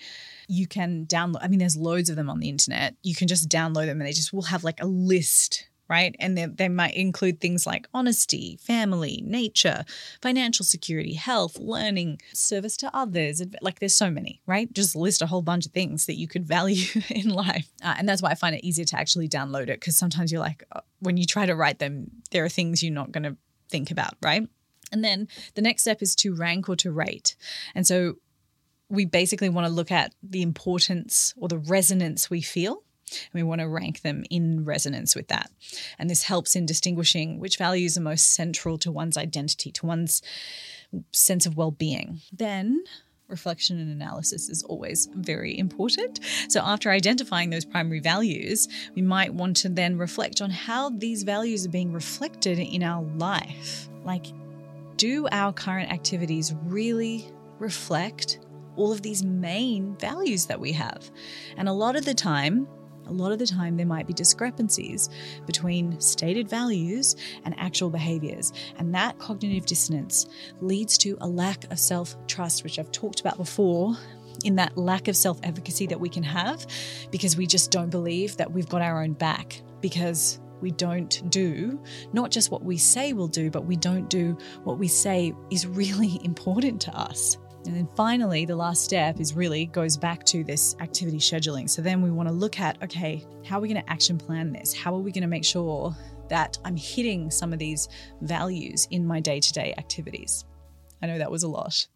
you 0.48 0.66
can 0.66 1.06
download, 1.06 1.38
I 1.42 1.48
mean, 1.48 1.58
there's 1.58 1.76
loads 1.76 2.08
of 2.08 2.16
them 2.16 2.30
on 2.30 2.40
the 2.40 2.48
internet. 2.48 2.94
You 3.02 3.14
can 3.14 3.28
just 3.28 3.48
download 3.48 3.86
them 3.86 4.00
and 4.00 4.06
they 4.06 4.12
just 4.12 4.32
will 4.32 4.42
have 4.42 4.64
like 4.64 4.80
a 4.80 4.86
list, 4.86 5.68
right? 5.88 6.16
And 6.18 6.36
they, 6.36 6.46
they 6.46 6.68
might 6.68 6.94
include 6.94 7.40
things 7.40 7.66
like 7.66 7.86
honesty, 7.92 8.58
family, 8.62 9.22
nature, 9.26 9.84
financial 10.22 10.64
security, 10.64 11.12
health, 11.12 11.58
learning, 11.58 12.20
service 12.32 12.76
to 12.78 12.96
others. 12.96 13.42
Like 13.60 13.80
there's 13.80 13.94
so 13.94 14.10
many, 14.10 14.40
right? 14.46 14.72
Just 14.72 14.96
list 14.96 15.20
a 15.20 15.26
whole 15.26 15.42
bunch 15.42 15.66
of 15.66 15.72
things 15.72 16.06
that 16.06 16.16
you 16.16 16.26
could 16.26 16.46
value 16.46 16.86
in 17.10 17.28
life. 17.28 17.70
Uh, 17.84 17.96
and 17.98 18.08
that's 18.08 18.22
why 18.22 18.30
I 18.30 18.34
find 18.34 18.54
it 18.54 18.64
easier 18.64 18.86
to 18.86 18.98
actually 18.98 19.28
download 19.28 19.64
it 19.68 19.80
because 19.80 19.96
sometimes 19.96 20.32
you're 20.32 20.40
like, 20.40 20.64
uh, 20.72 20.80
when 21.00 21.18
you 21.18 21.26
try 21.26 21.44
to 21.44 21.54
write 21.54 21.80
them, 21.80 22.10
there 22.30 22.44
are 22.44 22.48
things 22.48 22.82
you're 22.82 22.94
not 22.94 23.12
going 23.12 23.24
to 23.24 23.36
think 23.68 23.90
about, 23.90 24.14
right? 24.22 24.48
And 24.92 25.04
then 25.04 25.28
the 25.54 25.62
next 25.62 25.82
step 25.82 26.02
is 26.02 26.14
to 26.16 26.34
rank 26.34 26.68
or 26.68 26.76
to 26.76 26.92
rate. 26.92 27.36
And 27.74 27.86
so 27.86 28.16
we 28.88 29.04
basically 29.04 29.48
want 29.48 29.66
to 29.66 29.72
look 29.72 29.90
at 29.90 30.14
the 30.22 30.42
importance 30.42 31.34
or 31.36 31.48
the 31.48 31.58
resonance 31.58 32.30
we 32.30 32.40
feel. 32.40 32.82
And 33.08 33.34
we 33.34 33.44
want 33.44 33.60
to 33.60 33.68
rank 33.68 34.02
them 34.02 34.24
in 34.30 34.64
resonance 34.64 35.14
with 35.14 35.28
that. 35.28 35.50
And 35.98 36.10
this 36.10 36.24
helps 36.24 36.56
in 36.56 36.66
distinguishing 36.66 37.38
which 37.38 37.56
values 37.56 37.96
are 37.96 38.00
most 38.00 38.34
central 38.34 38.78
to 38.78 38.90
one's 38.90 39.16
identity, 39.16 39.70
to 39.72 39.86
one's 39.86 40.22
sense 41.12 41.46
of 41.46 41.56
well 41.56 41.70
being. 41.70 42.20
Then 42.32 42.82
reflection 43.28 43.78
and 43.78 43.90
analysis 43.90 44.48
is 44.48 44.62
always 44.64 45.08
very 45.14 45.58
important. 45.58 46.20
So, 46.48 46.60
after 46.60 46.90
identifying 46.90 47.50
those 47.50 47.64
primary 47.64 48.00
values, 48.00 48.68
we 48.94 49.02
might 49.02 49.34
want 49.34 49.56
to 49.58 49.68
then 49.68 49.98
reflect 49.98 50.40
on 50.40 50.50
how 50.50 50.90
these 50.90 51.22
values 51.22 51.66
are 51.66 51.70
being 51.70 51.92
reflected 51.92 52.58
in 52.58 52.82
our 52.82 53.02
life. 53.16 53.88
Like, 54.04 54.26
do 54.96 55.28
our 55.30 55.52
current 55.52 55.90
activities 55.90 56.54
really 56.64 57.30
reflect 57.58 58.40
all 58.76 58.92
of 58.92 59.02
these 59.02 59.24
main 59.24 59.96
values 59.96 60.46
that 60.46 60.60
we 60.60 60.72
have? 60.72 61.10
And 61.56 61.68
a 61.68 61.72
lot 61.72 61.96
of 61.96 62.04
the 62.04 62.14
time, 62.14 62.66
a 63.06 63.12
lot 63.12 63.32
of 63.32 63.38
the 63.38 63.46
time, 63.46 63.76
there 63.76 63.86
might 63.86 64.06
be 64.06 64.12
discrepancies 64.12 65.08
between 65.46 66.00
stated 66.00 66.48
values 66.48 67.16
and 67.44 67.58
actual 67.58 67.90
behaviors. 67.90 68.52
And 68.78 68.94
that 68.94 69.18
cognitive 69.18 69.66
dissonance 69.66 70.26
leads 70.60 70.98
to 70.98 71.16
a 71.20 71.28
lack 71.28 71.70
of 71.70 71.78
self 71.78 72.16
trust, 72.26 72.64
which 72.64 72.78
I've 72.78 72.92
talked 72.92 73.20
about 73.20 73.36
before. 73.36 73.96
In 74.44 74.56
that 74.56 74.76
lack 74.76 75.08
of 75.08 75.16
self 75.16 75.40
efficacy 75.42 75.86
that 75.86 75.98
we 75.98 76.10
can 76.10 76.22
have 76.22 76.66
because 77.10 77.38
we 77.38 77.46
just 77.46 77.70
don't 77.70 77.88
believe 77.88 78.36
that 78.36 78.52
we've 78.52 78.68
got 78.68 78.82
our 78.82 79.02
own 79.02 79.14
back 79.14 79.62
because 79.80 80.38
we 80.60 80.70
don't 80.72 81.28
do 81.30 81.82
not 82.12 82.30
just 82.30 82.50
what 82.50 82.62
we 82.62 82.76
say 82.76 83.12
we'll 83.12 83.28
do, 83.28 83.50
but 83.50 83.64
we 83.64 83.76
don't 83.76 84.08
do 84.08 84.36
what 84.64 84.78
we 84.78 84.88
say 84.88 85.32
is 85.50 85.66
really 85.66 86.20
important 86.24 86.80
to 86.82 86.96
us. 86.96 87.38
And 87.66 87.74
then 87.74 87.88
finally, 87.96 88.44
the 88.44 88.54
last 88.54 88.84
step 88.84 89.18
is 89.18 89.34
really 89.34 89.66
goes 89.66 89.96
back 89.96 90.24
to 90.26 90.44
this 90.44 90.76
activity 90.80 91.18
scheduling. 91.18 91.68
So 91.68 91.82
then 91.82 92.00
we 92.00 92.10
want 92.10 92.28
to 92.28 92.34
look 92.34 92.60
at 92.60 92.82
okay, 92.82 93.26
how 93.44 93.58
are 93.58 93.60
we 93.60 93.68
going 93.68 93.82
to 93.82 93.90
action 93.90 94.18
plan 94.18 94.52
this? 94.52 94.72
How 94.72 94.94
are 94.94 95.00
we 95.00 95.10
going 95.10 95.22
to 95.22 95.28
make 95.28 95.44
sure 95.44 95.96
that 96.28 96.58
I'm 96.64 96.76
hitting 96.76 97.30
some 97.30 97.52
of 97.52 97.58
these 97.58 97.88
values 98.20 98.86
in 98.90 99.06
my 99.06 99.20
day 99.20 99.40
to 99.40 99.52
day 99.52 99.74
activities? 99.78 100.44
I 101.02 101.06
know 101.06 101.18
that 101.18 101.30
was 101.30 101.42
a 101.42 101.48
lot. 101.48 101.88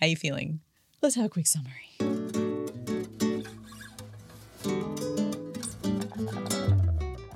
How 0.00 0.06
are 0.06 0.10
you 0.10 0.16
feeling? 0.16 0.60
Let's 1.00 1.16
have 1.16 1.26
a 1.26 1.28
quick 1.28 1.46
summary. 1.46 2.13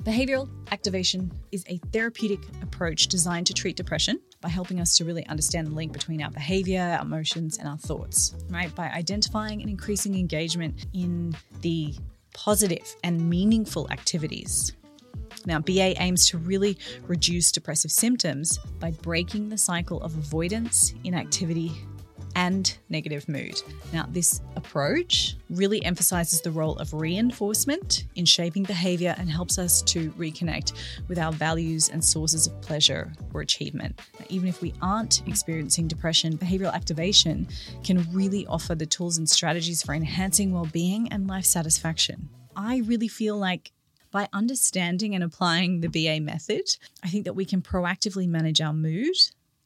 Behavioral 0.03 0.49
activation 0.71 1.29
is 1.51 1.65
a 1.67 1.77
therapeutic 1.91 2.39
approach 2.61 3.07
designed 3.07 3.45
to 3.47 3.53
treat 3.53 3.75
depression 3.75 4.19
by 4.39 4.47
helping 4.47 4.79
us 4.79 4.95
to 4.97 5.03
really 5.03 5.25
understand 5.27 5.67
the 5.67 5.71
link 5.71 5.91
between 5.91 6.23
our 6.23 6.31
behavior, 6.31 6.81
our 6.81 7.01
emotions, 7.01 7.57
and 7.57 7.67
our 7.67 7.77
thoughts, 7.77 8.33
right? 8.49 8.73
By 8.75 8.87
identifying 8.87 9.61
and 9.61 9.69
increasing 9.69 10.15
engagement 10.15 10.85
in 10.93 11.35
the 11.61 11.93
positive 12.33 12.95
and 13.03 13.29
meaningful 13.29 13.91
activities. 13.91 14.71
Now, 15.45 15.59
BA 15.59 16.01
aims 16.01 16.27
to 16.29 16.37
really 16.37 16.77
reduce 17.07 17.51
depressive 17.51 17.91
symptoms 17.91 18.57
by 18.79 18.91
breaking 18.91 19.49
the 19.49 19.57
cycle 19.57 20.01
of 20.01 20.15
avoidance, 20.15 20.93
inactivity, 21.03 21.73
and 22.35 22.77
negative 22.89 23.27
mood. 23.27 23.61
Now, 23.93 24.07
this 24.09 24.41
approach 24.55 25.35
really 25.49 25.83
emphasizes 25.83 26.41
the 26.41 26.51
role 26.51 26.77
of 26.77 26.93
reinforcement 26.93 28.05
in 28.15 28.25
shaping 28.25 28.63
behavior 28.63 29.15
and 29.17 29.29
helps 29.29 29.57
us 29.57 29.81
to 29.83 30.11
reconnect 30.11 30.73
with 31.07 31.17
our 31.19 31.31
values 31.31 31.89
and 31.89 32.03
sources 32.03 32.47
of 32.47 32.61
pleasure 32.61 33.11
or 33.33 33.41
achievement. 33.41 33.99
Now, 34.19 34.25
even 34.29 34.47
if 34.47 34.61
we 34.61 34.73
aren't 34.81 35.27
experiencing 35.27 35.87
depression, 35.87 36.37
behavioral 36.37 36.73
activation 36.73 37.47
can 37.83 38.05
really 38.13 38.45
offer 38.47 38.75
the 38.75 38.85
tools 38.85 39.17
and 39.17 39.29
strategies 39.29 39.83
for 39.83 39.93
enhancing 39.93 40.53
well 40.53 40.69
being 40.71 41.11
and 41.11 41.27
life 41.27 41.45
satisfaction. 41.45 42.29
I 42.55 42.77
really 42.85 43.07
feel 43.07 43.37
like 43.37 43.71
by 44.11 44.27
understanding 44.33 45.13
and 45.13 45.23
applying 45.23 45.81
the 45.81 45.87
BA 45.87 46.19
method, 46.21 46.75
I 47.03 47.09
think 47.09 47.25
that 47.25 47.35
we 47.35 47.45
can 47.45 47.61
proactively 47.61 48.27
manage 48.27 48.59
our 48.59 48.73
mood, 48.73 49.15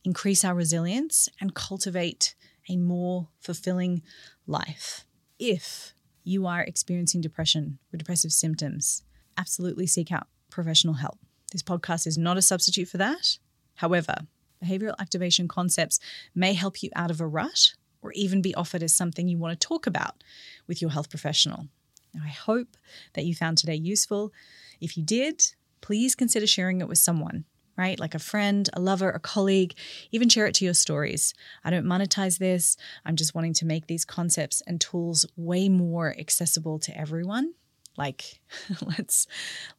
increase 0.03 0.43
our 0.43 0.53
resilience, 0.53 1.29
and 1.39 1.55
cultivate 1.55 2.35
a 2.69 2.77
more 2.77 3.29
fulfilling 3.39 4.01
life. 4.47 5.05
If 5.39 5.93
you 6.23 6.45
are 6.47 6.61
experiencing 6.61 7.21
depression 7.21 7.79
or 7.93 7.97
depressive 7.97 8.31
symptoms, 8.31 9.03
absolutely 9.37 9.87
seek 9.87 10.11
out 10.11 10.27
professional 10.49 10.95
help. 10.95 11.19
This 11.51 11.63
podcast 11.63 12.07
is 12.07 12.17
not 12.17 12.37
a 12.37 12.41
substitute 12.41 12.87
for 12.87 12.97
that. 12.97 13.37
However, 13.75 14.15
behavioral 14.63 14.99
activation 14.99 15.47
concepts 15.47 15.99
may 16.33 16.53
help 16.53 16.81
you 16.81 16.89
out 16.95 17.11
of 17.11 17.19
a 17.19 17.27
rut 17.27 17.73
or 18.01 18.11
even 18.13 18.41
be 18.41 18.55
offered 18.55 18.83
as 18.83 18.93
something 18.93 19.27
you 19.27 19.37
want 19.37 19.59
to 19.59 19.67
talk 19.67 19.87
about 19.87 20.23
with 20.67 20.81
your 20.81 20.91
health 20.91 21.09
professional. 21.09 21.67
Now, 22.13 22.21
I 22.25 22.29
hope 22.29 22.77
that 23.13 23.25
you 23.25 23.33
found 23.33 23.57
today 23.57 23.75
useful. 23.75 24.31
If 24.79 24.97
you 24.97 25.03
did, 25.03 25.53
please 25.81 26.15
consider 26.15 26.45
sharing 26.45 26.81
it 26.81 26.87
with 26.87 26.97
someone 26.97 27.45
right? 27.77 27.99
Like 27.99 28.15
a 28.15 28.19
friend, 28.19 28.69
a 28.73 28.79
lover, 28.79 29.09
a 29.09 29.19
colleague, 29.19 29.73
even 30.11 30.29
share 30.29 30.45
it 30.45 30.55
to 30.55 30.65
your 30.65 30.73
stories. 30.73 31.33
I 31.63 31.69
don't 31.69 31.85
monetize 31.85 32.37
this. 32.37 32.77
I'm 33.05 33.15
just 33.15 33.35
wanting 33.35 33.53
to 33.55 33.65
make 33.65 33.87
these 33.87 34.05
concepts 34.05 34.61
and 34.67 34.79
tools 34.79 35.25
way 35.35 35.69
more 35.69 36.15
accessible 36.17 36.79
to 36.79 36.97
everyone. 36.97 37.53
Like 37.97 38.41
let's 38.85 39.27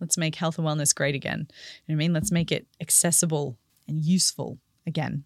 let's 0.00 0.16
make 0.16 0.36
health 0.36 0.58
and 0.58 0.66
wellness 0.66 0.94
great 0.94 1.14
again. 1.14 1.40
You 1.40 1.44
know 1.44 1.94
what 1.94 1.94
I 1.94 1.96
mean? 1.96 2.12
Let's 2.12 2.32
make 2.32 2.52
it 2.52 2.66
accessible 2.80 3.58
and 3.88 4.04
useful 4.04 4.58
again. 4.86 5.24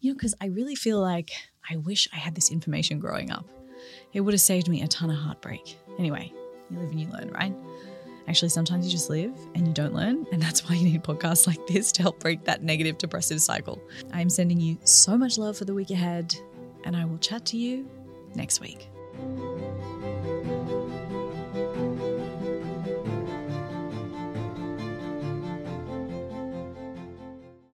You 0.00 0.10
know, 0.10 0.14
because 0.14 0.34
I 0.40 0.46
really 0.46 0.74
feel 0.74 1.00
like 1.00 1.32
I 1.68 1.76
wish 1.76 2.08
I 2.12 2.16
had 2.16 2.34
this 2.34 2.50
information 2.50 2.98
growing 2.98 3.30
up. 3.30 3.46
It 4.12 4.20
would 4.20 4.34
have 4.34 4.40
saved 4.40 4.68
me 4.68 4.82
a 4.82 4.88
ton 4.88 5.10
of 5.10 5.16
heartbreak. 5.16 5.76
Anyway, 5.98 6.32
you 6.70 6.78
live 6.78 6.90
and 6.90 7.00
you 7.00 7.08
learn, 7.08 7.30
right? 7.30 7.54
Actually, 8.26 8.48
sometimes 8.48 8.86
you 8.86 8.90
just 8.90 9.10
live 9.10 9.32
and 9.54 9.66
you 9.66 9.72
don't 9.74 9.94
learn. 9.94 10.26
And 10.32 10.40
that's 10.40 10.68
why 10.68 10.76
you 10.76 10.84
need 10.84 11.02
podcasts 11.02 11.46
like 11.46 11.64
this 11.66 11.92
to 11.92 12.02
help 12.02 12.20
break 12.20 12.44
that 12.44 12.62
negative 12.62 12.98
depressive 12.98 13.40
cycle. 13.40 13.82
I'm 14.12 14.30
sending 14.30 14.60
you 14.60 14.78
so 14.84 15.18
much 15.18 15.38
love 15.38 15.56
for 15.56 15.64
the 15.64 15.74
week 15.74 15.90
ahead, 15.90 16.34
and 16.84 16.96
I 16.96 17.04
will 17.04 17.18
chat 17.18 17.44
to 17.46 17.56
you 17.56 17.88
next 18.34 18.60
week. 18.60 18.88